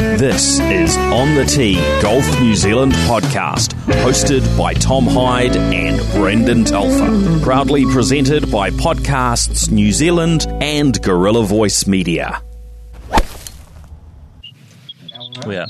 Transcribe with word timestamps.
This 0.00 0.58
is 0.60 0.96
On 0.96 1.34
the 1.34 1.44
Tee 1.44 1.74
Golf 2.00 2.40
New 2.40 2.54
Zealand 2.54 2.92
podcast, 2.92 3.74
hosted 4.02 4.40
by 4.56 4.72
Tom 4.72 5.06
Hyde 5.06 5.54
and 5.58 6.00
Brendan 6.12 6.64
Telfer. 6.64 7.40
Proudly 7.42 7.84
presented 7.84 8.50
by 8.50 8.70
Podcasts 8.70 9.70
New 9.70 9.92
Zealand 9.92 10.46
and 10.62 11.00
Gorilla 11.02 11.44
Voice 11.44 11.86
Media. 11.86 12.42
Yeah. 15.46 15.66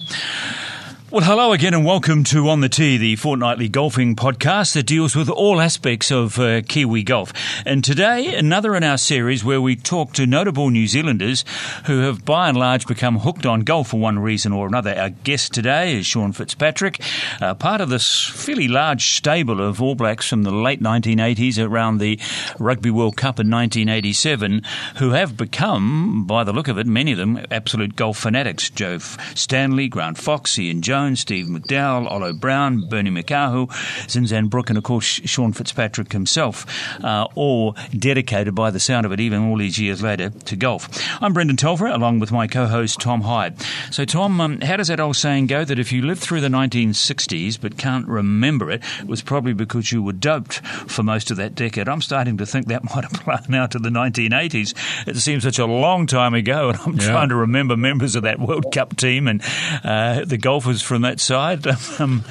Well, 1.13 1.25
hello 1.25 1.53
again, 1.53 1.75
and 1.75 1.85
welcome 1.85 2.23
to 2.23 2.49
On 2.51 2.61
the 2.61 2.69
Tee, 2.69 2.97
the 2.97 3.17
fortnightly 3.17 3.69
golfing 3.69 4.15
podcast 4.15 4.75
that 4.75 4.87
deals 4.87 5.17
with 5.17 5.29
all 5.29 5.61
aspects 5.61 6.13
of 6.13 6.39
uh, 6.39 6.61
Kiwi 6.61 7.03
golf. 7.03 7.33
And 7.67 7.83
today, 7.83 8.33
another 8.37 8.77
in 8.77 8.85
our 8.85 8.97
series 8.97 9.43
where 9.43 9.61
we 9.61 9.75
talk 9.75 10.13
to 10.13 10.25
notable 10.25 10.71
New 10.71 10.87
Zealanders 10.87 11.45
who 11.87 12.03
have 12.03 12.25
by 12.25 12.49
and 12.49 12.57
large 12.57 12.87
become 12.87 13.19
hooked 13.19 13.45
on 13.45 13.63
golf 13.63 13.89
for 13.89 13.99
one 13.99 14.21
reason 14.21 14.53
or 14.53 14.69
another. 14.69 14.95
Our 14.97 15.11
guest 15.11 15.53
today 15.53 15.99
is 15.99 16.07
Sean 16.07 16.31
Fitzpatrick, 16.31 17.03
uh, 17.41 17.55
part 17.55 17.81
of 17.81 17.89
this 17.89 18.25
fairly 18.25 18.69
large 18.69 19.17
stable 19.17 19.61
of 19.61 19.83
All 19.83 19.97
Blacks 19.97 20.29
from 20.29 20.45
the 20.45 20.53
late 20.53 20.81
1980s 20.81 21.59
around 21.59 21.99
the 21.99 22.21
Rugby 22.61 22.93
World 22.93 23.17
Cup 23.17 23.41
in 23.41 23.51
1987, 23.51 24.63
who 24.99 25.11
have 25.11 25.37
become, 25.37 26.25
by 26.25 26.45
the 26.45 26.53
look 26.53 26.69
of 26.69 26.79
it, 26.79 26.87
many 26.87 27.11
of 27.11 27.19
them 27.19 27.45
absolute 27.51 27.97
golf 27.97 28.17
fanatics. 28.17 28.71
Joe 28.71 28.99
Stanley, 29.35 29.89
Grant 29.89 30.17
Fox, 30.17 30.57
Ian 30.57 30.83
Jones, 30.83 31.00
Steve 31.17 31.47
McDowell, 31.47 32.11
Olo 32.11 32.33
Brown, 32.33 32.89
Bernie 32.89 33.11
McCahill, 33.11 33.69
Zinzan 34.07 34.51
Brooke, 34.51 34.71
and 34.71 34.79
of 34.79 34.85
course 34.85 35.05
Sean 35.05 35.53
Fitzpatrick 35.53 36.13
himself, 36.13 36.67
uh, 37.03 37.27
all 37.35 37.75
dedicated 37.97 38.55
by 38.55 38.71
the 38.71 38.81
sound 38.81 39.07
of 39.07 39.13
it, 39.13 39.21
even 39.21 39.49
all 39.49 39.57
these 39.57 39.79
years 39.79 40.03
later, 40.03 40.31
to 40.31 40.57
golf. 40.57 40.89
I'm 41.23 41.33
Brendan 41.33 41.57
Telfer, 41.57 41.87
along 41.87 42.21
with 42.21 42.31
my 42.31 42.47
co-host 42.47 43.01
Tom 43.01 43.23
Hyde. 43.23 43.57
So, 43.91 44.05
Tom, 44.05 44.41
um, 44.41 44.61
how 44.61 44.77
does 44.77 44.89
that 44.89 45.01
old 45.01 45.17
saying 45.17 45.47
go 45.47 45.65
that 45.65 45.79
if 45.79 45.93
you 45.93 46.03
lived 46.03 46.21
through 46.21 46.41
the 46.41 46.49
1960s 46.49 47.61
but 47.61 47.79
can't 47.79 48.07
remember 48.07 48.71
it, 48.71 48.83
it 49.01 49.07
was 49.07 49.23
probably 49.23 49.53
because 49.53 49.91
you 49.91 50.03
were 50.03 50.13
doped 50.13 50.65
for 50.65 51.03
most 51.03 51.31
of 51.31 51.37
that 51.39 51.55
decade? 51.55 51.89
I'm 51.89 52.03
starting 52.03 52.37
to 52.39 52.47
think 52.47 52.69
that 52.69 52.85
might 52.95 53.05
apply 53.05 53.41
now 53.49 53.67
to 53.67 53.79
the 53.79 53.89
1980s. 53.89 55.09
It 55.09 55.17
seems 55.17 55.43
such 55.43 55.59
a 55.59 55.67
long 55.67 56.07
time 56.07 56.35
ago, 56.35 56.71
and 56.71 56.79
I'm 56.79 56.97
yeah. 56.97 57.11
trying 57.11 57.29
to 57.31 57.37
remember 57.37 57.77
members 57.77 58.17
of 58.17 58.25
that 58.25 58.39
World 58.39 58.73
Cup 58.73 58.97
team 58.97 59.29
and 59.29 59.43
uh, 59.85 60.25
the 60.25 60.39
golfers 60.39 60.83
from 60.91 61.03
that 61.03 61.21
side. 61.21 61.65
Um, 61.99 62.25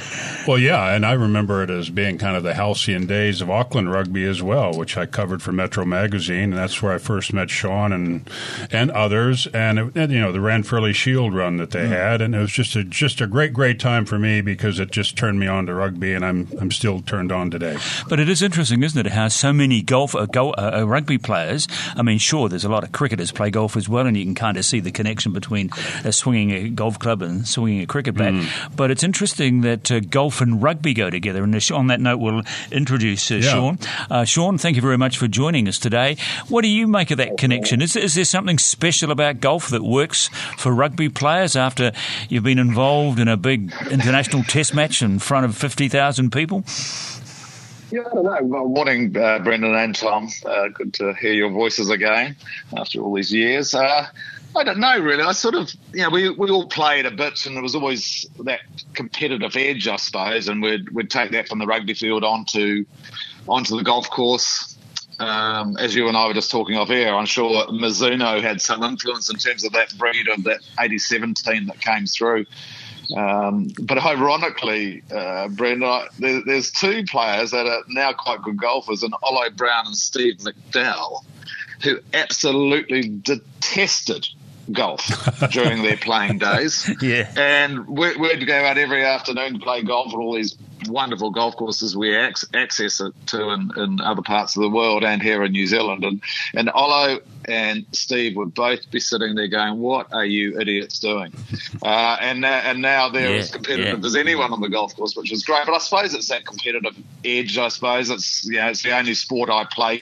well, 0.47 0.57
yeah, 0.57 0.95
and 0.95 1.05
I 1.05 1.13
remember 1.13 1.61
it 1.61 1.69
as 1.69 1.91
being 1.91 2.17
kind 2.17 2.35
of 2.35 2.41
the 2.41 2.55
halcyon 2.55 3.05
days 3.05 3.39
of 3.41 3.51
Auckland 3.51 3.91
rugby 3.91 4.23
as 4.23 4.41
well, 4.41 4.73
which 4.73 4.97
I 4.97 5.05
covered 5.05 5.43
for 5.43 5.51
Metro 5.51 5.85
Magazine, 5.85 6.45
and 6.45 6.53
that's 6.53 6.81
where 6.81 6.93
I 6.93 6.97
first 6.97 7.33
met 7.33 7.51
Sean 7.51 7.91
and 7.93 8.27
and 8.71 8.89
others, 8.89 9.45
and, 9.47 9.77
it, 9.77 9.95
and 9.95 10.11
you 10.11 10.19
know 10.19 10.31
the 10.31 10.39
Ranfurly 10.39 10.95
Shield 10.95 11.35
run 11.35 11.57
that 11.57 11.69
they 11.69 11.85
mm. 11.85 11.89
had, 11.89 12.21
and 12.21 12.33
it 12.33 12.39
was 12.39 12.51
just 12.51 12.75
a 12.75 12.83
just 12.83 13.21
a 13.21 13.27
great 13.27 13.53
great 13.53 13.79
time 13.79 14.05
for 14.05 14.17
me 14.17 14.41
because 14.41 14.79
it 14.79 14.91
just 14.91 15.17
turned 15.17 15.39
me 15.39 15.45
on 15.45 15.67
to 15.67 15.73
rugby, 15.75 16.13
and 16.13 16.25
I'm 16.25 16.47
I'm 16.59 16.71
still 16.71 17.01
turned 17.01 17.31
on 17.31 17.51
today. 17.51 17.77
But 18.07 18.19
it 18.19 18.27
is 18.27 18.41
interesting, 18.41 18.81
isn't 18.81 19.05
it, 19.05 19.11
how 19.11 19.27
so 19.27 19.53
many 19.53 19.83
golf 19.83 20.15
uh, 20.15 20.25
go, 20.25 20.51
uh, 20.51 20.79
uh 20.81 20.87
rugby 20.87 21.19
players. 21.19 21.67
I 21.95 22.01
mean, 22.01 22.17
sure, 22.17 22.49
there's 22.49 22.65
a 22.65 22.69
lot 22.69 22.83
of 22.83 22.91
cricketers 22.91 23.31
play 23.31 23.51
golf 23.51 23.77
as 23.77 23.87
well, 23.87 24.07
and 24.07 24.17
you 24.17 24.23
can 24.23 24.35
kind 24.35 24.57
of 24.57 24.65
see 24.65 24.79
the 24.79 24.91
connection 24.91 25.31
between 25.31 25.69
uh, 26.03 26.11
swinging 26.11 26.51
a 26.51 26.69
golf 26.69 26.97
club 26.97 27.21
and 27.21 27.47
swinging 27.47 27.81
a 27.81 27.87
cricket 27.87 28.15
bat. 28.15 28.33
Mm. 28.33 28.48
But 28.75 28.91
it's 28.91 29.03
interesting 29.03 29.61
that 29.61 29.91
uh, 29.91 29.99
golf 29.99 30.41
and 30.41 30.61
rugby 30.61 30.93
go 30.93 31.09
together. 31.09 31.43
And 31.43 31.71
on 31.71 31.87
that 31.87 31.99
note, 31.99 32.17
we'll 32.17 32.43
introduce 32.71 33.31
uh, 33.31 33.35
yeah. 33.35 33.41
Sean. 33.41 33.79
Uh, 34.09 34.25
Sean, 34.25 34.57
thank 34.57 34.75
you 34.75 34.81
very 34.81 34.97
much 34.97 35.17
for 35.17 35.27
joining 35.27 35.67
us 35.67 35.77
today. 35.77 36.17
What 36.47 36.61
do 36.61 36.67
you 36.67 36.87
make 36.87 37.11
of 37.11 37.17
that 37.17 37.37
connection? 37.37 37.81
Is, 37.81 37.95
is 37.95 38.15
there 38.15 38.25
something 38.25 38.57
special 38.57 39.11
about 39.11 39.39
golf 39.39 39.69
that 39.69 39.83
works 39.83 40.29
for 40.57 40.73
rugby 40.73 41.09
players 41.09 41.55
after 41.55 41.91
you've 42.29 42.43
been 42.43 42.59
involved 42.59 43.19
in 43.19 43.27
a 43.27 43.37
big 43.37 43.73
international 43.91 44.43
test 44.47 44.73
match 44.73 45.01
in 45.01 45.19
front 45.19 45.45
of 45.45 45.55
50,000 45.55 46.31
people? 46.31 46.63
Yeah, 47.91 48.01
I 48.01 48.13
don't 48.13 48.23
know. 48.23 48.37
Well, 48.43 48.67
morning, 48.67 49.17
uh, 49.17 49.39
Brendan 49.39 49.73
and 49.73 49.95
Tom. 49.95 50.29
Uh, 50.45 50.67
good 50.67 50.93
to 50.95 51.13
hear 51.15 51.33
your 51.33 51.49
voices 51.49 51.89
again 51.89 52.35
after 52.77 53.01
all 53.01 53.15
these 53.15 53.33
years. 53.33 53.73
Uh, 53.73 54.05
I 54.55 54.63
don't 54.63 54.79
know 54.79 54.99
really. 54.99 55.21
I 55.23 55.31
sort 55.33 55.55
of, 55.55 55.71
you 55.93 56.01
know, 56.01 56.09
we, 56.09 56.29
we 56.29 56.49
all 56.49 56.67
played 56.67 57.05
a 57.05 57.11
bit, 57.11 57.45
and 57.45 57.55
there 57.55 57.63
was 57.63 57.75
always 57.75 58.25
that 58.43 58.61
competitive 58.93 59.55
edge, 59.55 59.87
I 59.87 59.97
suppose, 59.97 60.47
and 60.47 60.61
we'd 60.61 60.89
we'd 60.89 61.09
take 61.09 61.31
that 61.31 61.47
from 61.47 61.59
the 61.59 61.67
rugby 61.67 61.93
field 61.93 62.23
onto 62.23 62.85
onto 63.47 63.77
the 63.77 63.83
golf 63.83 64.09
course. 64.09 64.75
Um, 65.19 65.75
as 65.77 65.93
you 65.93 66.07
and 66.07 66.15
I 66.15 66.27
were 66.27 66.33
just 66.33 66.49
talking 66.49 66.77
off 66.77 66.89
air, 66.89 67.13
I'm 67.13 67.25
sure 67.25 67.67
Mizuno 67.67 68.41
had 68.41 68.61
some 68.61 68.83
influence 68.83 69.29
in 69.29 69.35
terms 69.35 69.65
of 69.65 69.73
that 69.73 69.95
breed 69.97 70.29
of 70.29 70.43
that 70.45 70.61
'87 70.79 71.33
team 71.33 71.67
that 71.67 71.81
came 71.81 72.05
through. 72.05 72.45
Um, 73.15 73.69
but 73.81 73.97
ironically, 73.97 75.03
uh, 75.11 75.47
Brenda, 75.49 76.05
there, 76.19 76.41
there's 76.45 76.71
two 76.71 77.03
players 77.05 77.51
that 77.51 77.65
are 77.65 77.81
now 77.87 78.13
quite 78.13 78.41
good 78.41 78.57
golfers, 78.57 79.03
and 79.03 79.13
Olo 79.23 79.49
Brown 79.49 79.87
and 79.87 79.95
Steve 79.95 80.37
McDowell, 80.37 81.23
who 81.83 81.99
absolutely 82.13 83.09
detested 83.09 84.27
golf 84.71 85.07
during 85.51 85.83
their 85.83 85.97
playing 85.97 86.37
days. 86.37 86.89
Yeah. 87.01 87.31
And 87.35 87.87
we, 87.87 88.15
would 88.15 88.45
go 88.45 88.55
out 88.55 88.77
every 88.77 89.03
afternoon 89.03 89.53
to 89.53 89.59
play 89.59 89.83
golf 89.83 90.13
at 90.13 90.17
all 90.17 90.35
these 90.35 90.55
wonderful 90.87 91.31
golf 91.31 91.55
courses 91.57 91.95
we 91.95 92.15
access 92.15 93.01
it 93.01 93.13
to 93.27 93.49
in, 93.49 93.71
in, 93.75 94.01
other 94.01 94.21
parts 94.21 94.55
of 94.55 94.63
the 94.63 94.69
world 94.69 95.03
and 95.03 95.21
here 95.21 95.43
in 95.43 95.51
New 95.51 95.67
Zealand. 95.67 96.03
And, 96.03 96.21
and 96.53 96.69
Olo 96.73 97.19
and 97.45 97.85
Steve 97.91 98.35
would 98.37 98.53
both 98.53 98.89
be 98.89 98.99
sitting 98.99 99.35
there 99.35 99.47
going, 99.47 99.79
What 99.79 100.13
are 100.13 100.25
you 100.25 100.59
idiots 100.59 100.99
doing? 100.99 101.33
Uh, 101.83 102.17
and, 102.21 102.45
and 102.45 102.81
now 102.81 103.09
they're 103.09 103.31
yeah, 103.31 103.39
as 103.39 103.51
competitive 103.51 103.99
yeah. 103.99 104.05
as 104.05 104.15
anyone 104.15 104.53
on 104.53 104.61
the 104.61 104.69
golf 104.69 104.95
course, 104.95 105.15
which 105.15 105.31
is 105.31 105.43
great. 105.43 105.65
But 105.65 105.75
I 105.75 105.79
suppose 105.79 106.13
it's 106.13 106.29
that 106.29 106.45
competitive 106.45 106.95
edge, 107.25 107.57
I 107.57 107.67
suppose. 107.67 108.09
It's, 108.09 108.45
you 108.45 108.57
know, 108.57 108.69
it's 108.69 108.83
the 108.83 108.95
only 108.95 109.13
sport 109.15 109.49
I 109.49 109.65
play, 109.65 109.99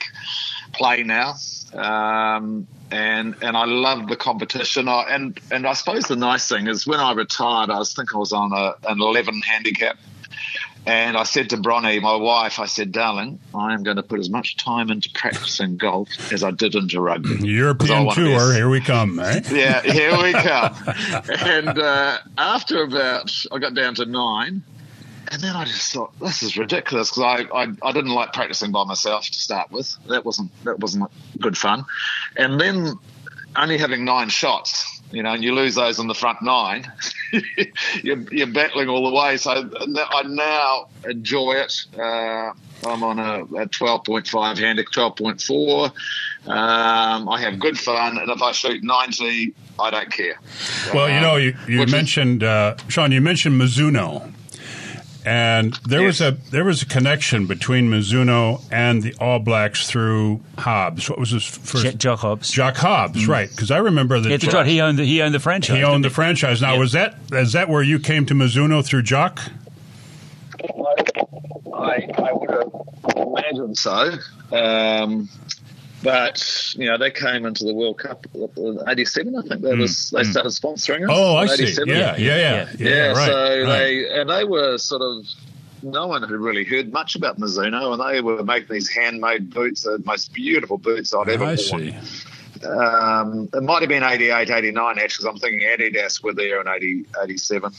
play 0.72 1.02
now. 1.02 1.34
Um, 1.74 2.66
and 2.90 3.34
and 3.42 3.56
I 3.56 3.64
love 3.66 4.08
the 4.08 4.16
competition. 4.16 4.88
I, 4.88 5.04
and 5.10 5.38
and 5.50 5.66
I 5.66 5.74
suppose 5.74 6.04
the 6.04 6.16
nice 6.16 6.48
thing 6.48 6.66
is 6.66 6.86
when 6.86 7.00
I 7.00 7.12
retired, 7.12 7.70
I 7.70 7.78
was 7.78 7.94
think 7.94 8.14
I 8.14 8.18
was 8.18 8.32
on 8.32 8.52
a, 8.52 8.74
an 8.90 9.00
11 9.00 9.40
handicap, 9.42 9.98
and 10.86 11.18
I 11.18 11.24
said 11.24 11.50
to 11.50 11.58
Bronnie, 11.58 12.00
my 12.00 12.16
wife, 12.16 12.58
I 12.58 12.64
said, 12.64 12.92
"Darling, 12.92 13.38
I 13.54 13.74
am 13.74 13.82
going 13.82 13.96
to 13.98 14.02
put 14.02 14.20
as 14.20 14.30
much 14.30 14.56
time 14.56 14.90
into 14.90 15.10
practicing 15.10 15.76
golf 15.76 16.08
as 16.32 16.42
I 16.42 16.50
did 16.50 16.74
into 16.74 17.00
rugby." 17.00 17.36
European 17.46 18.08
tour, 18.10 18.54
here 18.54 18.70
we 18.70 18.80
come, 18.80 19.18
eh? 19.18 19.42
Yeah, 19.50 19.82
here 19.82 20.22
we 20.22 20.32
come. 20.32 20.74
and 21.40 21.78
uh, 21.78 22.18
after 22.38 22.84
about, 22.84 23.30
I 23.52 23.58
got 23.58 23.74
down 23.74 23.96
to 23.96 24.06
nine. 24.06 24.62
And 25.30 25.42
then 25.42 25.56
I 25.56 25.64
just 25.64 25.92
thought, 25.92 26.18
this 26.20 26.42
is 26.42 26.56
ridiculous 26.56 27.10
because 27.10 27.22
I, 27.22 27.56
I, 27.56 27.66
I, 27.82 27.92
didn't 27.92 28.12
like 28.12 28.32
practicing 28.32 28.72
by 28.72 28.84
myself 28.84 29.26
to 29.26 29.38
start 29.38 29.70
with. 29.70 29.94
That 30.08 30.24
wasn't 30.24 30.50
that 30.64 30.80
wasn't 30.80 31.10
good 31.38 31.56
fun. 31.56 31.84
And 32.36 32.58
then 32.58 32.94
only 33.56 33.76
having 33.76 34.04
nine 34.04 34.30
shots, 34.30 35.02
you 35.12 35.22
know, 35.22 35.32
and 35.32 35.44
you 35.44 35.54
lose 35.54 35.74
those 35.74 35.98
on 35.98 36.06
the 36.06 36.14
front 36.14 36.40
nine, 36.42 36.90
you're, 38.02 38.18
you're, 38.32 38.46
battling 38.46 38.88
all 38.88 39.10
the 39.10 39.14
way. 39.14 39.36
So 39.36 39.50
I 39.50 40.22
now 40.22 40.88
enjoy 41.08 41.54
it. 41.54 41.74
Uh, 41.98 42.52
I'm 42.86 43.02
on 43.02 43.18
a, 43.18 43.42
a 43.42 43.68
12.5 43.68 44.58
handicap, 44.58 45.16
12.4. 45.16 45.86
Um, 46.48 47.28
I 47.28 47.40
have 47.40 47.58
good 47.58 47.78
fun, 47.78 48.18
and 48.18 48.30
if 48.30 48.40
I 48.40 48.52
shoot 48.52 48.82
90, 48.82 49.54
I 49.78 49.90
don't 49.90 50.10
care. 50.10 50.38
Well, 50.94 51.10
you 51.10 51.20
know, 51.20 51.36
you, 51.36 51.56
you 51.66 51.86
mentioned, 51.86 52.42
is, 52.42 52.48
uh, 52.48 52.76
Sean, 52.88 53.12
you 53.12 53.20
mentioned 53.20 53.60
Mizuno 53.60 54.32
and 55.24 55.74
there 55.86 56.02
yes. 56.02 56.20
was 56.20 56.20
a 56.20 56.50
there 56.50 56.64
was 56.64 56.82
a 56.82 56.86
connection 56.86 57.46
between 57.46 57.90
Mizuno 57.90 58.62
and 58.70 59.02
the 59.02 59.14
All 59.20 59.38
Blacks 59.38 59.88
through 59.88 60.40
Hobbs. 60.56 61.10
What 61.10 61.18
was 61.18 61.30
his 61.30 61.44
first? 61.44 61.98
Jock 61.98 62.20
Hobbs. 62.20 62.50
Jock 62.50 62.76
Hobbs, 62.76 63.24
mm. 63.24 63.28
right? 63.28 63.50
Because 63.50 63.70
I 63.70 63.78
remember 63.78 64.20
that. 64.20 64.28
Yeah, 64.30 64.36
that's 64.36 64.54
right. 64.54 64.66
He 64.66 64.80
owned 64.80 64.98
the, 64.98 65.04
he 65.04 65.20
owned 65.22 65.34
the 65.34 65.40
franchise. 65.40 65.76
He 65.76 65.84
owned 65.84 66.04
the 66.04 66.10
franchise. 66.10 66.62
Now, 66.62 66.74
yeah. 66.74 66.78
was 66.78 66.92
that 66.92 67.16
is 67.32 67.52
that 67.52 67.68
where 67.68 67.82
you 67.82 67.98
came 67.98 68.26
to 68.26 68.34
Mizuno 68.34 68.84
through 68.84 69.02
Jock? 69.02 69.40
I, 71.74 72.08
I 72.18 72.32
would 72.32 72.50
have 72.50 72.72
imagined 73.16 73.78
so. 73.78 74.12
Um, 74.52 75.28
but 76.02 76.74
you 76.76 76.86
know, 76.86 76.98
they 76.98 77.10
came 77.10 77.44
into 77.44 77.64
the 77.64 77.74
World 77.74 77.98
Cup 77.98 78.26
in 78.34 78.78
'87. 78.86 79.36
I 79.36 79.42
think 79.42 79.62
they 79.62 79.70
mm, 79.70 79.80
was 79.80 80.10
they 80.10 80.22
mm. 80.22 80.30
started 80.30 80.50
sponsoring 80.50 81.04
us. 81.04 81.10
Oh, 81.10 81.36
I 81.36 81.46
see. 81.46 81.64
Yeah, 81.84 81.84
yeah, 81.86 82.16
yeah, 82.16 82.16
yeah. 82.16 82.68
yeah, 82.78 82.88
yeah 82.88 83.06
right, 83.08 83.26
so 83.26 83.62
right. 83.62 83.66
they 83.66 84.20
and 84.20 84.30
they 84.30 84.44
were 84.44 84.78
sort 84.78 85.02
of 85.02 85.26
no 85.82 86.06
one 86.06 86.22
had 86.22 86.30
really 86.30 86.64
heard 86.64 86.92
much 86.92 87.14
about 87.14 87.38
Mizuno, 87.38 87.92
and 87.92 88.14
they 88.14 88.20
were 88.20 88.42
making 88.42 88.68
these 88.70 88.88
handmade 88.88 89.50
boots, 89.50 89.82
the 89.82 90.00
most 90.04 90.32
beautiful 90.32 90.78
boots 90.78 91.14
I'd 91.14 91.28
ever 91.28 91.44
I 91.44 91.48
worn. 91.48 91.56
See. 91.56 91.96
Um, 92.66 93.48
it 93.54 93.62
might 93.62 93.82
have 93.82 93.88
been 93.88 94.02
88, 94.02 94.50
89, 94.50 94.98
actually, 94.98 95.06
because 95.06 95.24
I'm 95.26 95.38
thinking 95.38 95.60
Adidas 95.60 96.22
were 96.22 96.34
there 96.34 96.60
in 96.60 96.68
80, 96.68 97.04
87. 97.22 97.72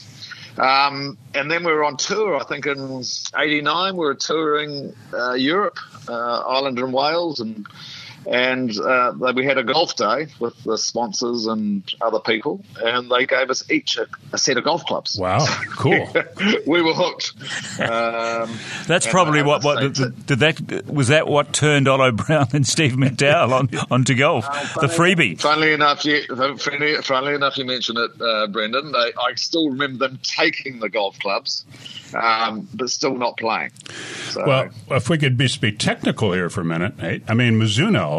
Um, 0.58 1.18
and 1.34 1.50
then 1.50 1.64
we 1.64 1.72
were 1.72 1.84
on 1.84 1.96
tour, 1.96 2.36
I 2.36 2.44
think 2.44 2.66
in 2.66 3.02
89, 3.36 3.94
we 3.94 3.98
were 3.98 4.14
touring 4.14 4.94
uh, 5.12 5.34
Europe, 5.34 5.78
uh, 6.08 6.40
Ireland 6.40 6.78
and 6.78 6.92
Wales, 6.92 7.40
and 7.40 7.66
and 8.26 8.76
uh, 8.78 9.12
we 9.34 9.44
had 9.44 9.58
a 9.58 9.64
golf 9.64 9.96
day 9.96 10.26
with 10.38 10.62
the 10.64 10.76
sponsors 10.76 11.46
and 11.46 11.82
other 12.00 12.20
people, 12.20 12.62
and 12.82 13.10
they 13.10 13.26
gave 13.26 13.50
us 13.50 13.68
each 13.70 13.96
a, 13.96 14.06
a 14.32 14.38
set 14.38 14.56
of 14.56 14.64
golf 14.64 14.84
clubs. 14.84 15.18
Wow, 15.18 15.46
cool! 15.76 16.06
we 16.66 16.82
were 16.82 16.94
hooked. 16.94 17.32
Um, 17.80 18.58
That's 18.86 19.06
probably 19.06 19.42
what. 19.42 19.64
What 19.64 19.94
did, 19.94 20.26
did 20.26 20.38
that 20.40 20.86
was 20.86 21.08
that 21.08 21.26
what 21.26 21.52
turned 21.52 21.88
Olo 21.88 22.12
Brown 22.12 22.48
and 22.52 22.66
Steve 22.66 22.92
McDowell 22.92 23.52
on 23.52 23.70
onto 23.90 24.14
golf? 24.14 24.46
Uh, 24.48 24.80
the 24.80 24.86
freebie. 24.86 25.40
Funnily 25.40 25.72
enough, 25.72 26.04
you, 26.04 26.22
funnily, 26.58 26.96
funnily 27.02 27.34
enough, 27.34 27.56
you 27.56 27.64
mentioned 27.64 27.98
it, 27.98 28.10
uh, 28.20 28.46
Brendan. 28.48 28.92
They, 28.92 28.98
I 28.98 29.34
still 29.36 29.70
remember 29.70 30.08
them 30.08 30.18
taking 30.22 30.80
the 30.80 30.88
golf 30.88 31.18
clubs, 31.18 31.64
um, 32.14 32.68
but 32.74 32.90
still 32.90 33.14
not 33.14 33.36
playing. 33.36 33.70
So. 34.30 34.44
Well, 34.46 34.70
if 34.90 35.08
we 35.08 35.18
could 35.18 35.36
be 35.36 35.48
speak 35.48 35.78
technical 35.78 36.32
here 36.32 36.50
for 36.50 36.60
a 36.60 36.64
minute, 36.64 36.94
I 37.00 37.34
mean 37.34 37.58
Mizuno 37.58 38.09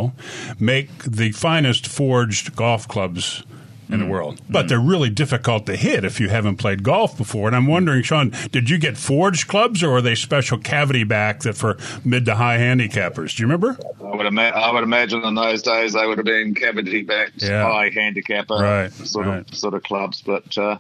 make 0.60 1.04
the 1.04 1.32
finest 1.32 1.88
forged 1.88 2.56
golf 2.56 2.88
clubs 2.88 3.44
in 3.92 4.00
the 4.00 4.06
mm. 4.06 4.10
world. 4.10 4.42
But 4.50 4.66
mm. 4.66 4.70
they're 4.70 4.80
really 4.80 5.10
difficult 5.10 5.66
to 5.66 5.76
hit 5.76 6.04
if 6.06 6.20
you 6.20 6.30
haven't 6.30 6.58
played 6.58 6.84
golf 6.84 7.18
before. 7.18 7.48
And 7.48 7.56
I'm 7.56 7.68
wondering, 7.68 8.02
Sean, 8.04 8.32
did 8.52 8.70
you 8.70 8.78
get 8.78 8.98
forged 8.98 9.48
clubs 9.48 9.84
or 9.84 9.98
are 9.98 10.02
they 10.02 10.16
special 10.16 10.58
cavity 10.58 11.04
back 11.04 11.42
that 11.42 11.56
for 11.56 11.78
mid 12.06 12.26
to 12.26 12.36
high 12.36 12.58
handicappers? 12.58 13.36
Do 13.36 13.44
you 13.44 13.48
remember? 13.48 13.78
I 14.04 14.16
would, 14.16 14.26
ima- 14.26 14.42
I 14.42 14.72
would 14.72 14.84
imagine 14.84 15.24
in 15.24 15.36
those 15.36 15.62
days 15.62 15.94
they 15.94 16.06
would 16.06 16.18
have 16.18 16.26
been 16.26 16.56
cavity 16.56 17.04
back, 17.04 17.32
yeah. 17.38 17.64
high 17.64 17.90
handicapper 17.90 18.56
right, 18.56 18.92
sort 18.92 19.28
right. 19.28 19.50
of 19.50 19.56
sort 19.56 19.74
of 19.74 19.84
clubs. 19.84 20.22
But 20.22 20.58
uh, 20.58 20.78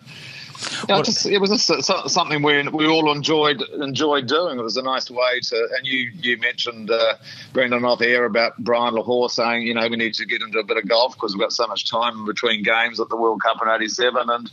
yeah, 0.88 1.02
just, 1.02 1.26
it 1.26 1.40
was 1.40 1.52
a, 1.52 2.10
something 2.10 2.44
we 2.44 2.68
we 2.70 2.88
all 2.88 3.12
enjoyed 3.12 3.62
enjoyed 3.82 4.28
doing. 4.28 4.60
It 4.60 4.62
was 4.62 4.78
a 4.78 4.82
nice 4.82 5.10
way 5.10 5.40
to. 5.42 5.70
And 5.78 5.86
you 5.86 6.12
you 6.20 6.38
mentioned 6.38 6.92
uh, 6.92 7.16
Brendan 7.54 7.86
off 7.86 8.02
air 8.02 8.26
about 8.26 8.58
Brian 8.58 8.94
Lochore 8.94 9.30
saying 9.30 9.68
you 9.68 9.74
know 9.74 9.88
we 9.88 9.98
need 9.98 10.14
to 10.16 10.26
get 10.26 10.42
into 10.42 10.60
a 10.60 10.64
bit 10.64 10.78
of 10.78 10.88
golf 10.88 11.16
because 11.16 11.34
we've 11.34 11.42
got 11.42 11.54
so 11.54 11.68
much 11.68 11.90
time 11.90 12.26
between 12.26 12.64
games 12.64 13.00
at 13.00 13.10
the 13.10 13.18
World 13.18 13.42
Cup 13.42 13.58
in 13.62 13.70
'87 13.70 14.30
and. 14.30 14.52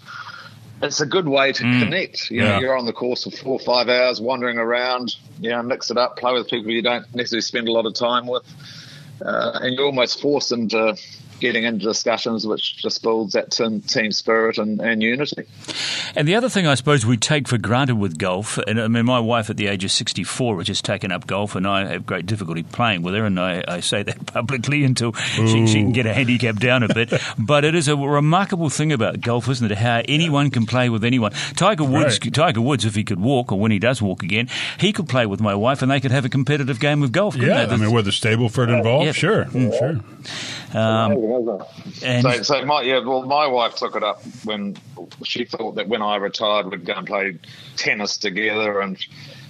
It's 0.80 1.00
a 1.00 1.06
good 1.06 1.26
way 1.26 1.50
to 1.50 1.64
mm. 1.64 1.82
connect. 1.82 2.30
You 2.30 2.42
yeah. 2.42 2.52
know, 2.52 2.60
you're 2.60 2.78
on 2.78 2.86
the 2.86 2.92
course 2.92 3.24
for 3.24 3.32
four 3.32 3.54
or 3.54 3.58
five 3.58 3.88
hours, 3.88 4.20
wandering 4.20 4.58
around. 4.58 5.16
You 5.40 5.50
know, 5.50 5.60
mix 5.60 5.90
it 5.90 5.96
up, 5.96 6.16
play 6.16 6.32
with 6.32 6.48
people 6.48 6.70
you 6.70 6.82
don't 6.82 7.04
necessarily 7.16 7.40
spend 7.40 7.66
a 7.66 7.72
lot 7.72 7.84
of 7.84 7.94
time 7.94 8.28
with, 8.28 8.44
uh, 9.20 9.58
and 9.60 9.74
you're 9.74 9.86
almost 9.86 10.20
forced 10.20 10.52
into 10.52 10.96
getting 11.40 11.64
into 11.64 11.84
discussions 11.84 12.46
which 12.46 12.76
just 12.76 13.02
builds 13.02 13.32
that 13.32 13.50
team 13.50 14.12
spirit 14.12 14.58
and, 14.58 14.80
and, 14.80 15.02
unity. 15.02 15.44
And 16.16 16.26
the 16.26 16.34
other 16.34 16.48
thing 16.48 16.66
I 16.66 16.74
suppose 16.74 17.06
we 17.06 17.16
take 17.16 17.48
for 17.48 17.58
granted 17.58 17.96
with 17.96 18.18
golf, 18.18 18.58
and 18.58 18.80
I 18.80 18.88
mean, 18.88 19.06
my 19.06 19.20
wife 19.20 19.50
at 19.50 19.56
the 19.56 19.68
age 19.68 19.84
of 19.84 19.90
64 19.90 20.58
has 20.58 20.66
just 20.66 20.84
taken 20.84 21.12
up 21.12 21.26
golf, 21.26 21.54
and 21.54 21.66
I 21.66 21.86
have 21.86 22.06
great 22.06 22.26
difficulty 22.26 22.62
playing 22.62 23.02
with 23.02 23.14
her, 23.14 23.24
and 23.24 23.38
I, 23.38 23.62
I 23.66 23.80
say 23.80 24.02
that 24.02 24.26
publicly 24.32 24.84
until 24.84 25.12
she, 25.12 25.66
she, 25.66 25.74
can 25.74 25.92
get 25.92 26.06
a 26.06 26.14
handicap 26.14 26.56
down 26.56 26.82
a 26.82 26.92
bit. 26.92 27.12
but 27.38 27.64
it 27.64 27.74
is 27.74 27.88
a 27.88 27.96
remarkable 27.96 28.68
thing 28.68 28.92
about 28.92 29.20
golf, 29.20 29.48
isn't 29.48 29.70
it? 29.70 29.78
How 29.78 30.02
anyone 30.06 30.50
can 30.50 30.66
play 30.66 30.88
with 30.88 31.04
anyone. 31.04 31.32
Tiger 31.56 31.84
Woods, 31.84 32.18
right. 32.22 32.34
Tiger 32.34 32.60
Woods, 32.60 32.84
if 32.84 32.94
he 32.94 33.04
could 33.04 33.20
walk, 33.20 33.52
or 33.52 33.58
when 33.58 33.70
he 33.70 33.78
does 33.78 34.02
walk 34.02 34.22
again, 34.22 34.48
he 34.78 34.92
could 34.92 35.08
play 35.08 35.26
with 35.26 35.40
my 35.40 35.54
wife, 35.54 35.82
and 35.82 35.90
they 35.90 36.00
could 36.00 36.10
have 36.10 36.24
a 36.24 36.28
competitive 36.28 36.80
game 36.80 37.02
of 37.02 37.12
golf. 37.12 37.36
Yeah, 37.36 37.66
they? 37.66 37.74
I 37.74 37.76
mean, 37.76 37.92
with 37.92 38.06
the 38.06 38.10
Stableford 38.10 38.76
involved, 38.76 39.06
yeah. 39.06 39.12
sure, 39.12 39.44
mm. 39.46 39.78
sure. 39.78 40.00
Um, 40.74 41.62
and 42.02 42.22
so, 42.22 42.42
so 42.42 42.64
my 42.64 42.82
yeah, 42.82 42.98
well, 42.98 43.22
my 43.22 43.46
wife 43.46 43.76
took 43.76 43.96
it 43.96 44.02
up 44.02 44.22
when 44.44 44.76
she 45.24 45.44
thought 45.44 45.76
that 45.76 45.88
when 45.88 46.02
I 46.02 46.16
retired, 46.16 46.70
we'd 46.70 46.84
go 46.84 46.94
and 46.94 47.06
play 47.06 47.38
tennis 47.76 48.18
together, 48.18 48.80
and 48.80 48.98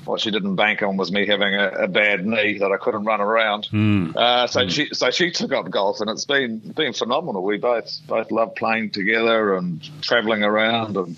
what 0.05 0.21
she 0.21 0.31
didn't 0.31 0.55
bank 0.55 0.83
on 0.83 0.97
was 0.97 1.11
me 1.11 1.27
having 1.27 1.55
a, 1.55 1.69
a 1.71 1.89
bad 1.89 2.25
knee 2.25 2.59
that 2.59 2.71
I 2.71 2.77
couldn't 2.77 3.05
run 3.05 3.21
around. 3.21 3.69
Mm. 3.73 4.17
Uh, 4.17 4.47
so 4.47 4.61
mm. 4.61 4.71
she 4.71 4.89
so 4.93 5.11
she 5.11 5.31
took 5.31 5.53
up 5.53 5.71
golf, 5.71 6.01
and 6.01 6.09
it's 6.09 6.25
been 6.25 6.59
been 6.59 6.93
phenomenal. 6.93 7.43
We 7.43 7.59
both 7.59 8.01
both 8.07 8.31
love 8.31 8.55
playing 8.55 8.91
together 8.91 9.55
and 9.55 9.83
travelling 10.03 10.45
around 10.45 10.97
and 10.97 11.17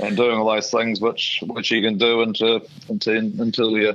and 0.00 0.16
doing 0.16 0.38
all 0.38 0.50
those 0.50 0.70
things 0.70 1.00
which 1.00 1.42
which 1.46 1.70
you 1.70 1.82
can 1.82 1.98
do 1.98 2.22
into 2.22 2.62
into 2.88 3.10
until 3.16 3.76
you 3.76 3.94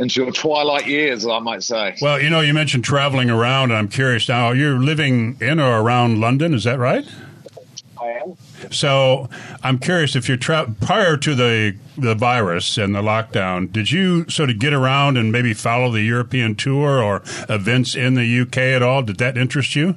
into 0.00 0.22
your 0.22 0.32
twilight 0.32 0.86
years, 0.86 1.26
I 1.26 1.38
might 1.40 1.62
say. 1.62 1.96
Well, 2.00 2.20
you 2.20 2.30
know, 2.30 2.40
you 2.40 2.54
mentioned 2.54 2.84
traveling 2.84 3.28
around, 3.30 3.70
and 3.70 3.78
I'm 3.78 3.88
curious 3.88 4.28
now. 4.28 4.50
You're 4.50 4.78
living 4.78 5.36
in 5.40 5.60
or 5.60 5.80
around 5.80 6.20
London, 6.20 6.54
is 6.54 6.64
that 6.64 6.78
right? 6.78 7.06
I 8.00 8.06
am. 8.06 8.36
So 8.70 9.28
I'm 9.62 9.78
curious 9.78 10.16
if 10.16 10.26
you're 10.26 10.38
tra- 10.38 10.74
prior 10.80 11.16
to 11.18 11.34
the 11.34 11.76
the 11.98 12.14
virus 12.14 12.78
and 12.78 12.94
the 12.94 13.02
lockdown, 13.02 13.70
did 13.70 13.90
you 13.90 14.28
sort 14.30 14.48
of 14.48 14.58
get 14.58 14.72
around 14.72 15.18
and 15.18 15.30
maybe 15.30 15.52
follow 15.52 15.90
the 15.90 16.00
European 16.00 16.54
tour 16.54 17.02
or 17.02 17.22
events 17.50 17.94
in 17.94 18.14
the 18.14 18.40
UK 18.40 18.56
at 18.56 18.82
all? 18.82 19.02
Did 19.02 19.18
that 19.18 19.36
interest 19.36 19.76
you? 19.76 19.96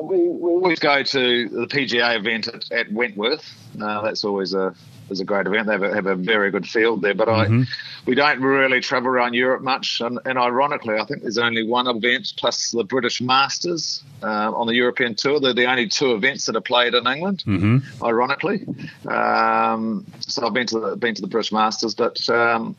We, 0.00 0.16
we 0.16 0.50
always 0.50 0.78
go 0.78 1.02
to 1.02 1.48
the 1.48 1.66
PGA 1.66 2.18
event 2.18 2.48
at, 2.48 2.72
at 2.72 2.92
Wentworth. 2.92 3.44
Uh, 3.80 4.00
that's 4.02 4.24
always 4.24 4.54
a 4.54 4.74
is 5.10 5.20
a 5.20 5.24
great 5.24 5.46
event. 5.46 5.66
They 5.66 5.72
have 5.72 5.82
a, 5.82 5.94
have 5.94 6.06
a 6.06 6.14
very 6.14 6.50
good 6.50 6.66
field 6.66 7.02
there, 7.02 7.14
but 7.14 7.28
mm-hmm. 7.28 7.62
I 7.62 7.66
we 8.06 8.14
don't 8.14 8.40
really 8.40 8.80
travel 8.80 9.08
around 9.10 9.34
Europe 9.34 9.62
much. 9.62 10.00
And, 10.00 10.18
and, 10.24 10.38
ironically, 10.38 10.96
I 10.96 11.04
think 11.04 11.22
there's 11.22 11.38
only 11.38 11.62
one 11.62 11.86
event 11.86 12.34
plus 12.36 12.70
the 12.70 12.84
British 12.84 13.20
Masters 13.20 14.02
uh, 14.22 14.52
on 14.52 14.66
the 14.66 14.74
European 14.74 15.14
tour. 15.14 15.40
They're 15.40 15.54
the 15.54 15.66
only 15.66 15.88
two 15.88 16.12
events 16.12 16.46
that 16.46 16.56
are 16.56 16.60
played 16.60 16.94
in 16.94 17.06
England. 17.06 17.44
Mm-hmm. 17.46 18.04
Ironically, 18.04 18.66
um, 19.08 20.04
so 20.20 20.46
I've 20.46 20.54
been 20.54 20.66
to 20.68 20.80
the, 20.80 20.96
been 20.96 21.14
to 21.14 21.22
the 21.22 21.28
British 21.28 21.52
Masters, 21.52 21.94
but 21.94 22.28
um, 22.28 22.76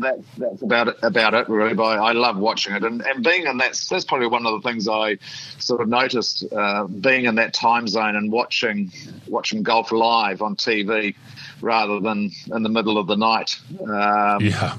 that, 0.00 0.18
that's 0.36 0.62
about 0.62 0.88
it, 0.88 0.96
about 1.02 1.34
it 1.34 1.48
really. 1.48 1.74
But 1.74 1.84
I, 1.84 2.10
I 2.10 2.12
love 2.12 2.36
watching 2.36 2.74
it, 2.74 2.84
and, 2.84 3.02
and 3.02 3.22
being 3.24 3.46
in 3.46 3.58
that 3.58 3.80
that's 3.90 4.04
probably 4.04 4.26
one 4.26 4.46
of 4.46 4.60
the 4.60 4.68
things 4.68 4.88
I 4.88 5.18
sort 5.58 5.80
of 5.80 5.88
noticed 5.88 6.44
uh, 6.52 6.86
being 6.86 7.26
in 7.26 7.36
that 7.36 7.54
time 7.54 7.86
zone 7.88 8.16
and 8.16 8.32
watching 8.32 8.92
watching 9.28 9.62
golf 9.62 9.92
live 9.92 10.42
on 10.42 10.56
TV 10.56 11.14
rather 11.60 12.00
than 12.00 12.30
in 12.54 12.62
the 12.62 12.68
middle 12.68 12.98
of 12.98 13.06
the 13.06 13.16
night. 13.16 13.58
Um, 13.80 14.40
yeah, 14.40 14.76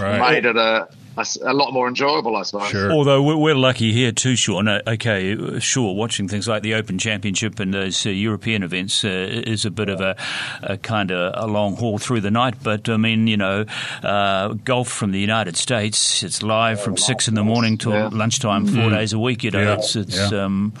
right. 0.00 0.32
made 0.32 0.44
it 0.44 0.56
a 0.56 0.88
a, 1.16 1.52
lot 1.52 1.72
more 1.72 1.88
enjoyable, 1.88 2.36
I 2.36 2.42
suppose. 2.42 2.68
Sure. 2.68 2.90
Although 2.92 3.22
we're, 3.22 3.54
lucky 3.54 3.92
here 3.92 4.12
too, 4.12 4.36
Sean. 4.36 4.68
Uh, 4.68 4.80
okay, 4.86 5.58
sure, 5.58 5.94
watching 5.94 6.28
things 6.28 6.48
like 6.48 6.62
the 6.62 6.74
Open 6.74 6.98
Championship 6.98 7.60
and 7.60 7.74
those 7.74 8.06
uh, 8.06 8.10
European 8.10 8.62
events 8.62 9.04
uh, 9.04 9.08
is 9.08 9.64
a 9.64 9.70
bit 9.70 9.88
of 9.88 10.00
a, 10.00 10.16
a 10.62 10.78
kind 10.78 11.10
of 11.10 11.34
a 11.36 11.46
long 11.46 11.76
haul 11.76 11.98
through 11.98 12.20
the 12.20 12.30
night. 12.30 12.54
But 12.62 12.88
I 12.88 12.96
mean, 12.96 13.26
you 13.26 13.36
know, 13.36 13.66
uh, 14.02 14.48
golf 14.64 14.88
from 14.88 15.12
the 15.12 15.20
United 15.20 15.56
States, 15.56 16.22
it's 16.22 16.42
live 16.42 16.80
from 16.80 16.96
six 16.96 17.28
in 17.28 17.34
the 17.34 17.44
morning 17.44 17.76
till 17.76 17.92
yeah. 17.92 18.08
lunchtime, 18.10 18.66
4 18.66 18.74
mm 18.74 18.90
days 18.90 19.12
a 19.12 19.18
week. 19.18 19.44
You 19.44 19.50
know, 19.50 19.62
yeah. 19.62 19.74
it's 19.74 19.96
it's 19.96 20.32
yeah. 20.32 20.44
um, 20.44 20.72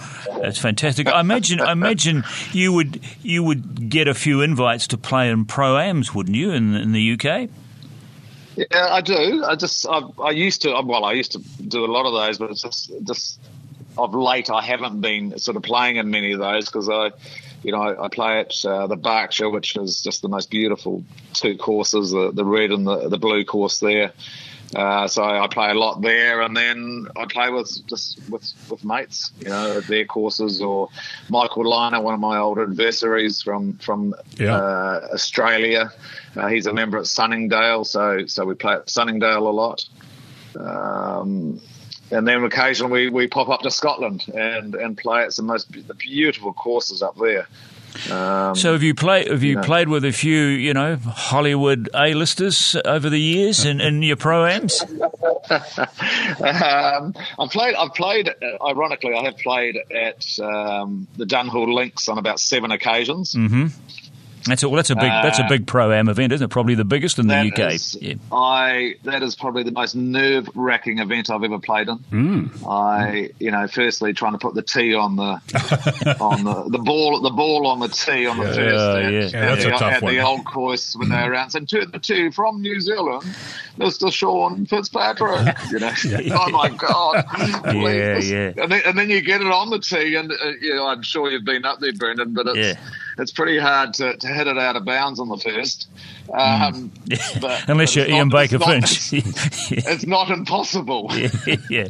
it's 0.42 0.58
fantastic. 0.58 1.08
I 1.08 1.20
imagine 1.20 1.60
I 1.60 1.72
imagine 1.72 2.24
you 2.52 2.72
would 2.72 3.00
you 3.22 3.42
would 3.42 3.90
get 3.90 4.08
a 4.08 4.14
few 4.14 4.40
invites 4.40 4.86
to 4.88 4.98
play 4.98 5.30
in 5.30 5.44
pro 5.44 5.76
ams, 5.76 6.14
wouldn't 6.14 6.36
you, 6.36 6.52
in, 6.52 6.74
in 6.74 6.92
the 6.92 7.12
UK? 7.12 7.50
Yeah, 8.60 8.88
I 8.90 9.00
do. 9.00 9.42
I 9.44 9.56
just 9.56 9.86
I, 9.88 10.02
I 10.22 10.30
used 10.32 10.62
to 10.62 10.78
well, 10.84 11.04
I 11.04 11.12
used 11.12 11.32
to 11.32 11.38
do 11.38 11.84
a 11.84 11.90
lot 11.90 12.04
of 12.04 12.12
those, 12.12 12.36
but 12.38 12.50
it's 12.50 12.62
just 12.62 12.92
just 13.04 13.40
of 13.96 14.14
late 14.14 14.50
I 14.50 14.62
haven't 14.62 15.00
been 15.00 15.38
sort 15.38 15.56
of 15.56 15.62
playing 15.62 15.96
in 15.96 16.10
many 16.10 16.32
of 16.32 16.40
those 16.40 16.66
because 16.66 16.88
I, 16.88 17.10
you 17.62 17.72
know, 17.72 17.80
I, 17.80 18.04
I 18.04 18.08
play 18.08 18.40
at 18.40 18.52
uh, 18.64 18.86
the 18.86 18.96
Berkshire, 18.96 19.48
which 19.48 19.76
is 19.76 20.02
just 20.02 20.20
the 20.20 20.28
most 20.28 20.50
beautiful 20.50 21.02
two 21.32 21.56
courses, 21.56 22.10
the 22.10 22.32
the 22.32 22.44
red 22.44 22.70
and 22.70 22.86
the 22.86 23.08
the 23.08 23.18
blue 23.18 23.44
course 23.46 23.80
there. 23.80 24.12
Uh, 24.74 25.08
so 25.08 25.24
I 25.24 25.48
play 25.48 25.70
a 25.70 25.74
lot 25.74 26.00
there, 26.00 26.42
and 26.42 26.56
then 26.56 27.08
I 27.16 27.24
play 27.26 27.50
with 27.50 27.84
just 27.88 28.20
with, 28.30 28.52
with 28.70 28.84
mates, 28.84 29.32
you 29.40 29.48
know, 29.48 29.78
at 29.78 29.86
their 29.88 30.04
courses 30.04 30.62
or 30.62 30.88
Michael 31.28 31.64
Lynagh, 31.64 32.02
one 32.02 32.14
of 32.14 32.20
my 32.20 32.38
old 32.38 32.58
adversaries 32.58 33.42
from 33.42 33.74
from 33.78 34.14
yeah. 34.36 34.54
uh, 34.54 35.08
Australia. 35.12 35.92
Uh, 36.36 36.46
he's 36.46 36.66
a 36.66 36.72
member 36.72 36.98
at 36.98 37.06
Sunningdale, 37.06 37.84
so 37.84 38.26
so 38.26 38.44
we 38.44 38.54
play 38.54 38.74
at 38.74 38.88
Sunningdale 38.88 39.48
a 39.48 39.50
lot. 39.50 39.84
Um, 40.56 41.60
and 42.12 42.26
then 42.26 42.42
occasionally 42.44 43.06
we, 43.06 43.10
we 43.10 43.26
pop 43.28 43.48
up 43.48 43.60
to 43.60 43.70
Scotland 43.70 44.24
and, 44.34 44.74
and 44.74 44.96
play 44.96 45.22
at 45.22 45.32
some 45.32 45.46
most 45.46 45.70
beautiful 45.98 46.52
courses 46.52 47.02
up 47.02 47.16
there. 47.16 47.46
Um, 48.10 48.54
so 48.54 48.72
have 48.72 48.82
you 48.82 48.94
played? 48.94 49.28
Have 49.28 49.42
you, 49.42 49.50
you 49.50 49.56
know, 49.56 49.62
played 49.62 49.88
with 49.88 50.04
a 50.04 50.12
few, 50.12 50.36
you 50.36 50.74
know, 50.74 50.96
Hollywood 50.96 51.88
A-listers 51.94 52.76
over 52.84 53.10
the 53.10 53.20
years 53.20 53.64
in, 53.64 53.80
in 53.80 54.02
your 54.02 54.16
proams? 54.16 54.80
um, 56.40 57.14
I've 57.38 57.50
played. 57.50 57.74
I've 57.74 57.94
played. 57.94 58.28
Uh, 58.28 58.66
ironically, 58.66 59.14
I 59.14 59.24
have 59.24 59.36
played 59.38 59.76
at 59.90 60.38
um, 60.40 61.06
the 61.16 61.24
Dunhill 61.24 61.72
Links 61.72 62.08
on 62.08 62.18
about 62.18 62.40
seven 62.40 62.70
occasions. 62.70 63.34
Mm-hmm. 63.34 63.66
That's 64.46 64.62
a, 64.62 64.68
well, 64.68 64.76
that's 64.76 64.90
a 64.90 64.94
big 64.94 65.04
that's 65.04 65.38
a 65.38 65.46
big 65.48 65.66
pro 65.66 65.92
am 65.92 66.08
event, 66.08 66.32
isn't 66.32 66.44
it? 66.44 66.48
Probably 66.48 66.74
the 66.74 66.84
biggest 66.84 67.18
in 67.18 67.26
the 67.26 67.36
UK. 67.36 67.74
is- 67.74 67.96
yeah. 68.00 68.14
I 68.32 68.94
that 69.04 69.22
is 69.22 69.34
probably 69.36 69.62
the 69.62 69.72
most 69.72 69.94
nerve 69.94 70.48
wracking 70.54 70.98
event 70.98 71.30
I've 71.30 71.44
ever 71.44 71.58
played 71.58 71.88
in. 71.88 71.98
Mm. 72.10 72.66
I 72.68 73.30
you 73.38 73.50
know, 73.50 73.66
firstly 73.68 74.12
trying 74.12 74.32
to 74.32 74.38
put 74.38 74.54
the 74.54 74.62
tee 74.62 74.94
on 74.94 75.16
the 75.16 76.16
on 76.20 76.44
the, 76.44 76.70
the 76.70 76.78
ball 76.78 77.20
the 77.20 77.30
ball 77.30 77.66
on 77.66 77.80
the 77.80 77.88
tee 77.88 78.26
on 78.26 78.38
the 78.38 78.44
first 78.44 78.58
Yeah, 78.58 78.96
at, 78.96 79.12
yeah. 79.12 79.20
Yeah, 79.20 79.54
that's 79.54 79.64
at 79.64 79.68
a 79.68 79.70
the, 79.72 79.76
tough 79.78 79.92
at 79.92 80.02
one. 80.02 80.14
the 80.14 80.20
old 80.20 80.44
course 80.44 80.94
when 80.96 81.08
they're 81.08 81.30
around. 81.32 81.54
And 81.54 81.68
two 81.68 81.86
the 81.86 81.98
two 81.98 82.30
from 82.32 82.60
New 82.62 82.80
Zealand, 82.80 83.22
Mr. 83.78 84.12
Sean 84.12 84.66
Fitzpatrick. 84.66 85.56
You 85.70 85.78
know, 85.78 85.92
oh 86.34 86.50
my 86.50 86.68
god, 86.70 87.24
Yeah, 87.74 88.18
yeah. 88.18 88.52
And 88.56 88.72
then, 88.72 88.82
and 88.86 88.98
then 88.98 89.08
you 89.10 89.20
get 89.20 89.40
it 89.40 89.46
on 89.46 89.70
the 89.70 89.78
tee, 89.78 90.14
and 90.16 90.30
uh, 90.32 90.34
you 90.60 90.74
know, 90.74 90.86
I'm 90.86 91.02
sure 91.02 91.30
you've 91.30 91.44
been 91.44 91.64
up 91.64 91.78
there, 91.80 91.92
Brendan, 91.92 92.34
but 92.34 92.46
it's 92.48 92.56
Yeah. 92.58 92.90
It's 93.20 93.32
pretty 93.32 93.58
hard 93.58 93.94
to, 93.94 94.16
to 94.16 94.26
hit 94.26 94.46
it 94.46 94.58
out 94.58 94.76
of 94.76 94.84
bounds 94.84 95.20
on 95.20 95.28
the 95.28 95.36
first. 95.36 95.88
Um, 96.32 96.90
but 97.40 97.64
Unless 97.68 97.94
you're 97.96 98.04
it's 98.06 98.14
Ian 98.14 98.28
not- 98.28 98.36
Baker 98.36 98.56
it's 98.56 98.66
not- 98.66 98.88
Finch. 98.88 99.12
yeah. 99.12 99.82
It's 99.92 100.06
not 100.06 100.30
impossible. 100.30 101.10
yeah. 101.70 101.88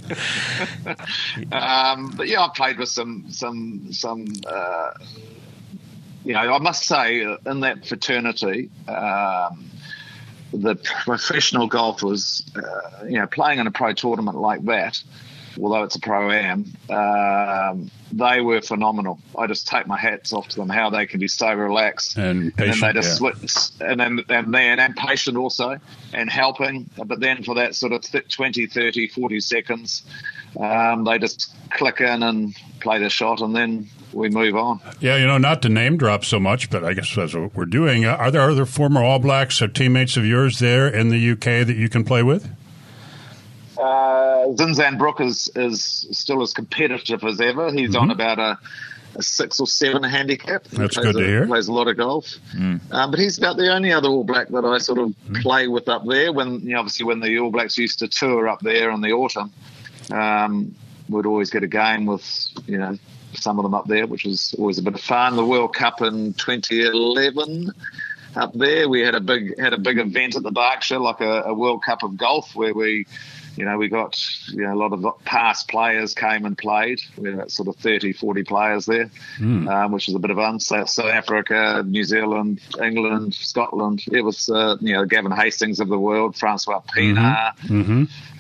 Um, 1.52 2.12
but 2.16 2.28
yeah, 2.28 2.42
I 2.42 2.48
played 2.54 2.78
with 2.78 2.88
some 2.88 3.26
some 3.30 3.92
some. 3.92 4.26
Uh, 4.46 4.90
you 6.24 6.34
know, 6.34 6.40
I 6.52 6.58
must 6.58 6.82
say, 6.84 7.24
uh, 7.24 7.38
in 7.46 7.60
that 7.60 7.86
fraternity, 7.86 8.68
um, 8.86 9.70
the 10.52 10.74
professional 11.04 11.66
golfers, 11.66 12.42
uh, 12.56 13.04
you 13.06 13.18
know, 13.18 13.26
playing 13.26 13.58
in 13.58 13.66
a 13.66 13.70
pro 13.70 13.94
tournament 13.94 14.36
like 14.36 14.62
that, 14.66 15.02
although 15.60 15.82
it's 15.82 15.96
a 15.96 16.00
pro 16.00 16.30
am, 16.30 16.66
um, 16.90 17.90
they 18.12 18.40
were 18.40 18.60
phenomenal. 18.60 19.18
I 19.38 19.46
just 19.46 19.68
take 19.68 19.86
my 19.86 19.98
hats 19.98 20.32
off 20.32 20.48
to 20.48 20.56
them 20.56 20.68
how 20.68 20.90
they 20.90 21.06
can 21.06 21.20
be 21.20 21.28
so 21.28 21.52
relaxed 21.52 22.16
And 22.16 22.52
then 22.52 22.80
they 22.80 22.92
just 22.92 23.20
yeah. 23.20 23.32
switch, 23.32 23.70
and 23.80 24.00
then 24.00 24.24
and 24.28 24.52
then 24.52 24.78
and 24.80 24.96
patient 24.96 25.36
also 25.36 25.78
and 26.12 26.30
helping 26.30 26.90
but 27.06 27.20
then 27.20 27.42
for 27.42 27.54
that 27.54 27.74
sort 27.74 27.92
of 27.92 28.02
th- 28.02 28.34
20 28.34 28.66
30 28.66 29.08
40 29.08 29.40
seconds 29.40 30.02
um, 30.58 31.04
they 31.04 31.18
just 31.18 31.54
click 31.70 32.00
in 32.00 32.22
and 32.22 32.56
play 32.80 32.98
the 32.98 33.08
shot 33.08 33.40
and 33.40 33.54
then 33.54 33.88
we 34.12 34.28
move 34.28 34.56
on 34.56 34.80
Yeah, 35.00 35.16
you 35.16 35.26
know, 35.26 35.38
not 35.38 35.62
to 35.62 35.68
name 35.68 35.96
drop 35.96 36.24
so 36.24 36.40
much, 36.40 36.68
but 36.70 36.84
I 36.84 36.94
guess 36.94 37.14
that's 37.14 37.34
what 37.34 37.54
we're 37.54 37.64
doing. 37.64 38.04
Are 38.04 38.30
there 38.30 38.42
other 38.42 38.66
former 38.66 39.02
All 39.04 39.20
Blacks 39.20 39.62
or 39.62 39.68
teammates 39.68 40.16
of 40.16 40.26
yours 40.26 40.58
there 40.58 40.88
in 40.88 41.10
the 41.10 41.30
UK 41.30 41.66
that 41.66 41.76
you 41.76 41.88
can 41.88 42.04
play 42.04 42.22
with? 42.22 42.50
Uh, 43.80 44.48
Zinzan 44.54 44.98
Brooke 44.98 45.20
is, 45.20 45.50
is 45.54 46.06
still 46.10 46.42
as 46.42 46.52
competitive 46.52 47.24
as 47.24 47.40
ever 47.40 47.72
he's 47.72 47.96
on 47.96 48.10
about 48.10 48.38
a, 48.38 48.58
a 49.16 49.22
six 49.22 49.58
or 49.58 49.66
seven 49.66 50.02
handicap 50.02 50.66
He 50.66 50.76
Mm-hmm. 50.76 50.82
That's 50.82 50.94
plays 50.96 51.06
good 51.06 51.18
to 51.18 51.24
a, 51.24 51.26
hear. 51.26 51.46
plays 51.46 51.68
a 51.68 51.72
lot 51.72 51.88
of 51.88 51.96
golf 51.96 52.36
um, 52.90 53.10
but 53.10 53.18
he's 53.18 53.38
about 53.38 53.56
the 53.56 53.72
only 53.72 53.92
other 53.92 54.08
All 54.08 54.24
Black 54.24 54.48
that 54.48 54.64
I 54.64 54.78
sort 54.78 54.98
of 54.98 55.14
play 55.40 55.68
with 55.68 55.88
up 55.88 56.04
there 56.06 56.32
when 56.32 56.60
you 56.60 56.74
know, 56.74 56.80
obviously 56.80 57.06
when 57.06 57.20
the 57.20 57.38
All 57.38 57.50
Blacks 57.50 57.78
used 57.78 58.00
to 58.00 58.08
tour 58.08 58.48
up 58.48 58.60
there 58.60 58.90
in 58.90 59.00
the 59.00 59.12
autumn 59.12 59.52
um, 60.10 60.74
we'd 61.08 61.26
always 61.26 61.50
get 61.50 61.62
a 61.62 61.68
game 61.68 62.06
with 62.06 62.48
you 62.66 62.78
know 62.78 62.96
some 63.34 63.58
of 63.58 63.62
them 63.62 63.74
up 63.74 63.86
there, 63.86 64.06
which 64.06 64.24
was 64.24 64.54
always 64.58 64.78
a 64.78 64.82
bit 64.82 64.94
of 64.94 65.00
fun. 65.00 65.36
The 65.36 65.44
World 65.44 65.74
Cup 65.74 66.02
in 66.02 66.34
2011 66.34 67.72
up 68.36 68.52
there, 68.54 68.88
we 68.88 69.00
had 69.00 69.14
a 69.14 69.20
big 69.20 69.58
had 69.58 69.72
a 69.72 69.78
big 69.78 69.98
event 69.98 70.36
at 70.36 70.42
the 70.42 70.50
Berkshire, 70.50 70.98
like 70.98 71.20
a, 71.20 71.42
a 71.42 71.54
World 71.54 71.82
Cup 71.84 72.02
of 72.02 72.16
golf, 72.16 72.54
where 72.54 72.74
we. 72.74 73.06
You 73.56 73.64
know, 73.64 73.76
we 73.76 73.88
got 73.88 74.18
you 74.52 74.62
know, 74.62 74.74
a 74.74 74.76
lot 74.76 74.92
of 74.92 75.24
past 75.24 75.68
players 75.68 76.14
came 76.14 76.44
and 76.44 76.56
played. 76.56 77.00
We 77.16 77.34
had 77.34 77.50
sort 77.50 77.68
of 77.68 77.76
30, 77.76 78.12
40 78.12 78.42
players 78.44 78.86
there, 78.86 79.10
um, 79.68 79.92
which 79.92 80.06
was 80.06 80.16
a 80.16 80.18
bit 80.18 80.30
of 80.30 80.36
fun. 80.36 80.60
So 80.60 80.84
South 80.84 81.06
Africa, 81.06 81.84
New 81.86 82.04
Zealand, 82.04 82.60
England, 82.82 83.34
Scotland. 83.34 84.04
It 84.12 84.22
was, 84.22 84.48
uh, 84.48 84.76
you 84.80 84.92
know, 84.92 85.04
Gavin 85.04 85.32
Hastings 85.32 85.80
of 85.80 85.88
the 85.88 85.98
world, 85.98 86.36
Francois 86.36 86.80
Pienaar, 86.94 87.54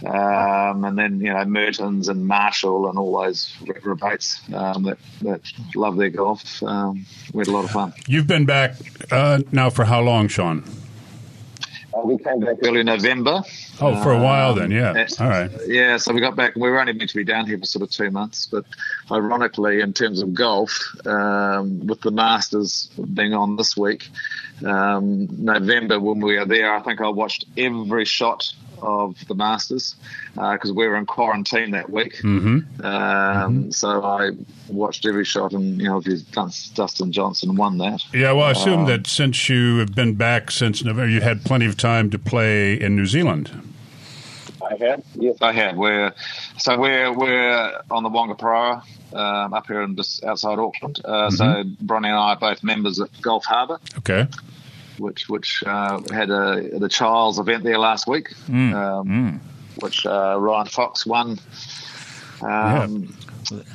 um, 0.06 0.84
and 0.84 0.98
then 0.98 1.20
you 1.20 1.32
know 1.32 1.44
Mehrtens 1.44 2.08
and 2.08 2.26
Marshall 2.26 2.88
and 2.88 2.98
all 2.98 3.20
those 3.22 3.54
rebates 3.82 4.40
um, 4.54 4.84
that 4.84 4.98
that 5.22 5.40
love 5.74 5.96
their 5.96 6.10
golf. 6.10 6.62
Um, 6.62 7.06
we 7.32 7.40
had 7.40 7.48
a 7.48 7.52
lot 7.52 7.64
of 7.64 7.70
fun. 7.70 7.92
You've 8.06 8.26
been 8.26 8.46
back 8.46 8.76
uh, 9.10 9.40
now 9.52 9.70
for 9.70 9.84
how 9.84 10.00
long, 10.00 10.28
Sean? 10.28 10.64
Uh, 12.00 12.06
we 12.06 12.18
came 12.18 12.40
back 12.40 12.56
early 12.64 12.82
November. 12.82 13.42
Oh, 13.80 14.02
for 14.02 14.12
a 14.12 14.18
while 14.18 14.54
then, 14.54 14.70
yeah. 14.70 14.92
Uh, 14.92 15.24
All 15.24 15.28
right. 15.28 15.50
Yeah, 15.66 15.96
so 15.96 16.12
we 16.12 16.20
got 16.20 16.36
back. 16.36 16.54
We 16.56 16.70
were 16.70 16.80
only 16.80 16.92
meant 16.92 17.10
to 17.10 17.16
be 17.16 17.24
down 17.24 17.46
here 17.46 17.58
for 17.58 17.64
sort 17.64 17.82
of 17.82 17.90
two 17.90 18.10
months, 18.10 18.46
but 18.50 18.64
ironically, 19.10 19.80
in 19.80 19.92
terms 19.92 20.20
of 20.20 20.34
golf, 20.34 20.78
um, 21.06 21.86
with 21.86 22.00
the 22.00 22.10
Masters 22.10 22.90
being 23.14 23.34
on 23.34 23.56
this 23.56 23.76
week, 23.76 24.08
um, 24.64 25.28
November 25.44 25.98
when 26.00 26.20
we 26.20 26.38
were 26.38 26.44
there, 26.44 26.74
I 26.74 26.80
think 26.82 27.00
I 27.00 27.08
watched 27.08 27.44
every 27.56 28.04
shot 28.04 28.52
of 28.82 29.16
the 29.28 29.34
Masters 29.34 29.94
because 30.34 30.72
we 30.72 30.86
were 30.86 30.96
in 30.96 31.06
quarantine 31.06 31.70
that 31.72 31.90
week. 31.90 32.16
Mm-hmm. 32.22 32.84
Um, 32.84 33.72
So 33.72 34.02
I 34.02 34.30
watched 34.68 35.06
every 35.06 35.24
shot, 35.24 35.52
and 35.52 35.78
you 35.80 35.88
know, 35.88 35.96
obviously 35.96 36.26
Dustin 36.74 37.12
Johnson 37.12 37.56
won 37.56 37.78
that. 37.78 38.02
Yeah, 38.12 38.32
well, 38.32 38.46
I 38.46 38.52
assume 38.52 38.86
that 38.86 39.06
since 39.06 39.48
you 39.48 39.78
have 39.78 39.94
been 39.94 40.14
back 40.14 40.50
since 40.50 40.84
November, 40.84 41.10
you 41.10 41.20
had 41.20 41.44
plenty 41.44 41.66
of 41.66 41.76
time 41.76 42.10
to 42.10 42.18
play 42.18 42.80
in 42.80 42.96
New 42.96 43.06
Zealand. 43.06 43.50
I 44.62 44.76
have. 44.84 45.02
Yes, 45.14 45.36
I 45.40 45.52
have. 45.52 45.76
We're 45.76 46.12
so 46.58 46.78
we're 46.78 47.12
we're 47.12 47.80
on 47.90 48.02
the 48.02 48.10
Whangaparaoa. 48.10 48.82
Um, 49.12 49.54
up 49.54 49.66
here 49.66 49.82
in 49.82 49.96
just 49.96 50.22
outside 50.22 50.60
Auckland. 50.60 51.00
Uh, 51.04 51.30
So 51.30 51.44
Bronny 51.84 52.06
and 52.06 52.14
I 52.14 52.30
are 52.34 52.36
both 52.36 52.62
members 52.62 53.00
at 53.00 53.08
Gulf 53.20 53.44
Harbour, 53.44 53.80
Okay. 53.98 54.28
Which 55.00 55.28
which 55.28 55.62
uh, 55.66 56.00
had 56.12 56.30
a 56.30 56.78
the 56.78 56.88
Charles 56.88 57.38
event 57.38 57.64
there 57.64 57.78
last 57.78 58.06
week, 58.06 58.28
um, 58.74 59.40
which 59.80 60.06
uh, 60.06 60.36
Ryan 60.38 60.66
Fox 60.66 61.06
won. 61.06 61.38
Um, 62.42 63.14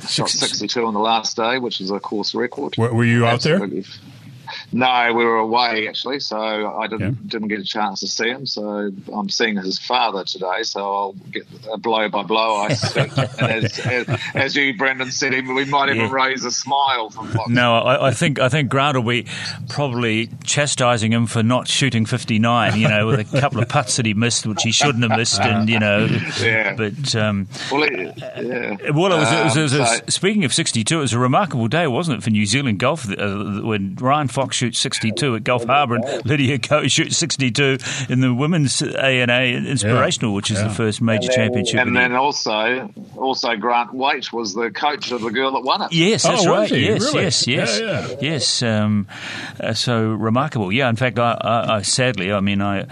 Shot 0.08 0.30
62 0.30 0.86
on 0.86 0.94
the 0.94 1.00
last 1.00 1.36
day, 1.36 1.58
which 1.58 1.80
is 1.82 1.90
a 1.90 2.00
course 2.00 2.34
record. 2.34 2.76
Were, 2.78 2.94
were 2.94 3.04
you 3.04 3.26
out 3.26 3.42
there? 3.42 3.58
No, 4.76 5.12
we 5.14 5.24
were 5.24 5.36
away 5.38 5.88
actually, 5.88 6.20
so 6.20 6.38
I 6.38 6.86
didn't 6.86 7.00
Yeah. 7.00 7.28
didn't 7.28 7.48
get 7.48 7.60
a 7.60 7.64
chance 7.64 8.00
to 8.00 8.06
see 8.06 8.28
him. 8.28 8.44
So 8.46 8.90
I'm 9.12 9.30
seeing 9.30 9.56
his 9.56 9.78
father 9.78 10.22
today, 10.24 10.62
so 10.64 10.80
I'll 10.80 11.12
get 11.32 11.46
a 11.72 11.78
blow 11.78 12.08
by 12.10 12.22
blow. 12.24 12.56
I 12.56 12.74
suspect. 12.74 13.16
as, 13.40 13.78
as, 13.80 14.20
as 14.34 14.54
you, 14.56 14.76
Brendan, 14.76 15.10
said, 15.12 15.32
we 15.32 15.64
might 15.64 15.88
even 15.88 16.02
Yeah. 16.02 16.12
raise 16.12 16.44
a 16.44 16.50
smile 16.50 17.08
from 17.08 17.28
Fox. 17.28 17.48
No, 17.48 17.76
I, 17.78 18.08
I 18.08 18.10
think 18.10 18.38
I 18.38 18.50
think 18.50 18.68
Grant 18.68 18.96
will 18.96 19.02
be 19.10 19.26
probably 19.68 20.28
chastising 20.44 21.12
him 21.12 21.26
for 21.26 21.42
not 21.42 21.68
shooting 21.68 22.04
59. 22.04 22.78
You 22.78 22.88
know, 22.88 23.06
with 23.06 23.20
a 23.34 23.40
couple 23.40 23.60
of 23.62 23.68
putts 23.68 23.96
that 23.96 24.04
he 24.06 24.12
missed, 24.14 24.46
which 24.46 24.62
he 24.62 24.72
shouldn't 24.72 25.02
have 25.08 25.18
missed, 25.18 25.40
and 25.40 25.68
you 25.70 25.78
know. 25.78 26.06
Yeah. 26.40 26.74
But 26.76 27.14
um, 27.16 27.48
Well, 27.72 27.82
it, 27.84 28.12
yeah. 28.18 28.90
well, 28.90 29.12
it 29.12 29.18
was, 29.20 29.32
it 29.32 29.44
was, 29.44 29.56
it 29.56 29.62
was 29.62 29.74
Um, 29.74 29.80
a- 29.80 29.86
so- 29.86 30.00
speaking 30.08 30.44
of 30.44 30.52
62, 30.52 30.98
it 30.98 31.00
was 31.00 31.12
a 31.14 31.18
remarkable 31.18 31.68
day, 31.68 31.86
wasn't 31.86 32.18
it, 32.18 32.22
for 32.22 32.30
New 32.30 32.44
Zealand 32.44 32.78
golf 32.78 33.08
uh, 33.08 33.60
when 33.62 33.94
Ryan 33.96 34.28
Fox 34.28 34.56
shoots 34.66 34.78
62 34.80 35.36
at 35.36 35.44
Gulf 35.44 35.64
Harbour 35.64 35.96
and 35.96 36.26
Lydia 36.26 36.58
Ko 36.58 36.86
shoots 36.88 37.16
62 37.18 37.78
in 38.08 38.20
the 38.20 38.34
women's 38.34 38.82
ANA 38.82 39.42
Inspirational, 39.44 40.34
which 40.34 40.50
is 40.50 40.58
Yeah. 40.58 40.68
the 40.68 40.74
first 40.74 41.00
major 41.00 41.28
championship. 41.30 41.80
and 41.80 41.96
then 41.96 42.12
also, 42.14 42.90
also 43.16 43.54
Grant 43.56 43.94
Waite 43.94 44.32
was 44.32 44.54
the 44.54 44.70
coach 44.70 45.12
of 45.12 45.20
the 45.20 45.30
girl 45.30 45.52
that 45.52 45.60
won 45.62 45.82
it. 45.82 45.92
Yes, 45.92 46.24
Oh, 46.24 46.30
that's 46.30 46.46
was 46.46 46.48
right. 46.48 46.70
he? 46.70 46.86
Yes, 46.86 47.00
Really? 47.02 47.22
yes, 47.24 47.46
yes, 47.46 47.78
Yeah, 47.80 48.08
yeah. 48.08 48.16
yes. 48.20 48.62
Um, 48.62 49.06
uh, 49.60 49.72
so 49.74 50.02
remarkable. 50.04 50.72
Yeah. 50.72 50.88
In 50.88 50.96
fact, 50.96 51.18
I, 51.18 51.38
I, 51.40 51.76
I 51.76 51.82
sadly, 51.82 52.32
I 52.32 52.40
mean, 52.40 52.60
I, 52.60 52.80
uh, 52.80 52.86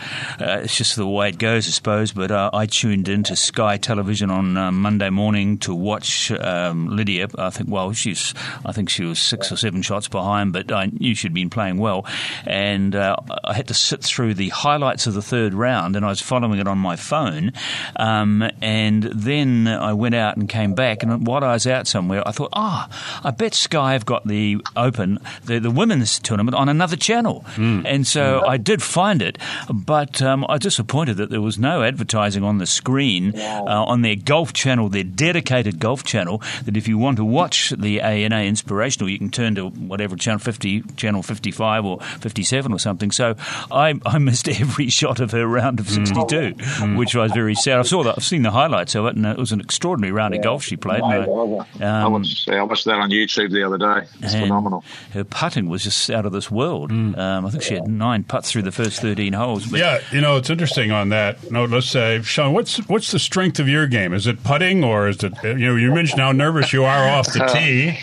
it's 0.63 0.77
just 0.77 0.95
the 0.97 1.07
way 1.07 1.31
it 1.31 1.39
goes, 1.39 1.67
I 1.67 1.71
suppose. 1.71 2.13
But 2.13 2.31
uh, 2.31 2.51
I 2.53 2.67
tuned 2.67 3.09
into 3.09 3.35
Sky 3.37 3.79
Television 3.79 4.31
on 4.31 4.57
uh, 4.57 4.71
Monday 4.71 5.11
morning 5.11 5.59
to 5.59 5.75
watch 5.75 6.31
um, 6.31 6.89
Lydia. 6.95 7.27
I 7.37 7.51
think, 7.51 7.69
well, 7.71 7.93
she's, 7.93 8.33
I 8.65 8.71
think 8.73 8.91
she 8.91 9.05
was 9.05 9.19
six 9.19 9.51
or 9.51 9.57
seven 9.57 9.83
shots 9.83 10.07
behind, 10.09 10.53
but 10.53 10.71
I 10.71 10.87
knew 10.87 11.15
she'd 11.15 11.35
been 11.35 11.51
playing 11.51 11.64
well, 11.73 12.07
and 12.47 12.95
uh, 12.95 13.17
I 13.45 13.55
had 13.55 13.69
to 13.69 13.75
sit 13.75 14.03
through 14.03 14.35
the 14.35 14.51
highlights 14.51 15.07
of 15.07 15.15
the 15.15 15.23
third 15.23 15.55
round, 15.55 15.97
and 15.97 16.05
I 16.05 16.09
was 16.09 16.21
following 16.21 16.59
it 16.59 16.69
on 16.69 16.79
my 16.79 16.97
phone, 16.97 17.53
um, 17.97 18.49
and 18.63 19.03
then 19.05 19.67
I 19.69 19.93
went 19.93 20.15
out 20.15 20.37
and 20.37 20.49
came 20.49 20.75
back, 20.75 21.03
and 21.03 21.27
while 21.27 21.45
I 21.45 21.53
was 21.53 21.67
out 21.67 21.87
somewhere, 21.87 22.23
I 22.27 22.33
thought, 22.33 22.51
ah, 22.53 22.89
I 23.25 23.31
bet 23.31 23.55
Sky 23.55 23.93
have 23.93 24.07
got 24.07 24.27
the 24.27 24.59
Open, 24.77 25.19
the, 25.45 25.59
the 25.59 25.71
women's 25.71 26.19
tournament 26.19 26.55
on 26.55 26.69
another 26.69 26.97
channel, 26.97 27.45
and 27.87 28.07
so 28.07 28.45
I 28.47 28.57
did 28.57 28.83
find 28.83 29.23
it, 29.23 29.39
but 29.73 30.21
um, 30.23 30.45
I 30.49 30.55
was 30.55 30.61
disappointed 30.61 31.17
that 31.19 31.31
there 31.31 31.41
was 31.41 31.59
no 31.59 31.83
advertising 31.83 32.45
on 32.45 32.59
the 32.59 32.67
screen 32.67 33.33
uh, 33.39 33.85
on 33.85 34.03
their 34.03 34.17
golf 34.17 34.53
channel, 34.53 34.89
their 34.89 35.05
dedicated 35.05 35.79
golf 35.79 36.05
channel. 36.05 36.43
That 36.65 36.77
if 36.77 36.89
you 36.89 36.99
want 36.99 37.17
to 37.19 37.25
watch 37.25 37.71
the 37.71 38.01
ANA 38.01 38.43
Inspirational, 38.45 39.09
you 39.09 39.19
can 39.19 39.31
turn 39.31 39.55
to 39.57 39.69
whatever 39.69 40.17
channel 40.17 40.39
fifty, 40.39 40.83
channel 40.97 41.23
55 41.45 41.85
or 41.85 42.01
57 42.01 42.73
or 42.73 42.79
something. 42.79 43.11
So 43.11 43.35
I, 43.71 43.95
I 44.07 44.19
missed 44.19 44.49
every 44.61 44.89
shot 44.89 45.21
of 45.21 45.33
her 45.33 45.47
round 45.47 45.81
of 45.81 45.89
62, 45.89 46.15
mm. 46.25 46.99
which 46.99 47.15
was 47.15 47.33
very 47.33 47.55
sad. 47.55 47.79
I 47.79 47.83
saw 47.83 48.03
that. 48.05 48.15
I've 48.17 48.25
seen 48.25 48.43
the 48.43 48.51
highlights 48.51 48.95
of 48.95 49.07
it, 49.07 49.17
and 49.17 49.27
it 49.27 49.37
was 49.37 49.53
an 49.53 49.61
extraordinary 49.61 50.13
round 50.13 50.35
yeah. 50.35 50.41
of 50.41 50.45
golf 50.45 50.65
she 50.65 50.77
played. 50.77 51.03
I, 51.03 51.25
um, 51.25 51.67
I, 51.81 52.07
watched, 52.09 52.49
I 52.49 52.63
watched 52.63 52.87
that 52.87 52.99
on 52.99 53.11
YouTube 53.11 53.53
the 53.53 53.63
other 53.63 53.79
day. 53.79 54.09
It's 54.21 54.35
phenomenal. 54.35 54.85
Her 55.13 55.25
putting 55.25 55.69
was 55.69 55.85
just 55.85 56.11
out 56.11 56.25
of 56.25 56.33
this 56.33 56.51
world. 56.51 56.91
Mm. 56.91 57.19
Um, 57.19 57.47
I 57.47 57.51
think 57.51 57.63
she 57.63 57.75
had 57.75 57.89
nine 57.89 58.25
putts 58.25 58.51
through 58.51 58.63
the 58.63 58.73
first 58.73 59.01
13 59.03 59.33
holes. 59.35 59.67
But 59.67 59.81
yeah, 59.81 60.01
you 60.11 60.21
know, 60.21 60.37
it's 60.37 60.51
interesting 60.51 60.91
on 60.91 61.11
that 61.11 61.51
note. 61.51 61.71
Let's 61.71 61.91
say, 61.91 62.23
Sean, 62.23 62.55
what's 62.55 62.79
what's 62.89 63.11
the 63.11 63.19
strength 63.19 63.59
of 63.61 63.69
your 63.69 63.87
game? 63.87 64.15
Is 64.15 64.27
it 64.27 64.43
putting, 64.43 64.83
or 64.83 65.09
is 65.09 65.23
it 65.23 65.35
you 65.43 65.55
know? 65.55 65.77
You 65.77 65.93
mentioned 65.93 66.21
how 66.21 66.33
nervous 66.33 66.73
you 66.73 66.85
are 66.85 67.09
off 67.09 67.27
the 67.27 67.45
tee. 67.53 67.99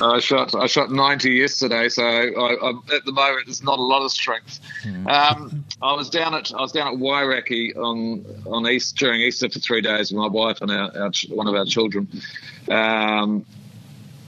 I 0.00 0.18
shot 0.20 0.54
I 0.54 0.66
shot 0.66 0.90
90 0.90 1.30
yesterday, 1.30 1.88
so 1.88 2.04
I, 2.04 2.26
I, 2.26 2.96
at 2.96 3.04
the 3.04 3.12
moment 3.12 3.46
there's 3.46 3.62
not 3.62 3.78
a 3.78 3.82
lot 3.82 4.04
of 4.04 4.10
strength. 4.10 4.60
Mm. 4.84 5.06
Um, 5.08 5.64
I 5.82 5.92
was 5.94 6.10
down 6.10 6.34
at 6.34 6.52
I 6.52 6.60
was 6.60 6.72
down 6.72 6.88
at 6.88 7.00
Wairakei 7.00 7.76
on 7.76 8.24
on 8.46 8.66
East 8.68 8.96
during 8.96 9.20
Easter 9.20 9.48
for 9.48 9.58
three 9.58 9.80
days 9.80 10.12
with 10.12 10.18
my 10.20 10.28
wife 10.28 10.60
and 10.60 10.70
our, 10.70 10.96
our 10.96 11.10
one 11.30 11.46
of 11.46 11.54
our 11.54 11.64
children. 11.64 12.08
Um, 12.68 13.44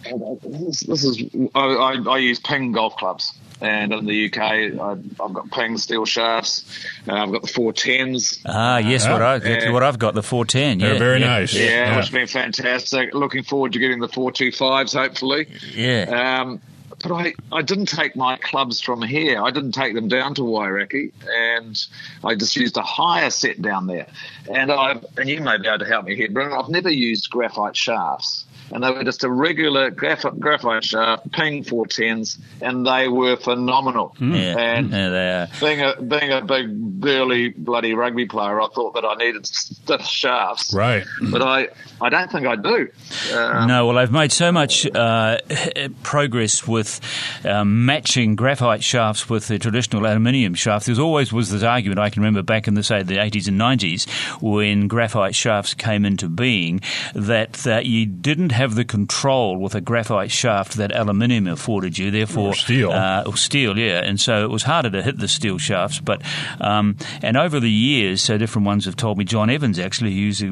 this, 0.03 0.81
this, 0.81 1.05
is 1.05 1.23
I, 1.55 1.61
I, 1.61 2.11
I 2.11 2.19
use 2.19 2.39
ping 2.41 2.73
golf 2.73 2.97
clubs 2.97 3.33
and 3.61 3.93
in 3.93 4.07
the 4.07 4.27
UK, 4.27 4.39
I've, 4.39 5.21
I've 5.21 5.33
got 5.35 5.51
Ping 5.51 5.77
steel 5.77 6.05
shafts. 6.05 6.65
Uh, 7.07 7.15
I've 7.15 7.33
got 7.33 7.43
the 7.43 7.49
four 7.49 7.73
tens. 7.73 8.41
Ah, 8.47 8.79
yes, 8.79 9.07
what 9.07 9.23
I 9.23 9.37
yeah. 9.37 9.71
what 9.71 9.83
I've 9.83 9.99
got 9.99 10.15
the 10.15 10.23
four 10.23 10.45
ten. 10.45 10.81
Yeah, 10.81 10.99
very 10.99 11.21
yeah. 11.21 11.27
nice. 11.27 11.55
Yeah, 11.55 11.65
yeah, 11.65 11.99
it's 11.99 12.11
been 12.11 12.27
fantastic. 12.27 13.15
Looking 13.15 13.43
forward 13.43 13.73
to 13.75 13.79
getting 13.79 14.01
the 14.01 14.09
four 14.09 14.33
two 14.33 14.51
fives, 14.51 14.95
hopefully. 14.95 15.47
Yeah. 15.75 16.41
Um, 16.41 16.61
but 17.03 17.13
I, 17.13 17.35
I 17.51 17.63
didn't 17.63 17.87
take 17.87 18.15
my 18.15 18.37
clubs 18.37 18.81
from 18.81 19.01
here. 19.01 19.43
I 19.43 19.51
didn't 19.51 19.73
take 19.73 19.95
them 19.95 20.09
down 20.09 20.35
to 20.35 20.43
Wairakei, 20.43 21.13
and 21.27 21.87
I 22.23 22.35
just 22.35 22.57
used 22.57 22.77
a 22.77 22.83
hire 22.83 23.31
set 23.31 23.61
down 23.63 23.87
there. 23.87 24.07
And 24.51 24.71
I 24.71 25.01
and 25.17 25.29
you 25.29 25.41
may 25.41 25.59
be 25.59 25.67
able 25.67 25.79
to 25.79 25.87
help 25.87 26.07
me 26.07 26.17
here, 26.17 26.31
Brendan. 26.31 26.59
I've 26.59 26.69
never 26.69 26.91
used 26.91 27.31
graphite 27.31 27.77
shafts 27.77 28.45
and 28.73 28.83
they 28.83 28.91
were 28.91 29.05
just 29.05 29.25
a 29.25 29.31
regular 29.31 29.91
graph- 29.91 30.39
graphite 30.39 30.85
shaft, 30.85 31.31
ping 31.33 31.65
410s, 31.65 32.39
and 32.61 32.87
they 32.87 33.09
were 33.09 33.37
phenomenal. 33.37 34.15
Hmm. 34.19 34.35
Yeah, 34.35 34.59
and 34.59 34.91
yeah, 34.91 35.09
they 35.09 35.31
are. 35.31 35.49
Being 35.61 35.81
a, 35.83 36.03
being 36.03 36.33
a 36.33 36.45
big, 36.45 37.01
burly, 37.01 37.49
bloody 37.51 37.95
rugby 37.95 38.27
player, 38.27 38.61
I 38.61 38.69
thought 38.69 38.95
that 38.95 39.05
I 39.05 39.15
needed 39.15 39.47
stiff 39.47 40.03
shafts. 40.03 40.73
Right. 40.75 41.05
But 41.31 41.43
I, 41.43 41.69
I 42.01 42.09
don't 42.09 42.31
think 42.31 42.47
I 42.47 42.57
do. 42.57 42.89
Um, 43.35 43.69
no, 43.69 43.87
well, 43.87 43.97
they've 43.97 44.13
made 44.13 44.33
so 44.33 44.53
much 44.53 44.87
uh, 44.87 45.39
progress 46.03 46.67
with 46.67 47.01
um, 47.45 47.85
matching 47.87 48.37
graphite 48.37 48.83
shafts 48.83 49.29
with 49.29 49.49
the 49.49 49.59
traditional 49.59 50.07
aluminium 50.07 50.55
shaft. 50.55 50.87
There 50.87 51.01
always 51.01 51.33
was 51.33 51.51
this 51.51 51.63
argument, 51.63 51.99
I 51.99 52.11
can 52.11 52.23
remember 52.23 52.43
back 52.43 52.69
in 52.69 52.75
the, 52.75 52.83
say, 52.83 53.03
the 53.03 53.17
80s 53.17 53.49
and 53.49 53.61
90s, 53.61 54.09
when 54.41 54.89
graphite 54.89 55.35
shafts 55.35 55.75
came 55.75 56.05
into 56.05 56.29
being, 56.29 56.81
that, 57.15 57.55
that 57.55 57.87
you 57.87 58.07
didn't 58.07 58.51
have 58.61 58.75
the 58.75 58.85
control 58.85 59.57
with 59.57 59.75
a 59.75 59.81
graphite 59.81 60.31
shaft 60.31 60.75
that 60.75 60.95
aluminium 60.95 61.47
afforded 61.47 61.97
you. 61.97 62.11
Therefore, 62.11 62.51
or 62.51 62.55
steel, 62.55 62.93
uh, 62.93 63.25
or 63.27 63.37
steel, 63.37 63.79
yeah. 63.79 64.01
And 64.05 64.21
so 64.21 64.45
it 64.45 64.51
was 64.51 64.63
harder 64.63 64.91
to 64.91 65.03
hit 65.03 65.19
the 65.19 65.29
steel 65.29 65.59
shafts. 65.59 65.99
But 65.99 66.23
um, 66.61 66.97
and 67.23 67.37
over 67.37 67.59
the 67.59 67.71
years, 67.71 68.23
so 68.23 68.37
different 68.39 68.67
ones 68.67 68.85
have 68.85 68.97
told 68.97 69.17
me. 69.19 69.25
John 69.25 69.49
Evans 69.49 69.79
actually, 69.79 70.15
who's 70.15 70.43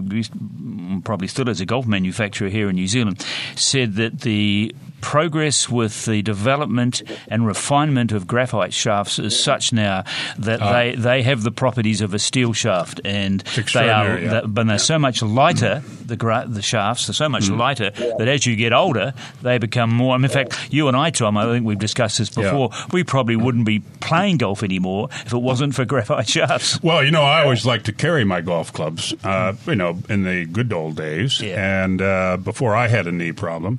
probably 1.04 1.28
still 1.28 1.48
is 1.48 1.60
a 1.60 1.66
golf 1.66 1.86
manufacturer 1.86 2.48
here 2.48 2.70
in 2.70 2.76
New 2.76 2.88
Zealand, 2.88 3.24
said 3.56 3.94
that 3.94 4.20
the 4.20 4.74
progress 5.00 5.68
with 5.68 6.04
the 6.04 6.22
development 6.22 7.02
and 7.28 7.46
refinement 7.46 8.12
of 8.12 8.26
graphite 8.26 8.72
shafts 8.72 9.18
is 9.18 9.38
such 9.38 9.72
now 9.72 10.04
that 10.38 10.60
uh, 10.60 10.72
they, 10.72 10.94
they 10.94 11.22
have 11.22 11.42
the 11.42 11.50
properties 11.50 12.00
of 12.00 12.14
a 12.14 12.18
steel 12.18 12.52
shaft, 12.52 13.00
and 13.04 13.40
they 13.74 13.90
are, 13.90 14.18
yeah. 14.18 14.40
but 14.46 14.66
they're 14.66 14.78
so 14.78 14.98
much 14.98 15.22
lighter. 15.22 15.82
The 16.04 16.16
gra- 16.16 16.46
the 16.48 16.62
shafts 16.62 17.08
are 17.08 17.12
so 17.12 17.28
much 17.28 17.44
mm. 17.44 17.58
lighter 17.58 17.90
that 17.90 18.28
as 18.28 18.46
you 18.46 18.56
get 18.56 18.72
older, 18.72 19.14
they 19.42 19.58
become 19.58 19.90
more. 19.90 20.16
in 20.16 20.28
fact, 20.28 20.72
you 20.72 20.88
and 20.88 20.96
I, 20.96 21.10
Tom, 21.10 21.36
I 21.36 21.44
think 21.44 21.64
we've 21.64 21.78
discussed 21.78 22.18
this 22.18 22.30
before. 22.30 22.70
Yeah. 22.72 22.86
We 22.92 23.04
probably 23.04 23.36
wouldn't 23.36 23.66
be 23.66 23.80
playing 24.00 24.38
golf 24.38 24.62
anymore 24.62 25.08
if 25.26 25.32
it 25.32 25.38
wasn't 25.38 25.74
for 25.74 25.84
graphite 25.86 26.28
shafts. 26.28 26.82
Well, 26.82 27.04
you 27.04 27.10
know, 27.10 27.22
I 27.22 27.42
always 27.42 27.64
like 27.64 27.84
to 27.84 27.92
carry 27.92 28.24
my 28.24 28.40
golf 28.40 28.72
clubs. 28.72 29.14
Uh, 29.22 29.54
you 29.66 29.76
know, 29.76 29.98
in 30.08 30.24
the 30.24 30.46
good 30.46 30.72
old 30.72 30.96
days, 30.96 31.40
yeah. 31.40 31.84
and 31.84 32.02
uh, 32.02 32.36
before 32.36 32.74
I 32.74 32.88
had 32.88 33.06
a 33.06 33.12
knee 33.12 33.32
problem, 33.32 33.78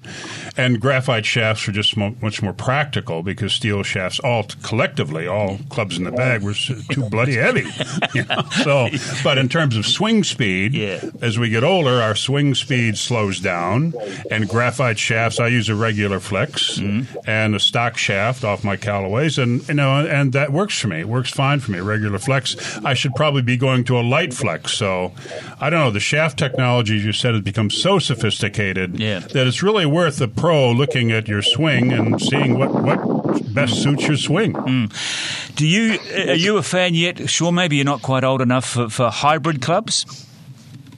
and 0.58 0.80
graphite 0.80 1.09
graphite 1.10 1.26
shafts 1.26 1.68
are 1.68 1.72
just 1.72 1.98
much 1.98 2.44
more 2.44 2.54
practical 2.54 3.24
because 3.24 3.52
steel 3.52 3.82
shafts, 3.82 4.20
all 4.20 4.44
collectively, 4.62 5.26
all 5.26 5.58
clubs 5.70 5.98
in 5.98 6.04
the 6.04 6.12
bag, 6.12 6.44
were 6.44 6.54
too 6.54 7.10
bloody 7.10 7.36
heavy. 7.36 7.66
You 8.14 8.24
know? 8.26 8.42
So, 8.64 8.90
but 9.24 9.38
in 9.38 9.50
terms 9.50 9.76
of 9.76 9.86
swing 9.86 10.24
speed, 10.24 10.74
yeah. 10.74 11.02
as 11.22 11.38
we 11.38 11.50
get 11.50 11.64
older, 11.64 12.02
our 12.02 12.16
swing 12.16 12.56
speed 12.56 12.98
slows 12.98 13.40
down. 13.40 13.94
And 14.32 14.48
graphite 14.48 14.98
shafts, 14.98 15.40
I 15.40 15.48
use 15.48 15.70
a 15.70 15.76
regular 15.76 16.20
flex 16.20 16.80
mm-hmm. 16.80 17.18
and 17.28 17.56
a 17.56 17.60
stock 17.60 17.98
shaft 17.98 18.44
off 18.44 18.64
my 18.64 18.78
Callaways, 18.78 19.42
and 19.42 19.68
you 19.68 19.76
know, 19.76 20.06
and 20.06 20.34
that 20.34 20.52
works 20.52 20.80
for 20.80 20.88
me. 20.88 21.02
It 21.02 21.08
works 21.08 21.30
fine 21.30 21.60
for 21.60 21.72
me. 21.72 21.80
Regular 21.82 22.18
flex. 22.18 22.56
I 22.84 22.94
should 22.94 23.14
probably 23.16 23.44
be 23.44 23.58
going 23.58 23.84
to 23.86 24.00
a 24.00 24.02
light 24.02 24.34
flex. 24.34 24.74
So, 24.74 25.14
I 25.60 25.70
don't 25.70 25.80
know. 25.80 25.92
The 25.92 26.00
shaft 26.00 26.40
technology, 26.40 26.98
as 26.98 27.06
you 27.06 27.14
said, 27.14 27.36
has 27.36 27.44
become 27.44 27.70
so 27.70 28.00
sophisticated 28.00 29.00
yeah. 29.00 29.20
that 29.20 29.46
it's 29.46 29.62
really 29.62 29.86
worth 29.86 30.18
the 30.18 30.28
pro 30.28 30.72
looking 30.72 30.99
looking 31.00 31.12
at 31.14 31.30
your 31.30 31.42
swing 31.42 31.94
and 31.94 32.22
seeing 32.22 32.58
what, 32.58 32.74
what 32.74 33.54
best 33.54 33.82
suits 33.82 34.06
your 34.06 34.18
swing. 34.18 34.54
Mm. 34.54 35.56
Do 35.56 35.66
you 35.66 35.98
are 36.14 36.36
you 36.36 36.58
a 36.58 36.64
fan 36.64 36.94
yet? 36.94 37.30
Sure, 37.30 37.54
maybe 37.54 37.78
you're 37.78 37.86
not 37.86 38.02
quite 38.02 38.26
old 38.26 38.42
enough 38.42 38.66
for, 38.66 38.90
for 38.90 39.10
hybrid 39.10 39.62
clubs. 39.62 40.06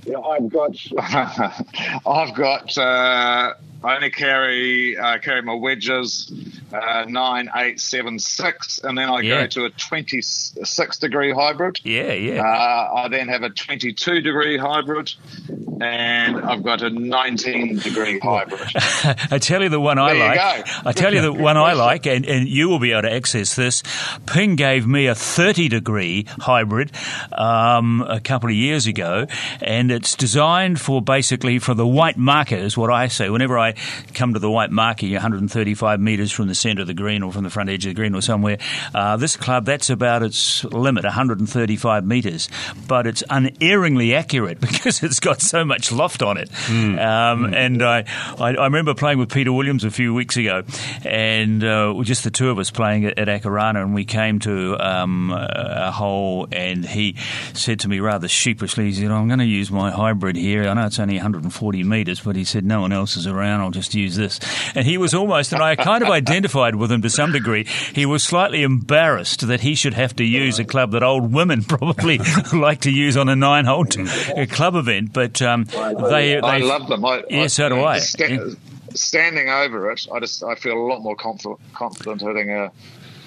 Yeah, 0.06 0.18
I've 0.18 0.50
got 0.50 0.76
I've 2.08 2.34
got 2.34 2.78
uh, 2.80 3.54
I 3.84 3.96
only 3.96 4.12
carry 4.12 4.98
uh, 4.98 5.18
carry 5.20 5.42
my 5.42 5.56
wedges 5.56 6.32
uh, 6.74 7.06
nine, 7.08 7.50
eight, 7.56 7.80
seven, 7.80 8.20
six, 8.20 8.80
and 8.80 8.98
then 8.98 9.10
I 9.10 9.20
yeah. 9.22 9.42
go 9.42 9.48
to 9.48 9.66
a 9.66 9.70
twenty-six 9.72 10.98
degree 11.00 11.34
hybrid. 11.34 11.80
Yeah, 11.84 12.14
yeah. 12.14 12.42
Uh, 12.42 12.94
I 12.96 13.08
then 13.10 13.28
have 13.28 13.44
a 13.44 13.50
twenty-two 13.50 14.22
degree 14.22 14.58
hybrid, 14.58 15.14
and 15.82 16.38
I've 16.38 16.64
got 16.64 16.82
a 16.82 16.90
nineteen 16.90 17.80
degree 17.80 18.20
hybrid. 18.20 18.70
I 18.76 19.40
tell 19.40 19.62
you 19.62 19.70
the 19.70 19.80
one 19.80 19.98
I 19.98 20.14
like. 20.14 20.86
I 20.86 20.92
tell 20.92 21.14
you 21.14 21.22
the 21.22 21.34
one 21.34 21.58
I 21.58 21.74
like, 21.88 22.06
and, 22.06 22.26
and 22.26 22.48
you 22.48 22.70
will 22.70 22.80
be 22.80 22.92
able 22.92 23.04
to 23.04 23.14
access 23.14 23.56
this. 23.56 23.84
Ping 24.26 24.56
gave 24.56 24.88
me 24.88 25.08
a 25.08 25.16
thirty 25.16 25.68
degree 25.68 26.26
hybrid 26.40 26.92
um, 27.32 28.06
a 28.08 28.20
couple 28.20 28.50
of 28.50 28.56
years 28.56 28.88
ago, 28.88 29.26
and 29.60 29.92
it's 29.92 30.16
designed 30.16 30.80
for 30.80 31.02
basically 31.02 31.60
for 31.60 31.74
the 31.74 31.88
white 31.88 32.18
marker. 32.18 32.56
Is 32.56 32.78
what 32.78 32.92
I 32.92 33.08
say 33.08 33.30
whenever 33.30 33.58
I 33.58 33.71
come 34.14 34.34
to 34.34 34.40
the 34.40 34.50
white 34.50 34.72
marker, 34.72 35.08
135 35.08 36.00
metres 36.00 36.32
from 36.32 36.48
the 36.48 36.56
centre 36.56 36.82
of 36.82 36.88
the 36.88 36.94
green 36.94 37.24
or 37.24 37.32
from 37.32 37.44
the 37.44 37.50
front 37.50 37.70
edge 37.70 37.86
of 37.86 37.92
the 37.92 37.96
green 37.96 38.16
or 38.16 38.22
somewhere. 38.22 38.58
Uh, 38.94 39.18
this 39.18 39.36
club, 39.36 39.66
that's 39.66 39.90
about 39.90 40.24
its 40.24 40.64
limit, 40.66 41.04
135 41.04 42.06
metres, 42.06 42.50
but 42.88 43.08
it's 43.08 43.24
unerringly 43.30 44.16
accurate 44.16 44.60
because 44.60 45.04
it's 45.04 45.20
got 45.20 45.42
so 45.42 45.64
much 45.66 45.92
loft 45.92 46.22
on 46.22 46.38
it. 46.38 46.50
Mm. 46.50 47.00
Um, 47.00 47.52
mm. 47.52 47.56
And 47.56 47.84
I, 47.84 48.06
I, 48.40 48.56
I, 48.56 48.66
remember 48.66 48.94
playing 48.94 49.18
with 49.18 49.32
Peter 49.32 49.52
Williams 49.52 49.84
a 49.84 49.92
few 49.92 50.14
weeks 50.14 50.38
ago, 50.38 50.64
and 51.04 51.64
uh, 51.64 51.94
just 52.04 52.24
the 52.24 52.32
two 52.32 52.50
of 52.50 52.60
us 52.60 52.72
playing 52.72 53.06
at, 53.06 53.18
at 53.18 53.28
Akarana, 53.28 53.82
and 53.82 53.94
we 53.94 54.06
came 54.06 54.40
to 54.40 54.78
um, 54.80 55.32
a 55.32 55.92
hole, 55.92 56.48
and 56.52 56.86
he 56.86 57.16
said 57.54 57.80
to 57.82 57.88
me 57.88 58.00
rather 58.00 58.28
sheepishly, 58.28 58.86
he 58.86 58.94
said, 58.94 59.12
I'm 59.12 59.28
going 59.28 59.40
to 59.40 59.46
use 59.46 59.72
my 59.72 59.92
hybrid 59.92 60.36
here. 60.36 60.68
I 60.68 60.74
know 60.74 60.86
it's 60.86 61.00
only 61.00 61.16
140 61.16 61.84
metres, 61.84 62.22
but 62.22 62.36
he 62.36 62.44
said, 62.44 62.66
no 62.66 62.82
one 62.82 62.92
else 62.92 63.18
is 63.18 63.28
around. 63.28 63.61
I'll 63.62 63.72
just 63.72 63.94
use 63.94 64.16
this. 64.16 64.40
And 64.76 64.86
he 64.86 64.98
was 64.98 65.14
almost, 65.14 65.54
and 65.54 65.62
I 65.62 65.76
kind 65.76 66.04
of 66.04 66.10
identified 66.10 66.76
with 66.76 66.92
him 66.92 67.02
to 67.02 67.10
some 67.10 67.32
degree. 67.32 67.66
He 67.94 68.06
was 68.06 68.24
slightly 68.24 68.64
embarrassed 68.64 69.48
that 69.48 69.62
he 69.62 69.76
should 69.76 69.94
have 69.94 70.16
to 70.18 70.24
use 70.24 70.60
a 70.60 70.66
club 70.66 70.92
that 70.92 71.04
old 71.04 71.34
women 71.34 71.64
probably 71.68 72.20
like 72.54 72.82
to 72.82 72.92
use 72.92 73.18
on 73.18 73.30
a 73.30 73.36
nine 73.36 73.66
hole 73.66 73.86
club 73.86 74.76
event. 74.76 75.14
But 75.14 75.42
um, 75.42 75.66
they, 75.66 76.40
I 76.40 76.58
love 76.58 76.88
them. 76.88 77.06
I, 77.06 77.24
yeah, 77.30 77.44
I, 77.44 77.48
so 77.48 77.70
do 77.70 77.80
I. 77.80 78.02
yeah. 78.18 78.48
Standing 78.94 79.48
over 79.48 79.90
it, 79.92 80.06
I 80.14 80.20
just 80.20 80.44
I 80.44 80.56
feel 80.56 80.74
a 80.74 80.86
lot 80.86 81.00
more 81.00 81.16
confident, 81.16 81.62
confident 81.74 82.22
hitting 82.22 82.50
a 82.50 82.72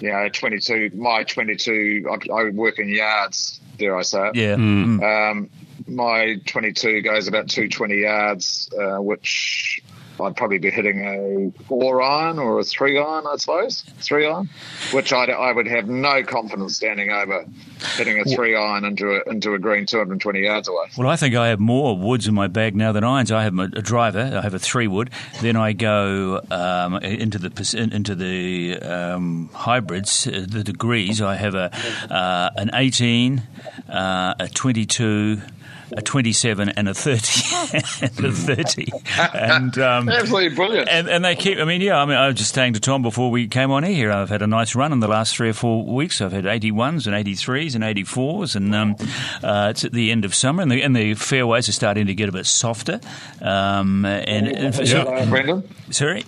you 0.00 0.12
know, 0.12 0.28
22, 0.28 0.90
my 0.94 1.24
22, 1.24 2.06
I, 2.10 2.32
I, 2.32 2.50
work 2.50 2.78
in 2.78 2.88
yards, 2.88 3.60
dare 3.78 3.96
I 3.96 4.02
say 4.02 4.28
it. 4.28 4.36
Yeah. 4.36 4.56
Mm. 4.56 5.30
Um, 5.30 5.50
my 5.86 6.36
22 6.46 7.02
goes 7.02 7.28
about 7.28 7.48
220 7.48 8.00
yards, 8.00 8.70
uh, 8.78 9.00
which 9.00 9.82
I'd 10.20 10.36
probably 10.36 10.58
be 10.58 10.70
hitting 10.70 11.00
a 11.04 11.64
four 11.64 12.02
iron 12.02 12.38
or 12.38 12.58
a 12.58 12.64
three 12.64 12.98
iron, 12.98 13.24
I 13.26 13.36
suppose, 13.36 13.82
three 13.98 14.26
iron, 14.26 14.48
which 14.92 15.12
I'd, 15.12 15.30
I 15.30 15.52
would 15.52 15.66
have 15.66 15.88
no 15.88 16.22
confidence 16.22 16.76
standing 16.76 17.10
over 17.10 17.46
hitting 17.96 18.20
a 18.20 18.24
three 18.24 18.56
iron 18.56 18.84
into 18.84 19.16
a, 19.16 19.30
into 19.30 19.54
a 19.54 19.58
green 19.58 19.86
220 19.86 20.40
yards 20.40 20.68
away. 20.68 20.86
Well, 20.96 21.08
I 21.08 21.16
think 21.16 21.34
I 21.34 21.48
have 21.48 21.60
more 21.60 21.96
woods 21.96 22.26
in 22.26 22.34
my 22.34 22.46
bag 22.46 22.74
now 22.74 22.92
than 22.92 23.04
irons. 23.04 23.32
I 23.32 23.42
have 23.42 23.58
a, 23.58 23.62
a 23.62 23.82
driver. 23.82 24.38
I 24.38 24.42
have 24.42 24.54
a 24.54 24.58
three 24.58 24.86
wood. 24.86 25.10
Then 25.40 25.56
I 25.56 25.72
go 25.72 26.40
um, 26.50 26.96
into 26.96 27.38
the 27.38 27.88
into 27.92 28.14
the 28.14 28.78
um, 28.80 29.50
hybrids, 29.52 30.26
uh, 30.26 30.44
the 30.48 30.64
degrees. 30.64 31.20
I 31.20 31.36
have 31.36 31.54
a 31.54 31.70
uh, 32.10 32.50
an 32.56 32.70
18, 32.74 33.42
uh, 33.88 34.34
a 34.38 34.48
22 34.48 35.40
a 35.96 36.02
27 36.02 36.68
and 36.70 36.88
a 36.88 36.94
30 36.94 37.76
and 38.02 38.24
a 38.24 38.32
30 38.32 38.88
and 39.34 39.78
um, 39.78 40.08
absolutely 40.08 40.54
brilliant. 40.54 40.88
and, 40.88 41.08
and, 41.08 41.24
they 41.24 41.36
keep 41.36 41.58
I 41.58 41.64
mean 41.64 41.80
yeah 41.80 42.00
I 42.00 42.04
mean 42.04 42.16
I 42.16 42.26
was 42.26 42.36
just 42.36 42.54
saying 42.54 42.74
to 42.74 42.80
Tom 42.80 43.02
before 43.02 43.30
we 43.30 43.46
came 43.46 43.70
on 43.70 43.84
here 43.84 44.10
I've 44.10 44.28
had 44.28 44.42
a 44.42 44.46
nice 44.46 44.74
run 44.74 44.92
in 44.92 45.00
the 45.00 45.08
last 45.08 45.36
three 45.36 45.50
or 45.50 45.52
four 45.52 45.84
weeks. 45.84 46.20
I've 46.20 46.32
had 46.32 46.44
81s 46.44 47.06
and 47.06 47.14
83s 47.14 47.74
and 47.74 47.84
84s 47.84 48.56
and 48.56 48.74
um, 48.74 48.96
uh, 49.42 49.68
it's 49.70 49.84
at 49.84 49.92
the 49.92 50.10
end 50.10 50.24
of 50.24 50.34
summer 50.34 50.62
and 50.62 50.70
the, 50.70 50.82
and 50.82 50.96
the 50.96 51.14
fairways 51.14 51.68
are 51.68 51.72
starting 51.72 52.06
to 52.06 52.14
get 52.14 52.28
a 52.28 52.32
bit 52.32 52.46
softer. 52.46 53.00
Um, 53.40 54.04
and, 54.04 54.48
and 54.48 54.74
yeah. 54.76 54.84
so, 54.84 55.26
Brendan? 55.28 55.68
Sorry? 55.90 56.24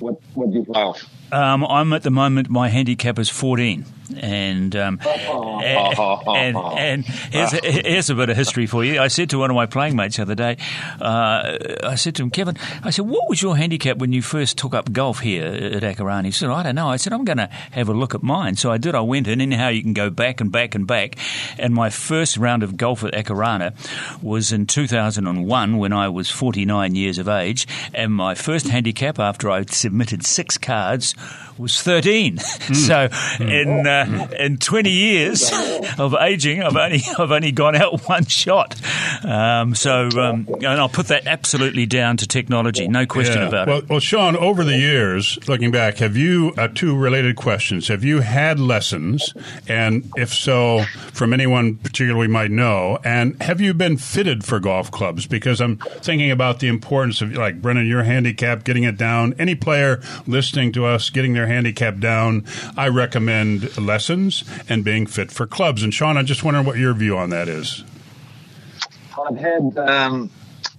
What, 0.00 0.20
what 0.34 0.50
do 0.50 0.58
you 0.58 0.64
play 0.64 0.82
off? 0.82 1.02
Um, 1.32 1.64
I'm 1.64 1.92
at 1.92 2.02
the 2.02 2.10
moment 2.10 2.50
my 2.50 2.68
handicap 2.68 3.18
is 3.18 3.28
14 3.28 3.86
and 4.16 4.76
um, 4.76 5.00
and, 5.04 5.98
and, 6.26 6.56
and 6.56 7.04
here's, 7.04 7.52
here's, 7.52 8.10
a 8.10 8.14
bit 8.14 8.30
of 8.30 8.36
history 8.36 8.66
for 8.66 8.84
you. 8.84 9.00
I 9.00 9.08
said 9.08 9.30
to 9.30 9.38
one 9.38 9.50
of 9.50 9.56
my 9.56 9.66
playing 9.66 9.96
mates 9.96 10.16
the 10.16 10.22
other 10.22 10.34
day, 10.34 10.56
uh, 11.00 11.58
I 11.82 11.94
said 11.96 12.14
to 12.16 12.22
him, 12.22 12.30
Kevin, 12.30 12.56
I 12.82 12.90
said, 12.90 13.06
what 13.06 13.28
was 13.28 13.40
your 13.40 13.56
handicap 13.56 13.98
when 13.98 14.12
you 14.12 14.22
first 14.22 14.58
took 14.58 14.74
up 14.74 14.92
golf 14.92 15.20
here 15.20 15.46
at 15.46 15.82
Akarana? 15.82 16.26
He 16.26 16.30
said, 16.30 16.50
I 16.50 16.62
don't 16.62 16.74
know. 16.74 16.88
I 16.88 16.96
said, 16.96 17.12
I'm 17.12 17.24
going 17.24 17.38
to 17.38 17.46
have 17.46 17.88
a 17.88 17.94
look 17.94 18.14
at 18.14 18.22
mine. 18.22 18.56
So 18.56 18.70
I 18.70 18.78
did. 18.78 18.94
I 18.94 19.00
went 19.00 19.26
in, 19.26 19.40
and 19.40 19.54
how 19.54 19.68
you 19.68 19.82
can 19.82 19.94
go 19.94 20.10
back 20.10 20.40
and 20.40 20.52
back 20.52 20.74
and 20.74 20.86
back. 20.86 21.16
And 21.58 21.74
my 21.74 21.90
first 21.90 22.36
round 22.36 22.62
of 22.62 22.76
golf 22.76 23.04
at 23.04 23.14
Akarana 23.14 23.74
was 24.22 24.52
in 24.52 24.66
2001 24.66 25.76
when 25.76 25.92
I 25.92 26.08
was 26.08 26.30
49 26.30 26.94
years 26.94 27.18
of 27.18 27.28
age. 27.28 27.66
And 27.94 28.12
my 28.12 28.34
first 28.34 28.68
handicap 28.68 29.18
after 29.18 29.50
I 29.50 29.64
submitted 29.64 30.24
six 30.24 30.58
cards 30.58 31.14
was 31.58 31.80
13. 31.82 32.36
Mm. 32.36 32.76
so 33.40 33.44
in 33.44 33.86
uh, 33.86 33.93
in 34.38 34.58
20 34.58 34.90
years 34.90 35.50
of 35.98 36.14
aging, 36.14 36.62
I've 36.62 36.76
only 36.76 37.02
I've 37.18 37.30
only 37.30 37.52
gone 37.52 37.76
out 37.76 38.00
one 38.08 38.26
shot. 38.26 38.74
Um, 39.24 39.74
so 39.74 40.08
um, 40.20 40.46
and 40.54 40.66
I'll 40.66 40.88
put 40.88 41.08
that 41.08 41.26
absolutely 41.26 41.86
down 41.86 42.16
to 42.18 42.26
technology, 42.26 42.88
no 42.88 43.06
question 43.06 43.42
yeah. 43.42 43.48
about 43.48 43.68
well, 43.68 43.78
it. 43.78 43.88
Well, 43.88 44.00
Sean, 44.00 44.36
over 44.36 44.64
the 44.64 44.76
years, 44.76 45.38
looking 45.48 45.70
back, 45.70 45.98
have 45.98 46.16
you 46.16 46.52
uh, 46.56 46.68
two 46.68 46.96
related 46.96 47.36
questions? 47.36 47.88
Have 47.88 48.04
you 48.04 48.20
had 48.20 48.58
lessons, 48.60 49.32
and 49.68 50.10
if 50.16 50.32
so, 50.32 50.84
from 51.12 51.32
anyone 51.32 51.76
particular 51.76 52.18
we 52.18 52.28
might 52.28 52.50
know, 52.50 52.98
and 53.04 53.40
have 53.42 53.60
you 53.60 53.74
been 53.74 53.96
fitted 53.96 54.44
for 54.44 54.60
golf 54.60 54.90
clubs? 54.90 55.26
Because 55.26 55.60
I'm 55.60 55.76
thinking 55.76 56.30
about 56.30 56.60
the 56.60 56.68
importance 56.68 57.22
of 57.22 57.32
like 57.34 57.60
Brendan, 57.62 57.86
your 57.86 58.02
handicap, 58.02 58.64
getting 58.64 58.84
it 58.84 58.96
down. 58.96 59.34
Any 59.38 59.54
player 59.54 60.02
listening 60.26 60.72
to 60.72 60.84
us 60.86 61.10
getting 61.10 61.32
their 61.34 61.46
handicap 61.46 61.98
down, 61.98 62.44
I 62.76 62.88
recommend 62.88 63.76
lessons 63.84 64.44
and 64.68 64.84
being 64.84 65.06
fit 65.06 65.30
for 65.30 65.46
clubs. 65.46 65.82
And 65.82 65.92
Sean, 65.92 66.16
I'm 66.16 66.26
just 66.26 66.44
wondering 66.44 66.66
what 66.66 66.78
your 66.78 66.94
view 66.94 67.16
on 67.16 67.30
that 67.30 67.48
is. 67.48 67.84
I've 69.18 69.36
had. 69.36 69.78
Um, 69.78 70.30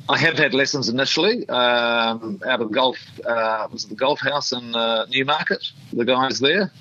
I 0.08 0.18
have 0.20 0.38
had 0.38 0.54
lessons 0.54 0.88
initially 0.88 1.50
um, 1.50 2.40
out 2.46 2.62
of 2.62 2.70
the 2.70 2.74
golf. 2.76 2.98
Uh, 3.26 3.68
was 3.72 3.86
it 3.86 3.90
the 3.90 3.96
golf 3.96 4.20
house 4.20 4.52
in 4.52 4.76
uh, 4.76 5.08
Newmarket? 5.10 5.66
The 5.94 6.06
guys 6.06 6.40
there, 6.40 6.72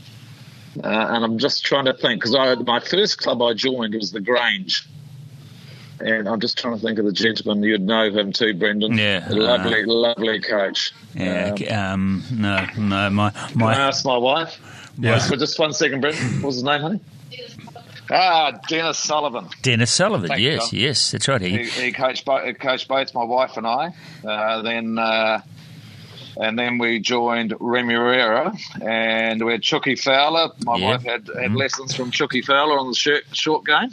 uh, 0.82 0.86
and 0.86 1.24
I'm 1.24 1.38
just 1.38 1.64
trying 1.64 1.86
to 1.86 1.94
think 1.94 2.22
because 2.22 2.32
my 2.66 2.80
first 2.80 3.18
club 3.18 3.40
I 3.40 3.54
joined 3.54 3.94
was 3.94 4.12
the 4.12 4.20
Grange, 4.20 4.86
and 6.00 6.28
I'm 6.28 6.40
just 6.40 6.58
trying 6.58 6.74
to 6.74 6.80
think 6.80 6.98
of 6.98 7.06
the 7.06 7.12
gentleman. 7.12 7.62
You'd 7.62 7.80
know 7.80 8.10
him 8.10 8.30
too, 8.30 8.52
Brendan. 8.52 8.98
Yeah, 8.98 9.26
lovely, 9.30 9.84
uh, 9.84 9.86
lovely 9.86 10.40
coach. 10.40 10.92
Yeah, 11.14 11.54
um, 11.70 12.24
um, 12.30 12.40
no, 12.40 12.66
no, 12.76 13.10
my 13.10 13.32
my. 13.54 13.72
Can 13.72 13.80
I 13.80 13.88
ask 13.88 14.04
my 14.04 14.18
wife? 14.18 14.60
Yeah. 14.98 15.18
For 15.18 15.36
just 15.36 15.58
one 15.58 15.72
second, 15.72 16.00
Brendan. 16.00 16.42
What's 16.42 16.56
his 16.56 16.64
name, 16.64 16.80
honey? 16.80 17.00
Ah, 18.10 18.60
Dennis 18.68 18.98
Sullivan. 18.98 19.48
Dennis 19.62 19.90
Sullivan, 19.90 20.28
Thank 20.28 20.40
yes, 20.40 20.72
you, 20.72 20.80
yes, 20.80 21.10
that's 21.10 21.26
right. 21.26 21.40
He, 21.40 21.64
he, 21.64 21.64
he 21.64 21.92
coached, 21.92 22.24
both, 22.24 22.58
coached 22.58 22.86
both 22.86 23.14
my 23.14 23.24
wife 23.24 23.56
and 23.56 23.66
I. 23.66 23.94
Uh, 24.26 24.62
then, 24.62 24.98
uh, 24.98 25.40
and 26.36 26.58
then 26.58 26.78
we 26.78 27.00
joined 27.00 27.52
Remuera, 27.52 28.58
and 28.82 29.42
we 29.44 29.52
had 29.52 29.62
Chucky 29.62 29.96
Fowler. 29.96 30.50
My 30.64 30.76
yeah. 30.76 30.86
wife 30.88 31.02
had, 31.02 31.28
had 31.28 31.50
mm. 31.50 31.56
lessons 31.56 31.94
from 31.94 32.10
Chucky 32.10 32.42
Fowler 32.42 32.78
on 32.78 32.88
the 32.88 32.94
short, 32.94 33.24
short 33.32 33.64
game. 33.64 33.90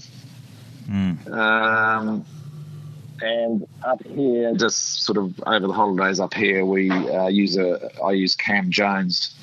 Mm. 0.90 1.32
Um, 1.32 2.26
and 3.22 3.68
up 3.84 4.04
here, 4.04 4.54
just 4.56 5.06
sort 5.06 5.18
of 5.18 5.40
over 5.46 5.68
the 5.68 5.74
holidays 5.74 6.20
up 6.20 6.34
here, 6.34 6.66
we 6.66 6.90
uh, 6.90 7.28
use 7.28 7.56
a 7.56 7.92
I 8.04 8.12
use 8.12 8.36
Cam 8.36 8.72
Jones, 8.72 9.36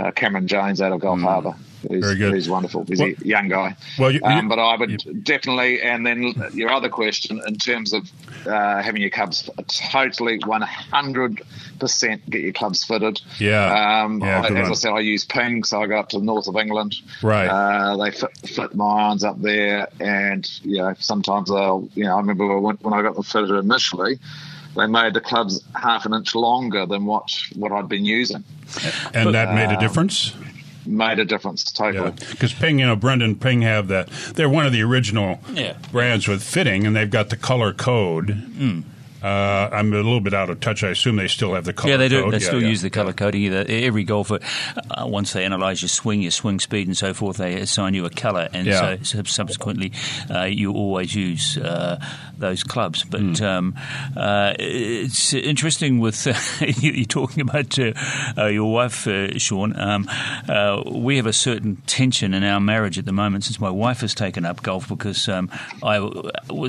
uh, 0.00 0.10
Cameron 0.10 0.46
Jones 0.46 0.80
out 0.80 0.92
of 0.92 1.00
Gulf 1.00 1.20
mm. 1.20 1.22
Harbour. 1.22 1.54
He's, 1.88 2.04
Very 2.04 2.16
good. 2.16 2.34
He's 2.34 2.48
wonderful. 2.48 2.84
He's 2.84 3.00
well, 3.00 3.10
a 3.10 3.26
young 3.26 3.48
guy. 3.48 3.76
Well, 3.98 4.10
you, 4.10 4.20
um, 4.22 4.48
but 4.48 4.58
I 4.58 4.76
would 4.76 5.04
you, 5.04 5.14
definitely, 5.14 5.82
and 5.82 6.06
then 6.06 6.34
your 6.52 6.70
other 6.70 6.88
question 6.88 7.42
in 7.46 7.56
terms 7.56 7.92
of 7.92 8.10
uh, 8.46 8.82
having 8.82 9.02
your 9.02 9.10
clubs 9.10 9.50
totally 9.68 10.38
100% 10.38 12.30
get 12.30 12.40
your 12.40 12.52
clubs 12.52 12.84
fitted. 12.84 13.20
Yeah. 13.38 14.02
Um, 14.02 14.20
yeah 14.20 14.42
I, 14.42 14.46
as 14.54 14.70
I 14.70 14.74
said, 14.74 14.92
I 14.92 15.00
use 15.00 15.24
Ping, 15.24 15.64
so 15.64 15.82
I 15.82 15.86
go 15.86 15.98
up 15.98 16.08
to 16.10 16.18
the 16.18 16.24
north 16.24 16.48
of 16.48 16.56
England. 16.56 16.96
Right. 17.22 17.48
Uh, 17.48 17.96
they 17.96 18.10
fit, 18.10 18.36
fit, 18.38 18.74
my 18.74 19.02
irons 19.02 19.24
up 19.24 19.40
there, 19.40 19.88
and 20.00 20.48
you 20.62 20.78
know 20.78 20.94
sometimes 20.98 21.50
I'll, 21.50 21.88
you 21.94 22.04
know, 22.04 22.14
I 22.14 22.18
remember 22.18 22.58
when, 22.60 22.76
when 22.76 22.94
I 22.94 23.02
got 23.02 23.14
them 23.14 23.24
fitted 23.24 23.50
initially 23.50 24.18
they 24.74 24.86
made 24.86 25.14
the 25.14 25.20
clubs 25.20 25.62
half 25.74 26.06
an 26.06 26.14
inch 26.14 26.34
longer 26.34 26.86
than 26.86 27.04
what 27.04 27.30
what 27.54 27.72
I'd 27.72 27.88
been 27.88 28.04
using. 28.04 28.44
And 29.12 29.24
but, 29.24 29.32
that 29.32 29.54
made 29.54 29.70
a 29.70 29.74
um, 29.74 29.80
difference 29.80 30.34
made 30.86 31.18
a 31.18 31.24
difference 31.24 31.64
totally. 31.72 32.10
Because 32.10 32.52
yeah. 32.52 32.60
Ping, 32.60 32.78
you 32.78 32.86
know, 32.86 32.96
Brendan 32.96 33.36
Ping 33.36 33.62
have 33.62 33.88
that. 33.88 34.08
They're 34.34 34.48
one 34.48 34.66
of 34.66 34.72
the 34.72 34.82
original 34.82 35.40
yeah. 35.52 35.76
brands 35.92 36.28
with 36.28 36.42
fitting, 36.42 36.86
and 36.86 36.94
they've 36.94 37.10
got 37.10 37.30
the 37.30 37.36
color 37.36 37.72
code. 37.72 38.28
Mm. 38.28 38.84
Uh, 39.24 39.70
I'm 39.72 39.90
a 39.94 39.96
little 39.96 40.20
bit 40.20 40.34
out 40.34 40.50
of 40.50 40.60
touch. 40.60 40.84
I 40.84 40.90
assume 40.90 41.16
they 41.16 41.28
still 41.28 41.54
have 41.54 41.64
the 41.64 41.72
color. 41.72 41.92
Yeah, 41.92 41.96
they 41.96 42.08
do. 42.08 42.24
Code. 42.24 42.34
They 42.34 42.38
yeah, 42.38 42.46
still 42.46 42.62
yeah. 42.62 42.68
use 42.68 42.82
the 42.82 42.90
color 42.90 43.14
coding. 43.14 43.40
Either 43.40 43.64
every 43.66 44.04
golfer, 44.04 44.38
uh, 44.90 45.06
once 45.06 45.32
they 45.32 45.46
analyse 45.46 45.80
your 45.80 45.88
swing, 45.88 46.20
your 46.20 46.30
swing 46.30 46.60
speed, 46.60 46.86
and 46.86 46.94
so 46.94 47.14
forth, 47.14 47.38
they 47.38 47.54
assign 47.54 47.94
you 47.94 48.04
a 48.04 48.10
color, 48.10 48.50
and 48.52 48.66
yeah. 48.66 48.96
so, 49.02 49.22
subsequently, 49.22 49.92
uh, 50.30 50.42
you 50.42 50.72
always 50.72 51.14
use 51.14 51.56
uh, 51.56 51.98
those 52.36 52.62
clubs. 52.62 53.02
But 53.02 53.22
mm. 53.22 53.40
um, 53.40 53.74
uh, 54.14 54.52
it's 54.58 55.32
interesting 55.32 56.00
with 56.00 56.26
you 56.82 57.06
talking 57.06 57.40
about 57.40 57.78
uh, 57.78 58.46
your 58.46 58.70
wife, 58.70 59.08
Sean. 59.38 59.74
Um, 59.74 60.06
we 60.84 61.16
have 61.16 61.26
a 61.26 61.32
certain 61.32 61.76
tension 61.86 62.34
in 62.34 62.44
our 62.44 62.60
marriage 62.60 62.98
at 62.98 63.06
the 63.06 63.12
moment 63.12 63.44
since 63.44 63.58
my 63.58 63.70
wife 63.70 64.02
has 64.02 64.14
taken 64.14 64.44
up 64.44 64.62
golf 64.62 64.86
because 64.86 65.30
um, 65.30 65.50
I 65.82 65.98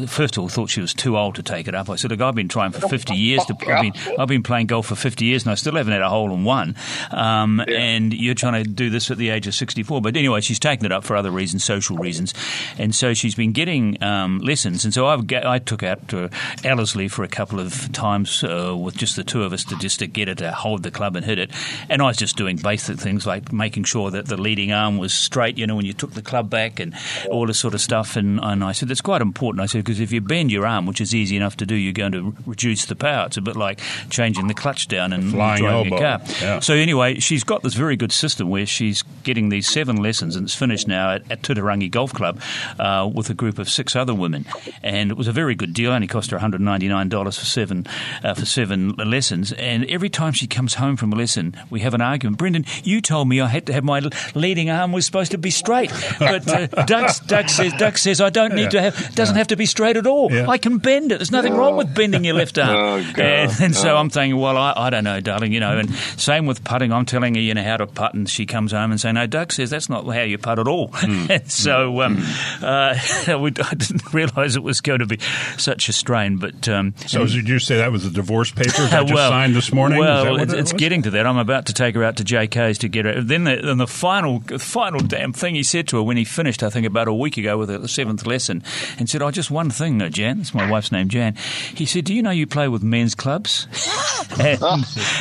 first 0.07 0.37
of 0.37 0.43
all 0.43 0.47
thought 0.47 0.69
she 0.69 0.79
was 0.79 0.93
too 0.93 1.17
old 1.17 1.35
to 1.35 1.43
take 1.43 1.67
it 1.67 1.75
up. 1.75 1.89
I 1.89 1.97
said, 1.97 2.11
"Look, 2.11 2.21
I've 2.21 2.33
been 2.33 2.44
been 2.45 2.49
trying 2.49 2.71
for 2.71 2.87
50 2.87 3.15
years. 3.15 3.43
To, 3.45 3.55
I've, 3.67 3.81
been, 3.81 3.93
I've 4.19 4.27
been 4.27 4.43
playing 4.43 4.67
golf 4.67 4.87
for 4.87 4.95
50 4.95 5.25
years 5.25 5.43
and 5.43 5.51
I 5.51 5.55
still 5.55 5.75
haven't 5.75 5.93
had 5.93 6.01
a 6.01 6.09
hole 6.09 6.31
in 6.31 6.43
one. 6.43 6.75
Um, 7.11 7.63
yeah. 7.67 7.77
And 7.77 8.13
you're 8.13 8.35
trying 8.35 8.63
to 8.63 8.69
do 8.69 8.89
this 8.89 9.09
at 9.11 9.17
the 9.17 9.29
age 9.29 9.47
of 9.47 9.55
64. 9.55 10.01
But 10.01 10.15
anyway, 10.15 10.41
she's 10.41 10.59
taken 10.59 10.85
it 10.85 10.91
up 10.91 11.03
for 11.03 11.15
other 11.15 11.31
reasons, 11.31 11.63
social 11.63 11.97
reasons. 11.97 12.33
And 12.77 12.93
so 12.93 13.13
she's 13.13 13.35
been 13.35 13.51
getting 13.51 14.01
um, 14.03 14.39
lessons. 14.39 14.85
And 14.85 14.93
so 14.93 15.07
I've, 15.07 15.31
I 15.31 15.59
took 15.59 15.83
out 15.83 16.07
to 16.09 16.29
Ellerslie 16.63 17.07
for 17.07 17.23
a 17.23 17.27
couple 17.27 17.59
of 17.59 17.91
times 17.91 18.43
uh, 18.43 18.75
with 18.77 18.95
just 18.95 19.15
the 19.15 19.23
two 19.23 19.43
of 19.43 19.53
us 19.53 19.63
to 19.65 19.77
just 19.77 19.99
to 19.99 20.07
get 20.07 20.27
her 20.27 20.35
to 20.35 20.51
hold 20.51 20.83
the 20.83 20.91
club 20.91 21.15
and 21.15 21.25
hit 21.25 21.39
it. 21.39 21.51
And 21.89 22.01
I 22.01 22.05
was 22.05 22.17
just 22.17 22.37
doing 22.37 22.57
basic 22.57 22.99
things 22.99 23.25
like 23.25 23.51
making 23.51 23.85
sure 23.85 24.11
that 24.11 24.27
the 24.27 24.37
leading 24.37 24.71
arm 24.71 24.97
was 24.97 25.13
straight, 25.13 25.57
you 25.57 25.65
know, 25.65 25.75
when 25.75 25.85
you 25.85 25.93
took 25.93 26.11
the 26.11 26.21
club 26.21 26.49
back 26.49 26.79
and 26.79 26.93
all 27.29 27.47
this 27.47 27.59
sort 27.59 27.73
of 27.73 27.81
stuff. 27.81 28.15
And, 28.15 28.39
and 28.41 28.63
I 28.63 28.71
said, 28.71 28.89
that's 28.89 29.01
quite 29.01 29.21
important. 29.21 29.61
I 29.61 29.65
said, 29.65 29.83
because 29.83 29.99
if 29.99 30.11
you 30.11 30.21
bend 30.21 30.51
your 30.51 30.65
arm, 30.65 30.85
which 30.85 31.01
is 31.01 31.15
easy 31.15 31.35
enough 31.35 31.57
to 31.57 31.65
do, 31.65 31.75
you're 31.75 31.93
going 31.93 32.11
to 32.11 32.34
reduce 32.45 32.85
the 32.85 32.95
power. 32.95 33.27
It's 33.27 33.37
a 33.37 33.41
bit 33.41 33.55
like 33.55 33.79
changing 34.09 34.47
the 34.47 34.53
clutch 34.53 34.87
down 34.87 35.13
and 35.13 35.31
Flying 35.31 35.61
driving 35.61 35.93
elbow. 35.93 35.95
a 35.95 36.17
car. 36.17 36.21
Yeah. 36.41 36.59
So 36.59 36.73
anyway, 36.73 37.19
she's 37.19 37.43
got 37.43 37.63
this 37.63 37.73
very 37.73 37.95
good 37.95 38.11
system 38.11 38.49
where 38.49 38.65
she's 38.65 39.03
getting 39.23 39.49
these 39.49 39.67
seven 39.67 39.97
lessons, 39.97 40.35
and 40.35 40.45
it's 40.45 40.55
finished 40.55 40.87
now 40.87 41.11
at, 41.11 41.31
at 41.31 41.41
Titirangi 41.41 41.89
Golf 41.91 42.13
Club 42.13 42.39
uh, 42.79 43.09
with 43.13 43.29
a 43.29 43.33
group 43.33 43.59
of 43.59 43.69
six 43.69 43.95
other 43.95 44.13
women, 44.13 44.45
and 44.83 45.11
it 45.11 45.17
was 45.17 45.27
a 45.27 45.31
very 45.31 45.55
good 45.55 45.73
deal. 45.73 45.91
Only 45.91 46.07
cost 46.07 46.31
her 46.31 46.37
one 46.37 46.41
hundred 46.41 46.61
ninety 46.61 46.87
nine 46.87 47.09
dollars 47.09 47.37
for 47.37 47.45
seven 47.45 47.85
uh, 48.23 48.33
for 48.33 48.45
seven 48.45 48.91
lessons. 48.91 49.51
And 49.53 49.85
every 49.85 50.09
time 50.09 50.33
she 50.33 50.47
comes 50.47 50.75
home 50.75 50.97
from 50.97 51.13
a 51.13 51.15
lesson, 51.15 51.55
we 51.69 51.81
have 51.81 51.93
an 51.93 52.01
argument. 52.01 52.37
Brendan, 52.37 52.65
you 52.83 53.01
told 53.01 53.27
me 53.27 53.41
I 53.41 53.47
had 53.47 53.65
to 53.67 53.73
have 53.73 53.83
my 53.83 54.01
leading 54.33 54.69
arm 54.69 54.91
was 54.91 55.05
supposed 55.05 55.31
to 55.31 55.37
be 55.37 55.51
straight, 55.51 55.91
but 56.19 56.47
uh, 56.47 56.67
Doug, 56.85 57.11
Doug 57.27 57.49
says 57.49 57.73
Doug 57.73 57.97
says 57.97 58.21
I 58.21 58.29
don't 58.29 58.53
need 58.53 58.63
yeah. 58.63 58.69
to 58.69 58.81
have 58.81 59.15
doesn't 59.15 59.35
yeah. 59.35 59.39
have 59.39 59.47
to 59.47 59.55
be 59.55 59.65
straight 59.65 59.97
at 59.97 60.07
all. 60.07 60.33
I 60.49 60.57
can 60.57 60.77
bend 60.77 61.11
it. 61.11 61.17
There's 61.17 61.31
nothing 61.31 61.55
wrong 61.55 61.77
with 61.77 61.93
bending 61.93 62.24
your 62.25 62.35
left 62.35 62.57
arm. 62.57 62.69
Oh, 62.75 63.13
God. 63.13 63.19
and, 63.25 63.51
and 63.61 63.75
so 63.75 63.95
Oh. 63.95 63.97
I'm 63.97 64.09
thinking, 64.09 64.39
well, 64.39 64.57
I, 64.57 64.73
I 64.75 64.89
don't 64.89 65.03
know, 65.05 65.21
darling, 65.21 65.53
you 65.53 65.59
know. 65.59 65.77
And 65.77 65.93
same 66.17 66.45
with 66.47 66.63
putting. 66.63 66.91
I'm 66.91 67.05
telling 67.05 67.35
her, 67.35 67.41
you 67.41 67.53
know, 67.53 67.63
how 67.63 67.77
to 67.77 67.87
putt, 67.87 68.13
and 68.13 68.29
she 68.29 68.45
comes 68.45 68.71
home 68.73 68.91
and 68.91 68.99
say, 68.99 69.11
no, 69.11 69.25
Doug 69.25 69.51
says 69.53 69.69
that's 69.69 69.89
not 69.89 70.05
how 70.05 70.21
you 70.21 70.37
putt 70.37 70.59
at 70.59 70.67
all. 70.67 70.89
Hmm. 70.93 71.25
And 71.35 71.51
so 71.51 72.01
um, 72.01 72.23
uh, 72.61 72.95
we, 73.27 73.51
I 73.63 73.73
didn't 73.75 74.13
realise 74.13 74.55
it 74.55 74.63
was 74.63 74.81
going 74.81 74.99
to 74.99 75.05
be 75.05 75.19
such 75.57 75.89
a 75.89 75.93
strain. 75.93 76.37
But 76.37 76.67
um, 76.69 76.93
So 77.07 77.25
did 77.25 77.47
you 77.49 77.59
say 77.59 77.77
that 77.77 77.91
was 77.91 78.03
the 78.03 78.09
divorce 78.09 78.51
papers 78.51 78.79
I 78.93 79.01
just 79.01 79.13
well, 79.13 79.29
signed 79.31 79.55
this 79.55 79.71
morning? 79.73 79.99
Well, 79.99 80.39
it's, 80.41 80.53
it 80.53 80.59
it's 80.59 80.73
getting 80.73 81.01
to 81.03 81.11
that. 81.11 81.25
I'm 81.27 81.37
about 81.37 81.67
to 81.67 81.73
take 81.73 81.95
her 81.95 82.03
out 82.03 82.17
to 82.17 82.23
JK's 82.23 82.79
to 82.79 82.87
get 82.87 83.05
her. 83.05 83.21
Then 83.21 83.43
the, 83.45 83.55
then 83.63 83.77
the 83.77 83.87
final, 83.87 84.39
the 84.39 84.59
final 84.59 84.99
damn 84.99 85.33
thing 85.33 85.55
he 85.55 85.63
said 85.63 85.87
to 85.89 85.97
her 85.97 86.03
when 86.03 86.17
he 86.17 86.23
finished, 86.25 86.63
I 86.63 86.69
think 86.69 86.85
about 86.85 87.07
a 87.07 87.13
week 87.13 87.37
ago 87.37 87.57
with 87.57 87.69
her, 87.69 87.77
the 87.77 87.87
seventh 87.87 88.25
lesson, 88.25 88.63
and 88.97 89.09
said, 89.09 89.21
"Oh, 89.21 89.31
just 89.31 89.51
one 89.51 89.69
thing, 89.69 90.01
uh, 90.01 90.09
Jan. 90.09 90.37
That's 90.37 90.53
my 90.53 90.69
wife's 90.69 90.91
name, 90.91 91.09
Jan." 91.09 91.35
He 91.75 91.85
said, 91.85 92.04
"Do 92.05 92.13
you 92.13 92.21
know 92.23 92.31
you 92.31 92.47
play 92.47 92.67
with 92.67 92.83
men's 92.83 93.15
clubs?" 93.15 93.67
and, 94.39 94.61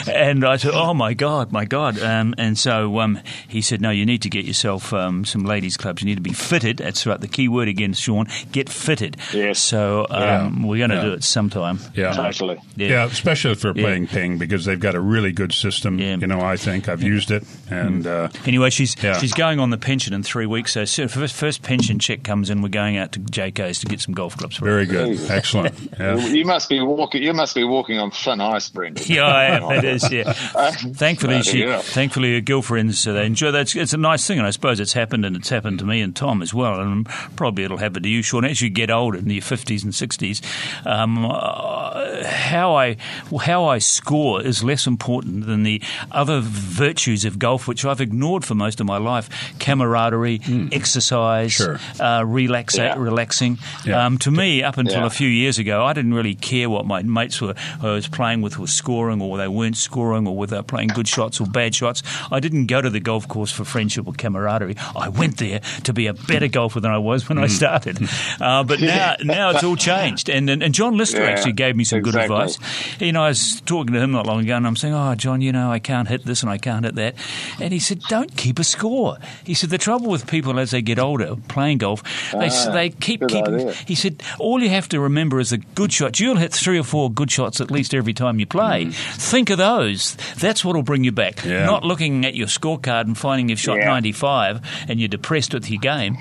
and 0.08 0.44
I 0.44 0.56
said, 0.56 0.72
"Oh 0.74 0.94
my 0.94 1.14
God, 1.14 1.52
my 1.52 1.64
God!" 1.64 1.98
Um, 2.00 2.34
and 2.38 2.58
so 2.58 3.00
um, 3.00 3.18
he 3.48 3.60
said, 3.60 3.80
"No, 3.80 3.90
you 3.90 4.06
need 4.06 4.22
to 4.22 4.30
get 4.30 4.44
yourself 4.44 4.92
um, 4.92 5.24
some 5.24 5.44
ladies' 5.44 5.76
clubs. 5.76 6.02
You 6.02 6.06
need 6.06 6.16
to 6.16 6.20
be 6.22 6.32
fitted." 6.32 6.78
That's 6.78 7.06
right. 7.06 7.20
The 7.20 7.28
key 7.28 7.48
word 7.48 7.68
again, 7.68 7.94
Sean. 7.94 8.26
Get 8.52 8.68
fitted. 8.68 9.16
Yes. 9.32 9.58
So 9.58 10.06
um, 10.10 10.22
Yeah. 10.62 10.66
we're 10.66 10.78
going 10.78 10.90
to 10.90 10.96
Yeah. 10.96 11.02
do 11.04 11.12
it 11.12 11.24
sometime. 11.24 11.78
Yeah. 11.94 12.12
Totally. 12.12 12.58
Yeah. 12.76 13.04
especially 13.06 13.52
if 13.52 13.60
they're 13.62 13.72
Yeah. 13.76 13.82
playing 13.84 14.06
ping 14.08 14.38
because 14.38 14.64
they've 14.64 14.78
got 14.80 14.94
a 14.94 15.00
really 15.00 15.32
good 15.32 15.52
system. 15.52 15.98
Yeah. 15.98 16.16
You 16.16 16.26
know, 16.26 16.40
I 16.40 16.56
think 16.56 16.88
I've 16.88 17.02
used 17.02 17.30
it, 17.30 17.44
and 17.70 18.06
uh, 18.06 18.28
Anyway, 18.46 18.70
she's 18.70 18.94
Yeah. 19.02 19.18
she's 19.18 19.32
going 19.34 19.60
on 19.60 19.70
the 19.70 19.78
pension 19.78 20.12
in 20.14 20.22
three 20.22 20.46
weeks. 20.46 20.72
So 20.72 20.84
soon, 20.84 21.08
first, 21.08 21.34
first 21.34 21.62
pension 21.62 21.98
check 21.98 22.22
comes 22.22 22.50
in, 22.50 22.62
we're 22.62 22.68
going 22.68 22.96
out 22.96 23.12
to 23.12 23.20
JK's 23.20 23.80
to 23.80 23.86
get 23.86 24.00
some 24.00 24.14
golf 24.14 24.36
clubs 24.36 24.56
very 24.58 24.86
good, 24.86 25.18
excellent. 25.30 25.74
Yeah. 25.98 26.16
You 26.16 26.44
must 26.44 26.68
be 26.68 26.73
walking. 26.80 27.22
You 27.22 27.32
must 27.32 27.54
be 27.54 27.64
walking 27.64 27.98
on 27.98 28.10
thin 28.10 28.40
ice, 28.40 28.68
Brendan. 28.68 29.04
Yeah, 29.08 29.26
I 29.26 29.44
am. 29.44 29.62
It 29.70 29.84
is. 29.84 30.10
Yeah. 30.10 30.32
Thankfully, 30.94 31.42
she, 31.42 31.62
hell. 31.62 31.80
thankfully, 31.82 32.34
her 32.34 32.40
girlfriends 32.40 33.06
uh, 33.06 33.12
they 33.12 33.26
enjoy 33.26 33.50
that. 33.52 33.62
It's, 33.62 33.76
it's 33.76 33.92
a 33.92 33.96
nice 33.98 34.26
thing, 34.26 34.38
and 34.38 34.46
I 34.46 34.50
suppose 34.50 34.80
it's 34.80 34.92
happened, 34.92 35.24
and 35.24 35.36
it's 35.36 35.48
happened 35.48 35.78
to 35.80 35.84
me 35.84 36.00
and 36.00 36.14
Tom 36.14 36.42
as 36.42 36.52
well, 36.54 36.80
and 36.80 37.06
probably 37.36 37.64
it'll 37.64 37.76
happen 37.78 38.02
to 38.02 38.08
you, 38.08 38.22
Sean. 38.22 38.44
As 38.44 38.60
you 38.60 38.70
get 38.70 38.90
older, 38.90 39.18
in 39.18 39.28
your 39.30 39.42
fifties 39.42 39.84
and 39.84 39.94
sixties, 39.94 40.40
um, 40.86 41.24
uh, 41.26 42.24
how 42.24 42.74
I 42.76 42.96
how 43.42 43.64
I 43.66 43.78
score 43.78 44.42
is 44.42 44.62
less 44.64 44.86
important 44.86 45.46
than 45.46 45.62
the 45.62 45.82
other 46.12 46.40
virtues 46.42 47.24
of 47.24 47.38
golf, 47.38 47.66
which 47.68 47.84
I've 47.84 48.00
ignored 48.00 48.44
for 48.44 48.54
most 48.54 48.80
of 48.80 48.86
my 48.86 48.98
life: 48.98 49.28
camaraderie, 49.58 50.40
exercise, 50.72 51.52
Sure. 51.52 51.74
uh, 52.00 52.20
relaxa- 52.22 52.78
Yeah. 52.78 52.94
relaxing. 52.98 53.58
Yeah. 53.84 54.04
Um, 54.04 54.18
to 54.18 54.30
me, 54.30 54.62
up 54.62 54.78
until 54.78 55.00
Yeah. 55.00 55.06
a 55.06 55.10
few 55.10 55.28
years 55.28 55.58
ago, 55.58 55.84
I 55.84 55.92
didn't 55.92 56.14
really 56.14 56.34
care 56.34 56.63
what 56.66 56.86
my 56.86 57.02
mates 57.02 57.40
were 57.40 57.54
I 57.82 57.86
was 57.92 58.08
playing 58.08 58.42
with 58.42 58.58
were 58.58 58.66
scoring 58.66 59.20
or 59.20 59.38
they 59.38 59.48
weren't 59.48 59.76
scoring 59.76 60.26
or 60.26 60.36
whether 60.36 60.50
they 60.50 60.56
were 60.58 60.62
playing 60.62 60.88
good 60.88 61.08
shots 61.08 61.40
or 61.40 61.46
bad 61.46 61.74
shots. 61.74 62.02
I 62.30 62.40
didn't 62.40 62.66
go 62.66 62.80
to 62.80 62.90
the 62.90 63.00
golf 63.00 63.28
course 63.28 63.50
for 63.52 63.64
friendship 63.64 64.06
or 64.06 64.12
camaraderie. 64.12 64.76
I 64.96 65.08
went 65.08 65.38
there 65.38 65.60
to 65.84 65.92
be 65.92 66.06
a 66.06 66.14
better 66.14 66.48
golfer 66.48 66.80
than 66.80 66.90
I 66.92 66.98
was 66.98 67.28
when 67.28 67.38
I 67.38 67.46
started. 67.46 67.98
Uh, 68.40 68.62
but 68.64 68.80
now, 68.80 69.14
now 69.22 69.50
it's 69.50 69.62
all 69.64 69.76
changed. 69.76 70.28
And 70.28 70.48
and, 70.50 70.62
and 70.62 70.74
John 70.74 70.96
Lister 70.96 71.20
Yeah, 71.22 71.30
actually 71.30 71.52
gave 71.52 71.76
me 71.76 71.84
some 71.84 72.00
good 72.00 72.14
advice. 72.14 72.58
You 73.00 73.12
know, 73.12 73.22
I 73.22 73.28
was 73.28 73.60
talking 73.64 73.92
to 73.94 74.00
him 74.00 74.10
not 74.12 74.26
long 74.26 74.40
ago, 74.40 74.56
and 74.56 74.66
I'm 74.66 74.76
saying, 74.76 74.94
"Oh, 74.94 75.14
John, 75.14 75.40
you 75.40 75.52
know, 75.52 75.70
I 75.70 75.78
can't 75.78 76.08
hit 76.08 76.24
this 76.24 76.42
and 76.42 76.50
I 76.50 76.58
can't 76.58 76.84
hit 76.84 76.94
that," 76.96 77.14
and 77.60 77.72
he 77.72 77.78
said, 77.78 78.00
"Don't 78.08 78.36
keep 78.36 78.58
a 78.58 78.64
score." 78.64 79.18
He 79.44 79.54
said, 79.54 79.70
"The 79.70 79.78
trouble 79.78 80.10
with 80.10 80.26
people 80.26 80.58
as 80.58 80.70
they 80.72 80.82
get 80.82 80.98
older 80.98 81.36
playing 81.48 81.78
golf, 81.78 82.02
they 82.32 82.48
Ah, 82.50 82.70
they 82.72 82.90
keep 82.90 83.20
keeping." 83.28 83.54
idea. 83.54 83.72
He 83.86 83.94
said, 83.94 84.22
"All 84.38 84.62
you 84.62 84.68
have 84.70 84.88
to 84.90 85.00
remember 85.00 85.38
is 85.40 85.50
the 85.50 85.58
good 85.58 85.92
shots. 85.92 86.20
You'll 86.20 86.36
hit 86.36 86.53
three 86.58 86.78
or 86.78 86.82
four 86.84 87.10
good 87.10 87.30
shots 87.30 87.60
at 87.60 87.70
least 87.70 87.94
every 87.94 88.14
time 88.14 88.38
you 88.38 88.46
play. 88.46 88.90
Think 88.90 89.50
of 89.50 89.58
those. 89.58 90.16
That's 90.38 90.64
what 90.64 90.74
will 90.76 90.82
bring 90.82 91.04
you 91.04 91.12
back. 91.12 91.36
Mm. 91.36 91.50
Yeah. 91.50 91.66
Not 91.66 91.84
looking 91.84 92.24
at 92.24 92.34
your 92.34 92.46
scorecard 92.46 93.02
and 93.02 93.16
finding 93.16 93.48
you've 93.48 93.60
shot 93.60 93.78
Yeah. 93.78 93.86
95 93.86 94.60
and 94.88 94.98
you're 95.00 95.08
depressed 95.08 95.54
with 95.54 95.70
your 95.70 95.80
game." 95.80 96.16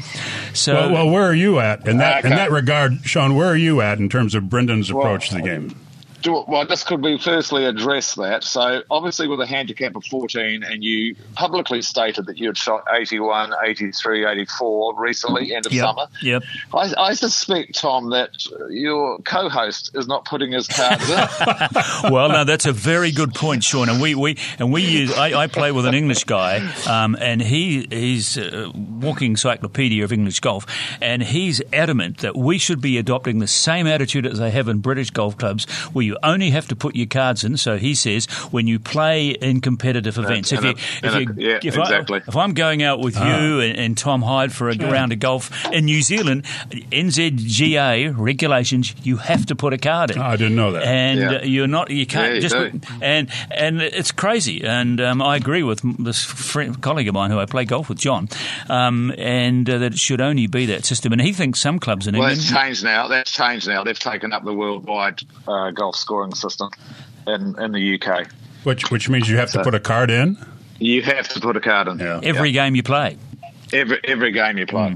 So. 0.54 0.74
Well, 0.74 0.92
well, 0.92 1.10
where 1.10 1.24
are 1.24 1.34
you 1.34 1.60
at 1.60 1.88
in 1.88 1.98
that 1.98 2.24
in 2.26 2.32
that 2.32 2.52
regard, 2.52 3.00
Sean? 3.04 3.36
Where 3.36 3.48
are 3.48 3.56
you 3.56 3.82
at 3.82 4.00
in 4.00 4.10
terms 4.10 4.36
of 4.36 4.50
Brendan's 4.50 4.90
approach 4.90 5.30
to 5.30 5.36
the 5.36 5.42
game? 5.42 5.76
Do- 6.24 6.44
Well, 6.48 6.66
this 6.66 6.84
could 6.84 7.02
be 7.02 7.18
firstly 7.18 7.66
address 7.66 8.16
that. 8.16 8.44
So, 8.44 8.82
obviously, 8.90 9.28
with 9.28 9.40
a 9.42 9.46
handicap 9.46 9.96
of 9.96 10.04
14, 10.06 10.64
and 10.64 10.84
you 10.84 11.16
publicly 11.36 11.82
stated 11.82 12.26
that 12.28 12.38
you 12.38 12.48
had 12.48 12.58
shot 12.58 12.86
81, 12.92 13.54
83, 13.64 14.26
84 14.26 15.00
recently, 15.00 15.54
end 15.54 15.66
of 15.66 15.74
Yep, 15.74 15.84
summer. 15.86 16.08
yep. 16.22 16.44
I, 16.74 16.94
I 16.98 17.14
suspect, 17.14 17.76
Tom, 17.76 18.10
that 18.12 18.30
your 18.70 19.20
co 19.20 19.50
host 19.50 19.92
is 19.94 20.08
not 20.08 20.26
putting 20.26 20.52
his 20.54 20.68
cards 20.68 21.08
in. 21.10 21.16
well, 22.12 22.30
no, 22.30 22.44
that's 22.46 22.66
a 22.66 22.72
very 22.74 23.12
good 23.12 23.34
point, 23.34 23.64
Sean. 23.64 23.90
And 23.90 24.02
we, 24.02 24.16
we 24.16 24.38
and 24.60 24.72
we 24.72 24.82
use. 24.84 25.14
I, 25.14 25.34
I 25.44 25.48
play 25.48 25.72
with 25.72 25.86
an 25.86 25.94
English 25.94 26.24
guy, 26.24 26.58
um, 26.90 27.18
and 27.20 27.42
he 27.42 27.86
he's 27.90 28.38
a 28.38 28.72
walking 28.74 29.32
encyclopedia 29.32 30.04
of 30.04 30.14
English 30.14 30.40
golf, 30.40 30.66
and 31.02 31.22
he's 31.22 31.62
adamant 31.74 32.20
that 32.20 32.36
we 32.36 32.58
should 32.58 32.80
be 32.82 32.98
adopting 32.98 33.40
the 33.40 33.48
same 33.48 33.88
attitude 33.88 34.26
as 34.26 34.40
they 34.40 34.52
have 34.52 34.68
in 34.70 34.80
British 34.80 35.10
golf 35.10 35.38
clubs, 35.38 35.66
where 35.92 36.06
you 36.06 36.13
only 36.24 36.50
have 36.52 36.68
to 36.68 36.76
put 36.76 36.96
your 36.96 37.08
cards 37.08 37.44
in. 37.44 37.58
So 37.58 37.78
he 37.78 37.96
says 37.96 38.26
when 38.52 38.68
you 38.68 38.80
play 38.80 39.30
in 39.30 39.62
competitive 39.62 40.18
events, 40.18 40.52
if 40.52 40.60
in 40.60 40.66
you, 40.66 40.70
a- 40.72 40.74
if, 40.74 41.16
you 41.16 41.32
a- 41.32 41.34
yeah, 41.52 41.60
if, 41.64 41.78
exactly. 41.78 42.20
I, 42.20 42.24
if 42.28 42.36
I'm 42.36 42.54
going 42.54 42.84
out 42.84 43.00
with 43.00 43.16
you 43.16 43.22
and, 43.62 43.78
and 43.78 43.98
Tom 43.98 44.22
Hyde 44.22 44.52
for 44.54 44.70
a 44.70 44.76
round 44.78 45.12
of 45.14 45.20
golf 45.20 45.66
in 45.72 45.86
New 45.86 46.02
Zealand, 46.02 46.46
NZGA 46.72 48.14
regulations, 48.18 48.94
you 49.04 49.18
have 49.18 49.46
to 49.48 49.56
put 49.56 49.74
a 49.74 49.78
card 49.78 50.12
in 50.12 50.18
Oh, 50.20 50.24
I 50.24 50.36
didn't 50.36 50.56
know 50.56 50.72
that. 50.74 50.84
and 50.84 51.20
Yeah. 51.20 51.44
you're 51.44 51.68
not 51.68 51.90
you 51.90 52.06
can't 52.06 52.30
Yeah, 52.30 52.36
you 52.36 52.42
just 52.42 52.56
do. 52.56 52.80
and 53.02 53.30
and 53.52 53.82
it's 53.82 54.12
crazy 54.12 54.64
and 54.64 55.00
um, 55.02 55.22
I 55.22 55.36
agree 55.36 55.64
with 55.64 55.82
this 56.04 56.24
friend, 56.24 56.80
colleague 56.82 57.08
of 57.08 57.14
mine 57.14 57.32
who 57.32 57.40
I 57.40 57.46
play 57.46 57.66
golf 57.66 57.90
with 57.90 58.00
John 58.00 58.30
um, 58.70 59.14
and 59.18 59.70
uh, 59.70 59.78
that 59.80 59.94
it 59.94 60.00
should 60.00 60.22
only 60.22 60.48
be 60.48 60.66
that 60.68 60.86
system 60.86 61.12
and 61.14 61.22
he 61.22 61.34
thinks 61.34 61.60
some 61.60 61.80
clubs 61.80 62.08
in 62.08 62.16
well, 62.18 62.30
England 62.30 62.42
that's 62.42 62.52
changed 62.64 62.84
now. 62.84 63.08
That's 63.08 63.32
changed 63.32 63.68
now. 63.68 63.84
They've 63.84 63.98
taken 63.98 64.34
up 64.34 64.44
the 64.44 64.54
worldwide 64.54 65.22
uh, 65.48 65.72
golf 65.72 65.96
scoring 66.04 66.36
system 66.36 66.70
in, 67.28 67.42
in 67.60 67.72
the 67.72 67.84
UK. 67.96 68.28
which 68.64 68.92
which 68.92 69.10
means 69.10 69.30
you 69.30 69.38
have 69.38 69.52
to 69.52 69.64
put 69.64 69.74
a 69.74 69.80
card 69.80 70.12
in. 70.12 70.38
You 70.80 71.02
have 71.04 71.28
to 71.30 71.40
put 71.40 71.56
a 71.56 71.62
card 71.62 71.88
in. 71.88 72.00
Yeah. 72.00 72.20
every 72.24 72.52
game 72.52 72.76
you 72.76 72.84
play 72.84 73.18
Every, 73.74 74.00
every 74.04 74.32
game 74.32 74.58
you 74.60 74.66
play. 74.68 74.96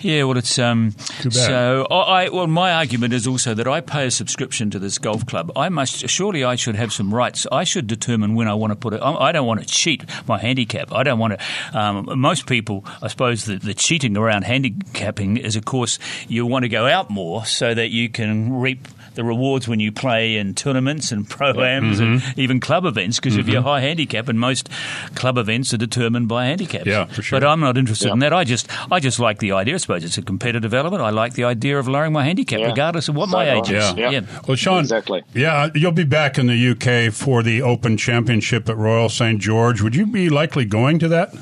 Yeah, 0.00 0.24
well, 0.24 0.38
it's 0.38 0.58
um. 0.58 0.92
So 1.30 1.86
I, 1.90 2.24
I- 2.24 2.28
well, 2.30 2.46
my 2.46 2.72
argument 2.72 3.12
is 3.12 3.26
also 3.26 3.54
that 3.54 3.68
I 3.68 3.80
pay 3.80 4.06
a 4.06 4.10
subscription 4.10 4.70
to 4.70 4.78
this 4.78 4.98
golf 4.98 5.26
club. 5.26 5.52
I 5.56 5.68
must 5.68 6.08
surely 6.08 6.42
I 6.44 6.56
should 6.56 6.74
have 6.76 6.92
some 6.92 7.14
rights. 7.14 7.46
I 7.52 7.64
should 7.64 7.86
determine 7.86 8.34
when 8.34 8.48
I 8.48 8.54
want 8.54 8.70
to 8.72 8.76
put 8.76 8.94
it. 8.94 8.98
I 9.02 9.12
I 9.28 9.32
don't 9.32 9.46
want 9.46 9.60
to 9.60 9.66
cheat 9.66 10.04
my 10.26 10.38
handicap. 10.38 10.92
I 10.92 11.02
don't 11.02 11.18
want 11.18 11.38
to. 11.38 11.78
Um, 11.78 12.18
most 12.18 12.46
people, 12.46 12.84
I 13.02 13.08
suppose, 13.08 13.44
the, 13.44 13.56
the 13.56 13.74
cheating 13.74 14.16
around 14.16 14.42
handicapping 14.44 15.36
is, 15.36 15.56
of 15.56 15.64
course, 15.64 15.98
you 16.28 16.46
want 16.46 16.62
to 16.64 16.68
go 16.68 16.86
out 16.86 17.10
more 17.10 17.44
so 17.44 17.74
that 17.74 17.90
you 17.90 18.08
can 18.08 18.54
reap. 18.60 18.88
The 19.14 19.24
rewards 19.24 19.66
when 19.66 19.80
you 19.80 19.90
play 19.90 20.36
in 20.36 20.54
tournaments 20.54 21.10
and 21.10 21.28
pro-ams 21.28 21.98
and 21.98 22.22
even 22.36 22.60
club 22.60 22.84
events, 22.84 23.18
because 23.18 23.36
if 23.36 23.48
you're 23.48 23.62
high 23.62 23.80
handicap, 23.80 24.28
and 24.28 24.38
most 24.38 24.68
club 25.16 25.38
events 25.38 25.74
are 25.74 25.76
determined 25.76 26.28
by 26.28 26.44
handicaps. 26.46 26.86
Yeah, 26.86 27.06
for 27.06 27.22
sure. 27.22 27.40
But 27.40 27.48
I'm 27.48 27.58
not 27.58 27.76
interested 27.76 27.97
in 28.04 28.18
that. 28.20 28.32
I 28.32 28.44
just, 28.44 28.68
I 28.90 29.00
just 29.00 29.18
like 29.18 29.38
the 29.38 29.52
idea. 29.52 29.74
I 29.74 29.78
suppose 29.78 30.04
it's 30.04 30.18
a 30.18 30.22
competitive 30.22 30.72
element. 30.74 31.02
I 31.02 31.10
like 31.10 31.34
the 31.34 31.44
idea 31.44 31.78
of 31.78 31.88
lowering 31.88 32.12
my 32.12 32.24
handicap, 32.24 32.60
Yeah. 32.60 32.66
regardless 32.66 33.08
of 33.08 33.16
what 33.16 33.28
So 33.30 33.36
my 33.36 33.44
do 33.46 33.50
age 33.58 33.70
is. 33.70 33.94
Yeah. 33.96 34.20
Well, 34.46 34.56
Sean, 34.56 34.80
Exactly. 34.80 35.22
Yeah, 35.34 35.68
you'll 35.74 35.92
be 35.92 36.04
back 36.04 36.38
in 36.38 36.46
the 36.46 36.70
UK 36.70 37.12
for 37.12 37.42
the 37.42 37.62
Open 37.62 37.96
Championship 37.96 38.68
at 38.68 38.76
Royal 38.76 39.08
St 39.08 39.40
George. 39.40 39.82
Would 39.82 39.94
you 39.96 40.06
be 40.06 40.28
likely 40.28 40.64
going 40.64 40.98
to 41.00 41.08
that? 41.08 41.34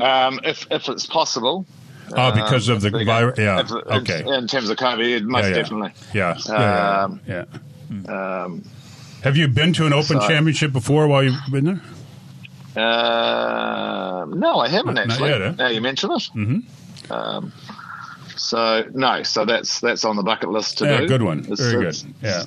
Um, 0.00 0.40
if, 0.44 0.66
if 0.70 0.88
it's 0.88 1.06
possible. 1.06 1.64
Oh, 2.16 2.32
because 2.32 2.68
of 2.68 2.80
the 2.80 2.90
virus. 2.90 3.38
Yeah. 3.38 3.60
if- 3.60 3.70
Okay. 3.70 4.24
In 4.26 4.46
terms 4.48 4.68
of 4.68 4.76
COVID, 4.78 5.22
most 5.22 5.42
yeah, 5.44 5.48
yeah. 5.48 5.54
definitely. 5.54 5.92
Yeah. 6.12 6.36
Yeah. 6.48 6.52
yeah, 6.58 7.04
Um, 7.04 7.20
yeah. 7.26 7.44
Um, 8.44 8.64
Have 9.22 9.36
you 9.36 9.46
been 9.48 9.72
to 9.74 9.86
an 9.86 9.92
Open 9.92 10.20
so- 10.20 10.26
Championship 10.28 10.72
before 10.72 11.06
while 11.06 11.22
you've 11.22 11.38
been 11.52 11.64
there? 11.64 11.80
Uh, 12.76 14.26
no, 14.28 14.58
I 14.60 14.68
haven't 14.68 14.94
Not 14.94 15.10
actually. 15.10 15.30
yet, 15.30 15.42
eh? 15.42 15.50
Now 15.58 15.68
you 15.68 15.80
mention 15.80 16.10
it. 16.12 16.22
Mm-hmm. 16.34 17.12
Um, 17.12 17.52
so 18.36 18.84
no, 18.94 19.22
so 19.22 19.44
that's 19.44 19.80
that's 19.80 20.04
on 20.04 20.16
the 20.16 20.22
bucket 20.22 20.48
list 20.50 20.78
to 20.78 20.86
Yeah, 20.86 21.00
do. 21.00 21.08
good 21.08 21.22
one. 21.22 21.40
It's- 21.40 21.60
Very 21.60 21.88
it's- 21.88 22.02
good. 22.02 22.14
Yeah. 22.22 22.44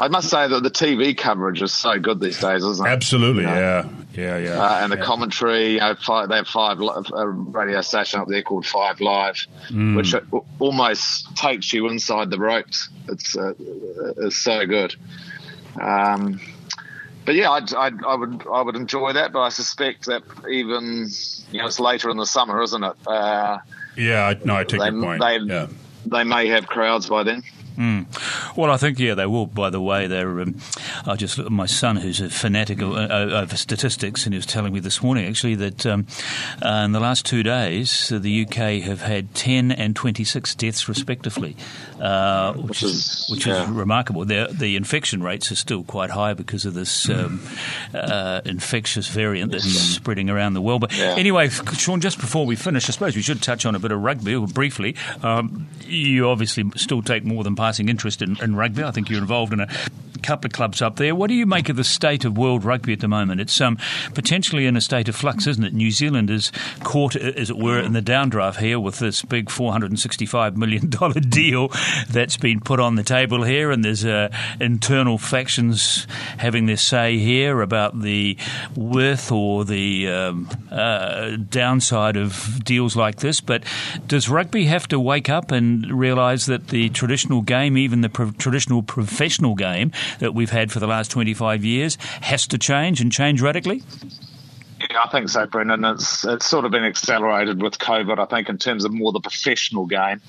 I 0.00 0.08
must 0.08 0.28
say 0.30 0.48
that 0.48 0.62
the 0.62 0.70
TV 0.70 1.16
coverage 1.16 1.62
is 1.62 1.72
so 1.72 1.98
good 1.98 2.20
these 2.20 2.40
days, 2.40 2.64
isn't 2.64 2.84
it? 2.84 2.90
Absolutely. 2.90 3.42
You 3.42 3.48
know? 3.50 3.54
Yeah. 3.54 3.88
Yeah. 4.14 4.38
Yeah. 4.38 4.60
Uh, 4.62 4.80
and 4.82 4.92
the 4.92 4.96
yeah. 4.96 5.04
commentary, 5.04 5.74
you 5.74 5.80
know, 5.80 5.94
five, 5.94 6.28
they 6.28 6.36
have 6.36 6.48
five 6.48 6.80
a 6.80 7.28
radio 7.28 7.80
station 7.82 8.20
up 8.20 8.26
there 8.28 8.42
called 8.42 8.66
Five 8.66 9.00
Live, 9.00 9.46
Mm. 9.70 9.96
which 9.96 10.14
almost 10.58 11.36
takes 11.36 11.72
you 11.72 11.88
inside 11.88 12.30
the 12.30 12.38
ropes. 12.38 12.88
It's 13.08 13.36
uh, 13.36 13.52
it's 14.16 14.36
so 14.38 14.66
good. 14.66 14.96
Um, 15.80 16.40
but 17.28 17.34
yeah, 17.34 17.50
I'd, 17.50 17.74
I'd, 17.74 18.02
I 18.04 18.14
would 18.14 18.46
I 18.50 18.62
would 18.62 18.74
enjoy 18.74 19.12
that, 19.12 19.32
but 19.34 19.40
I 19.42 19.50
suspect 19.50 20.06
that 20.06 20.22
even 20.50 21.06
you 21.52 21.58
know 21.60 21.66
it's 21.66 21.78
later 21.78 22.08
in 22.08 22.16
the 22.16 22.24
summer, 22.24 22.62
isn't 22.62 22.82
it? 22.82 22.94
Uh, 23.06 23.58
yeah. 23.98 24.28
I- 24.28 24.40
No, 24.46 24.56
I 24.56 24.64
take 24.64 24.80
they, 24.80 24.88
your 24.88 25.02
point. 25.02 25.20
they, 25.20 25.36
yeah. 25.36 25.66
they 26.06 26.24
may 26.24 26.46
have 26.48 26.66
crowds 26.68 27.06
by 27.06 27.24
then. 27.24 27.42
Mm. 27.78 28.56
Well, 28.56 28.72
I 28.72 28.76
think 28.76 28.98
yeah, 28.98 29.14
they 29.14 29.26
will. 29.26 29.46
By 29.46 29.70
the 29.70 29.80
way, 29.80 30.08
they're. 30.08 30.40
Um, 30.40 30.56
I 31.06 31.14
just 31.14 31.38
looked 31.38 31.46
at 31.46 31.52
my 31.52 31.66
son, 31.66 31.96
who's 31.96 32.20
a 32.20 32.28
fanatic 32.28 32.82
uh, 32.82 32.84
over 32.84 33.56
statistics, 33.56 34.26
and 34.26 34.34
he 34.34 34.38
was 34.38 34.46
telling 34.46 34.72
me 34.72 34.80
this 34.80 35.00
morning 35.00 35.26
actually 35.26 35.54
that 35.54 35.86
um, 35.86 36.06
uh, 36.60 36.82
in 36.84 36.92
the 36.92 36.98
last 36.98 37.24
two 37.24 37.44
days, 37.44 38.10
uh, 38.10 38.18
the 38.18 38.44
UK 38.44 38.82
have 38.82 39.02
had 39.02 39.32
ten 39.34 39.70
and 39.70 39.94
twenty 39.94 40.24
six 40.24 40.56
deaths 40.56 40.88
respectively, 40.88 41.56
uh, 42.00 42.52
which, 42.54 42.82
is 42.82 43.26
which 43.30 43.46
yeah. 43.46 43.62
is 43.62 43.70
remarkable. 43.70 44.24
The, 44.24 44.48
the 44.50 44.74
infection 44.74 45.22
rates 45.22 45.52
are 45.52 45.56
still 45.56 45.84
quite 45.84 46.10
high 46.10 46.34
because 46.34 46.64
of 46.64 46.74
this 46.74 47.08
um, 47.08 47.40
uh, 47.94 48.40
infectious 48.44 49.06
variant 49.06 49.52
that's 49.52 49.66
mm. 49.66 49.94
spreading 49.94 50.30
around 50.30 50.54
the 50.54 50.62
world. 50.62 50.80
But 50.80 50.96
yeah. 50.96 51.14
anyway, 51.16 51.48
Sean, 51.48 52.00
just 52.00 52.18
before 52.18 52.44
we 52.44 52.56
finish, 52.56 52.88
I 52.88 52.92
suppose 52.92 53.14
we 53.14 53.22
should 53.22 53.40
touch 53.40 53.64
on 53.64 53.76
a 53.76 53.78
bit 53.78 53.92
of 53.92 54.02
rugby 54.02 54.36
briefly. 54.46 54.96
Um, 55.22 55.68
you 55.82 56.28
obviously 56.28 56.64
still 56.74 57.02
take 57.02 57.24
more 57.24 57.44
than 57.44 57.54
passing 57.68 57.90
interest 57.90 58.22
in, 58.22 58.34
in 58.42 58.56
rugby. 58.56 58.82
I 58.82 58.90
think 58.90 59.10
you're 59.10 59.20
involved 59.20 59.52
in 59.52 59.60
a 59.60 59.68
couple 60.22 60.46
of 60.46 60.52
clubs 60.52 60.82
up 60.82 60.96
there. 60.96 61.14
What 61.14 61.28
do 61.28 61.34
you 61.34 61.46
make 61.46 61.68
of 61.68 61.76
the 61.76 61.84
state 61.84 62.24
of 62.24 62.36
world 62.36 62.64
rugby 62.64 62.92
at 62.92 63.00
the 63.00 63.08
moment? 63.08 63.40
It's 63.40 63.60
um, 63.60 63.78
potentially 64.14 64.66
in 64.66 64.76
a 64.76 64.80
state 64.80 65.08
of 65.08 65.14
flux, 65.14 65.46
isn't 65.46 65.62
it? 65.62 65.74
New 65.74 65.90
Zealand 65.90 66.30
is 66.30 66.50
caught, 66.82 67.14
as 67.14 67.50
it 67.50 67.58
were, 67.58 67.78
in 67.78 67.92
the 67.92 68.00
downdraft 68.00 68.56
here 68.56 68.80
with 68.80 69.00
this 69.00 69.22
big 69.22 69.46
$465 69.46 70.56
million 70.56 70.88
deal 71.28 71.68
that's 72.08 72.36
been 72.36 72.60
put 72.60 72.80
on 72.80 72.94
the 72.96 73.02
table 73.02 73.42
here, 73.42 73.70
and 73.70 73.84
there's 73.84 74.04
uh, 74.04 74.28
internal 74.60 75.18
factions 75.18 76.06
having 76.38 76.66
their 76.66 76.76
say 76.76 77.18
here 77.18 77.60
about 77.60 78.00
the 78.00 78.36
worth 78.76 79.30
or 79.30 79.64
the 79.64 80.08
um, 80.08 80.48
uh, 80.70 81.36
downside 81.50 82.16
of 82.16 82.64
deals 82.64 82.96
like 82.96 83.16
this. 83.16 83.40
But 83.40 83.64
does 84.06 84.28
rugby 84.28 84.64
have 84.64 84.88
to 84.88 84.98
wake 84.98 85.28
up 85.28 85.52
and 85.52 85.86
realise 85.92 86.46
that 86.46 86.68
the 86.68 86.88
traditional 86.90 87.42
game, 87.42 87.57
even 87.66 88.00
the 88.00 88.08
pro- 88.08 88.30
traditional 88.32 88.82
professional 88.82 89.54
game, 89.54 89.92
that 90.18 90.34
we've 90.34 90.50
had 90.50 90.70
for 90.70 90.80
the 90.80 90.86
last 90.86 91.10
25 91.10 91.64
years 91.64 91.96
has 92.22 92.46
to 92.48 92.58
change 92.58 93.00
and 93.00 93.10
change 93.10 93.40
radically? 93.40 93.82
Yeah, 94.80 95.00
I 95.04 95.08
think 95.10 95.28
so, 95.28 95.44
Brendan. 95.46 95.84
It's 95.84 96.24
it's 96.24 96.46
sort 96.46 96.64
of 96.64 96.70
been 96.70 96.84
accelerated 96.84 97.60
with 97.60 97.78
COVID. 97.78 98.18
I 98.18 98.26
think 98.26 98.48
in 98.48 98.58
terms 98.58 98.84
of 98.84 98.92
more 98.92 99.12
the 99.12 99.20
professional 99.20 99.86
game, 99.86 100.20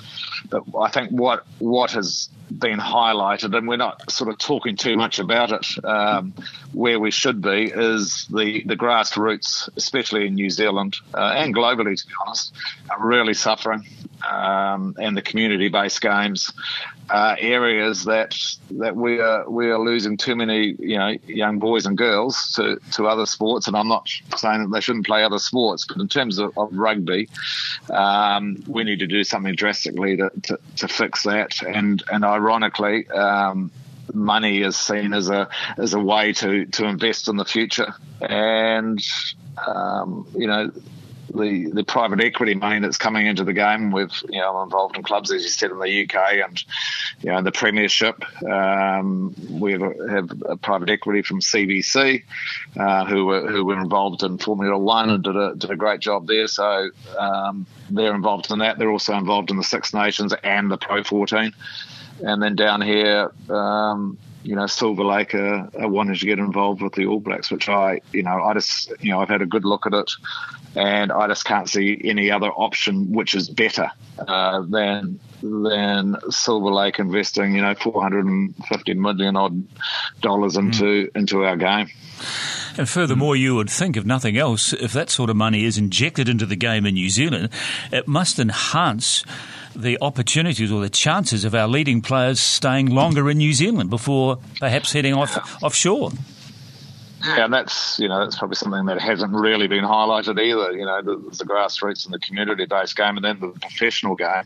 but 0.49 0.63
I 0.77 0.89
think 0.89 1.11
what 1.11 1.45
what 1.59 1.91
has 1.91 2.29
been 2.57 2.79
highlighted, 2.79 3.55
and 3.55 3.67
we're 3.67 3.77
not 3.77 4.09
sort 4.11 4.29
of 4.29 4.37
talking 4.37 4.75
too 4.75 4.97
much 4.97 5.19
about 5.19 5.51
it, 5.51 5.85
um, 5.85 6.33
where 6.73 6.99
we 6.99 7.11
should 7.11 7.41
be 7.41 7.65
is 7.65 8.25
the 8.27 8.63
the 8.65 8.75
grassroots, 8.75 9.69
especially 9.75 10.27
in 10.27 10.35
New 10.35 10.49
Zealand 10.49 10.97
uh, 11.13 11.33
and 11.35 11.55
globally, 11.55 11.99
to 11.99 12.07
be 12.07 12.13
honest, 12.25 12.53
are 12.89 13.05
really 13.05 13.33
suffering, 13.33 13.85
um, 14.29 14.95
and 14.99 15.15
the 15.15 15.21
community 15.21 15.69
based 15.69 16.01
games 16.01 16.51
uh, 17.09 17.35
areas 17.39 18.05
that 18.05 18.35
that 18.71 18.95
we 18.95 19.19
are 19.19 19.49
we 19.49 19.69
are 19.69 19.79
losing 19.79 20.15
too 20.17 20.35
many 20.35 20.75
you 20.79 20.97
know 20.97 21.15
young 21.25 21.57
boys 21.59 21.85
and 21.85 21.97
girls 21.97 22.53
to, 22.53 22.79
to 22.91 23.07
other 23.07 23.25
sports. 23.25 23.67
And 23.67 23.75
I'm 23.75 23.87
not 23.87 24.07
saying 24.37 24.61
that 24.61 24.69
they 24.71 24.81
shouldn't 24.81 25.05
play 25.05 25.23
other 25.23 25.39
sports, 25.39 25.85
but 25.85 25.97
in 25.97 26.07
terms 26.07 26.37
of, 26.37 26.55
of 26.57 26.69
rugby, 26.71 27.29
um, 27.89 28.63
we 28.67 28.83
need 28.83 28.99
to 28.99 29.07
do 29.07 29.23
something 29.23 29.55
drastically 29.55 30.17
to, 30.17 30.29
to, 30.43 30.59
to 30.77 30.87
fix 30.87 31.23
that. 31.23 31.61
And 31.63 32.03
and 32.11 32.23
ironically. 32.39 33.07
Um, 33.09 33.71
money 34.13 34.61
is 34.61 34.75
seen 34.75 35.13
as 35.13 35.29
a 35.29 35.49
as 35.77 35.93
a 35.93 35.99
way 35.99 36.33
to 36.33 36.65
to 36.65 36.85
invest 36.85 37.27
in 37.27 37.37
the 37.37 37.45
future, 37.45 37.93
and 38.21 39.01
um, 39.67 40.27
you 40.35 40.47
know 40.47 40.71
the 41.33 41.69
the 41.71 41.83
private 41.83 42.21
equity 42.21 42.55
money 42.55 42.79
that's 42.79 42.97
coming 42.97 43.27
into 43.27 43.43
the 43.43 43.53
game. 43.53 43.91
We've 43.91 44.11
you 44.29 44.39
know 44.39 44.57
I'm 44.57 44.63
involved 44.63 44.97
in 44.97 45.03
clubs 45.03 45.31
as 45.31 45.43
you 45.43 45.49
said 45.49 45.71
in 45.71 45.79
the 45.79 46.03
UK 46.03 46.15
and 46.45 46.63
you 47.21 47.31
know 47.31 47.37
in 47.37 47.43
the 47.43 47.51
Premiership. 47.51 48.23
Um, 48.43 49.35
we 49.49 49.73
have 49.73 50.31
a 50.45 50.57
private 50.57 50.89
equity 50.89 51.21
from 51.21 51.39
CVC 51.39 52.23
uh, 52.77 53.05
who 53.05 53.25
were 53.25 53.49
who 53.49 53.65
were 53.65 53.79
involved 53.79 54.23
in 54.23 54.37
Formula 54.37 54.77
One 54.77 55.09
and 55.09 55.23
did 55.23 55.35
a 55.35 55.55
did 55.55 55.71
a 55.71 55.75
great 55.75 55.99
job 55.99 56.27
there. 56.27 56.47
So 56.47 56.89
um, 57.17 57.65
they're 57.89 58.15
involved 58.15 58.51
in 58.51 58.59
that. 58.59 58.77
They're 58.77 58.91
also 58.91 59.13
involved 59.13 59.51
in 59.51 59.57
the 59.57 59.63
Six 59.63 59.93
Nations 59.93 60.33
and 60.43 60.71
the 60.71 60.77
Pro 60.77 61.03
14. 61.03 61.53
And 62.21 62.41
then 62.41 62.55
down 62.55 62.81
here, 62.81 63.31
um, 63.49 64.17
you 64.43 64.55
know, 64.55 64.67
Silver 64.67 65.03
Lake 65.03 65.35
are, 65.35 65.69
are, 65.77 65.87
wanting 65.87 66.15
to 66.15 66.25
get 66.25 66.39
involved 66.39 66.81
with 66.81 66.93
the 66.93 67.05
All 67.05 67.19
Blacks, 67.19 67.51
which 67.51 67.67
I, 67.67 68.01
you 68.13 68.23
know, 68.23 68.41
I 68.41 68.53
just, 68.53 68.91
you 68.99 69.11
know, 69.11 69.19
I've 69.19 69.29
had 69.29 69.41
a 69.41 69.45
good 69.45 69.65
look 69.65 69.85
at 69.85 69.93
it, 69.93 70.11
and 70.75 71.11
I 71.11 71.27
just 71.27 71.45
can't 71.45 71.69
see 71.69 71.99
any 72.03 72.31
other 72.31 72.47
option 72.47 73.11
which 73.11 73.33
is 73.33 73.49
better 73.49 73.91
uh, 74.17 74.61
than 74.61 75.19
than 75.41 76.15
Silver 76.29 76.71
Lake 76.71 76.99
investing, 76.99 77.55
you 77.55 77.61
know, 77.61 77.75
four 77.75 78.01
hundred 78.01 78.25
and 78.25 78.55
fifty 78.67 78.93
million 78.93 79.35
odd 79.35 79.67
dollars 80.21 80.57
into 80.57 80.83
mm. 80.83 81.15
into 81.15 81.43
our 81.43 81.57
game. 81.57 81.89
And 82.77 82.87
furthermore, 82.87 83.35
you 83.35 83.55
would 83.55 83.69
think, 83.69 83.97
if 83.97 84.05
nothing 84.05 84.37
else, 84.37 84.71
if 84.71 84.93
that 84.93 85.09
sort 85.09 85.29
of 85.29 85.35
money 85.35 85.65
is 85.65 85.77
injected 85.77 86.29
into 86.29 86.45
the 86.45 86.55
game 86.55 86.85
in 86.85 86.93
New 86.93 87.09
Zealand, 87.09 87.49
it 87.91 88.07
must 88.07 88.39
enhance 88.39 89.23
the 89.81 89.97
opportunities 90.01 90.71
or 90.71 90.81
the 90.81 90.89
chances 90.89 91.45
of 91.45 91.55
our 91.55 91.67
leading 91.67 92.01
players 92.01 92.39
staying 92.39 92.87
longer 92.87 93.29
in 93.29 93.37
New 93.37 93.53
Zealand 93.53 93.89
before 93.89 94.39
perhaps 94.59 94.93
heading 94.93 95.13
off 95.13 95.63
offshore. 95.63 96.11
Yeah, 97.25 97.45
and 97.45 97.53
that's 97.53 97.99
you 97.99 98.07
know 98.07 98.19
that's 98.19 98.37
probably 98.37 98.55
something 98.55 98.85
that 98.85 99.01
hasn't 99.01 99.33
really 99.33 99.67
been 99.67 99.83
highlighted 99.83 100.39
either. 100.39 100.71
You 100.71 100.85
know, 100.85 101.01
the, 101.01 101.15
the 101.37 101.43
grassroots 101.43 102.05
and 102.05 102.13
the 102.13 102.19
community-based 102.19 102.95
game, 102.95 103.17
and 103.17 103.25
then 103.25 103.39
the 103.39 103.49
professional 103.59 104.15
game. 104.15 104.43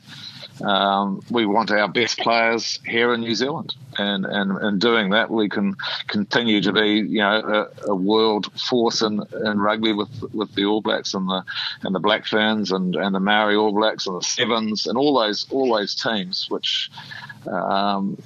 Um, 0.62 1.22
we 1.30 1.46
want 1.46 1.72
our 1.72 1.88
best 1.88 2.20
players 2.20 2.80
here 2.86 3.14
in 3.14 3.22
New 3.22 3.34
Zealand, 3.34 3.76
and 3.98 4.26
and 4.26 4.62
in 4.64 4.80
doing 4.80 5.10
that, 5.10 5.32
we 5.32 5.50
can 5.50 5.76
continue 6.08 6.62
to 6.62 6.72
be 6.72 7.00
you 7.00 7.20
know 7.20 7.70
a, 7.86 7.92
a, 7.92 7.96
world 7.96 8.52
force 8.60 9.02
in, 9.02 9.24
in 9.46 9.60
rugby 9.60 9.94
with 9.94 10.10
with 10.34 10.54
the 10.54 10.66
All 10.66 10.82
Blacks 10.82 11.14
and 11.14 11.28
the 11.28 11.44
and 11.82 11.96
the 11.96 12.00
Black 12.00 12.28
Ferns 12.28 12.72
and 12.72 12.96
and 12.96 13.16
the 13.16 13.20
Maori 13.20 13.56
All 13.56 13.74
Blacks 13.74 14.06
and 14.06 14.16
the 14.16 14.24
Sevens 14.24 14.86
and 14.86 14.98
all 14.98 15.20
those 15.20 15.48
all 15.52 15.76
those 15.76 15.96
teams 15.96 16.50
which. 16.50 16.92
Um, 17.46 18.18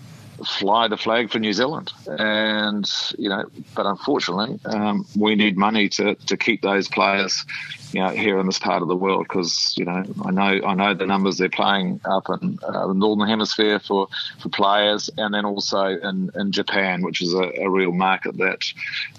fly 0.46 0.88
the 0.88 0.98
flag 0.98 1.32
for 1.32 1.40
New 1.40 1.54
Zealand. 1.54 1.92
And, 2.08 2.88
you 3.18 3.30
know, 3.30 3.46
but 3.76 3.86
unfortunately, 3.86 4.60
um, 4.66 5.06
we 5.16 5.36
need 5.36 5.58
money 5.58 5.90
to, 5.90 6.16
to 6.16 6.38
keep 6.38 6.62
those 6.62 6.88
players, 6.88 7.44
you 7.92 8.02
know, 8.02 8.10
here 8.10 8.40
in 8.40 8.46
this 8.46 8.60
part 8.60 8.82
of 8.82 8.88
the 8.88 8.96
world 8.96 9.26
because, 9.28 9.74
you 9.78 9.86
know, 9.86 10.04
I 10.24 10.32
know 10.32 10.62
I 10.66 10.74
know 10.74 10.94
the 10.94 11.06
numbers 11.06 11.38
they're 11.38 11.50
playing 11.50 12.02
up 12.06 12.28
in 12.30 12.60
uh, 12.64 12.88
the 12.88 12.94
Northern 12.94 13.28
Hemisphere 13.28 13.80
for, 13.80 14.08
for 14.40 14.50
players 14.50 15.10
and 15.18 15.34
then 15.34 15.46
also 15.46 15.86
in, 15.86 16.32
in 16.36 16.52
Japan, 16.52 17.02
which 17.02 17.22
is 17.22 17.34
a, 17.34 17.64
a 17.64 17.70
real 17.70 17.92
market 17.92 18.38
that, 18.38 18.66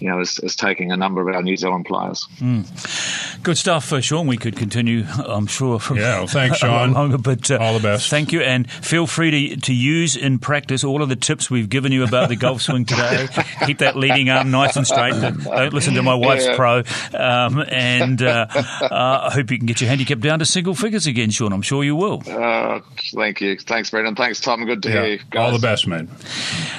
you 0.00 0.08
know, 0.08 0.20
is, 0.20 0.38
is, 0.40 0.56
taking 0.58 0.90
a 0.90 0.96
number 0.96 1.20
of 1.20 1.34
our 1.34 1.42
New 1.42 1.56
Zealand 1.56 1.86
players. 1.86 2.26
Mm. 2.38 3.42
Good 3.42 3.56
stuff, 3.56 3.92
uh, 3.92 4.00
Sean. 4.00 4.26
We 4.26 4.36
could 4.36 4.56
continue, 4.56 5.04
I'm 5.04 5.46
sure. 5.46 5.78
From 5.78 5.98
yeah, 5.98 6.18
well, 6.18 6.26
thanks, 6.26 6.58
Sean. 6.58 6.92
Longer, 6.92 7.18
but 7.18 7.50
uh, 7.50 7.58
all 7.60 7.74
the 7.74 7.82
best. 7.82 8.10
Thank 8.10 8.32
you, 8.32 8.40
and 8.40 8.70
feel 8.70 9.06
free 9.06 9.30
to, 9.30 9.56
to 9.60 9.74
use 9.74 10.16
in 10.16 10.38
practice 10.40 10.82
all 10.82 11.02
of 11.02 11.08
the 11.08 11.16
tips 11.16 11.50
we've 11.50 11.68
given 11.68 11.92
you 11.92 12.02
about 12.02 12.28
the 12.28 12.36
golf 12.36 12.62
swing 12.62 12.84
today. 12.84 13.28
Keep 13.66 13.78
that 13.78 13.96
leading 13.96 14.30
arm 14.30 14.50
nice 14.50 14.76
and 14.76 14.86
straight. 14.86 15.12
Don't 15.12 15.72
listen 15.72 15.94
to 15.94 16.02
my 16.02 16.14
wife's 16.14 16.46
yeah. 16.46 16.56
pro. 16.56 16.82
Um, 17.14 17.64
and 17.68 18.20
uh, 18.58 18.88
uh, 18.90 19.28
I 19.28 19.30
hope 19.32 19.50
you 19.50 19.58
can 19.58 19.66
get 19.66 19.80
your 19.80 19.88
handicap 19.88 20.20
down 20.20 20.38
to 20.40 20.44
single 20.44 20.74
figures 20.74 21.06
again, 21.06 21.30
Sean. 21.30 21.52
I'm 21.52 21.62
sure 21.62 21.84
you 21.84 21.96
will. 21.96 22.22
Uh, 22.26 22.80
thank 23.14 23.40
you. 23.40 23.56
Thanks, 23.58 23.90
Brendan. 23.90 24.14
Thanks, 24.14 24.40
Tom. 24.40 24.64
Good 24.64 24.82
to 24.84 24.88
yeah. 24.88 24.94
hear 25.02 25.12
you. 25.12 25.18
Guys. 25.30 25.46
All 25.46 25.52
the 25.52 25.66
best, 25.66 25.86
man. 25.86 26.08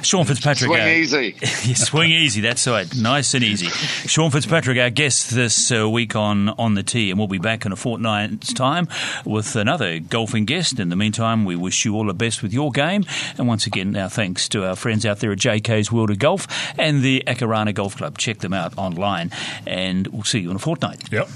Sean 0.01 0.25
Fitzpatrick. 0.25 0.69
Swing 0.69 0.87
easy. 0.87 1.35
yeah, 1.41 1.75
swing 1.75 2.11
easy. 2.11 2.41
That's 2.41 2.67
right. 2.67 2.87
Nice 2.95 3.33
and 3.33 3.43
easy. 3.43 3.67
Sean 4.07 4.31
Fitzpatrick, 4.31 4.77
our 4.77 4.89
guest 4.89 5.31
this 5.31 5.71
uh, 5.71 5.89
week 5.89 6.15
on 6.15 6.49
On 6.49 6.73
the 6.73 6.83
Tee, 6.83 7.09
and 7.09 7.19
we'll 7.19 7.27
be 7.27 7.37
back 7.37 7.65
in 7.65 7.71
a 7.71 7.75
fortnight's 7.75 8.53
time 8.53 8.87
with 9.25 9.55
another 9.55 9.99
golfing 9.99 10.45
guest. 10.45 10.79
In 10.79 10.89
the 10.89 10.95
meantime, 10.95 11.45
we 11.45 11.55
wish 11.55 11.85
you 11.85 11.95
all 11.95 12.05
the 12.05 12.13
best 12.13 12.41
with 12.41 12.53
your 12.53 12.71
game. 12.71 13.05
And 13.37 13.47
once 13.47 13.65
again, 13.65 13.95
our 13.95 14.09
thanks 14.09 14.47
to 14.49 14.65
our 14.65 14.75
friends 14.75 15.05
out 15.05 15.19
there 15.19 15.31
at 15.31 15.39
JK's 15.39 15.91
World 15.91 16.11
of 16.11 16.19
Golf 16.19 16.47
and 16.77 17.01
the 17.01 17.23
Akarana 17.27 17.73
Golf 17.73 17.97
Club. 17.97 18.17
Check 18.17 18.39
them 18.39 18.53
out 18.53 18.77
online, 18.77 19.31
and 19.65 20.07
we'll 20.07 20.23
see 20.23 20.39
you 20.39 20.49
in 20.49 20.55
a 20.55 20.59
fortnight. 20.59 21.11
Yep. 21.11 21.29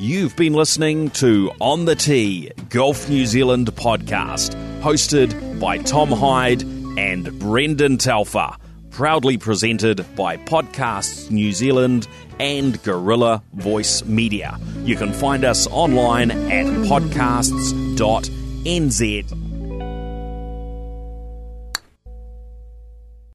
You've 0.00 0.34
been 0.34 0.54
listening 0.54 1.10
to 1.10 1.52
On 1.60 1.84
the 1.84 1.94
Tee 1.94 2.50
Golf 2.70 3.10
New 3.10 3.26
Zealand 3.26 3.66
podcast, 3.74 4.54
hosted 4.80 5.60
by 5.60 5.76
Tom 5.76 6.10
Hyde 6.10 6.62
and 6.98 7.38
Brendan 7.38 7.98
Telfer. 7.98 8.56
Proudly 8.88 9.36
presented 9.36 10.06
by 10.16 10.38
Podcasts 10.38 11.30
New 11.30 11.52
Zealand 11.52 12.08
and 12.38 12.82
Gorilla 12.82 13.42
Voice 13.52 14.02
Media. 14.06 14.58
You 14.84 14.96
can 14.96 15.12
find 15.12 15.44
us 15.44 15.66
online 15.66 16.30
at 16.30 16.64
podcasts.nz 16.64 19.49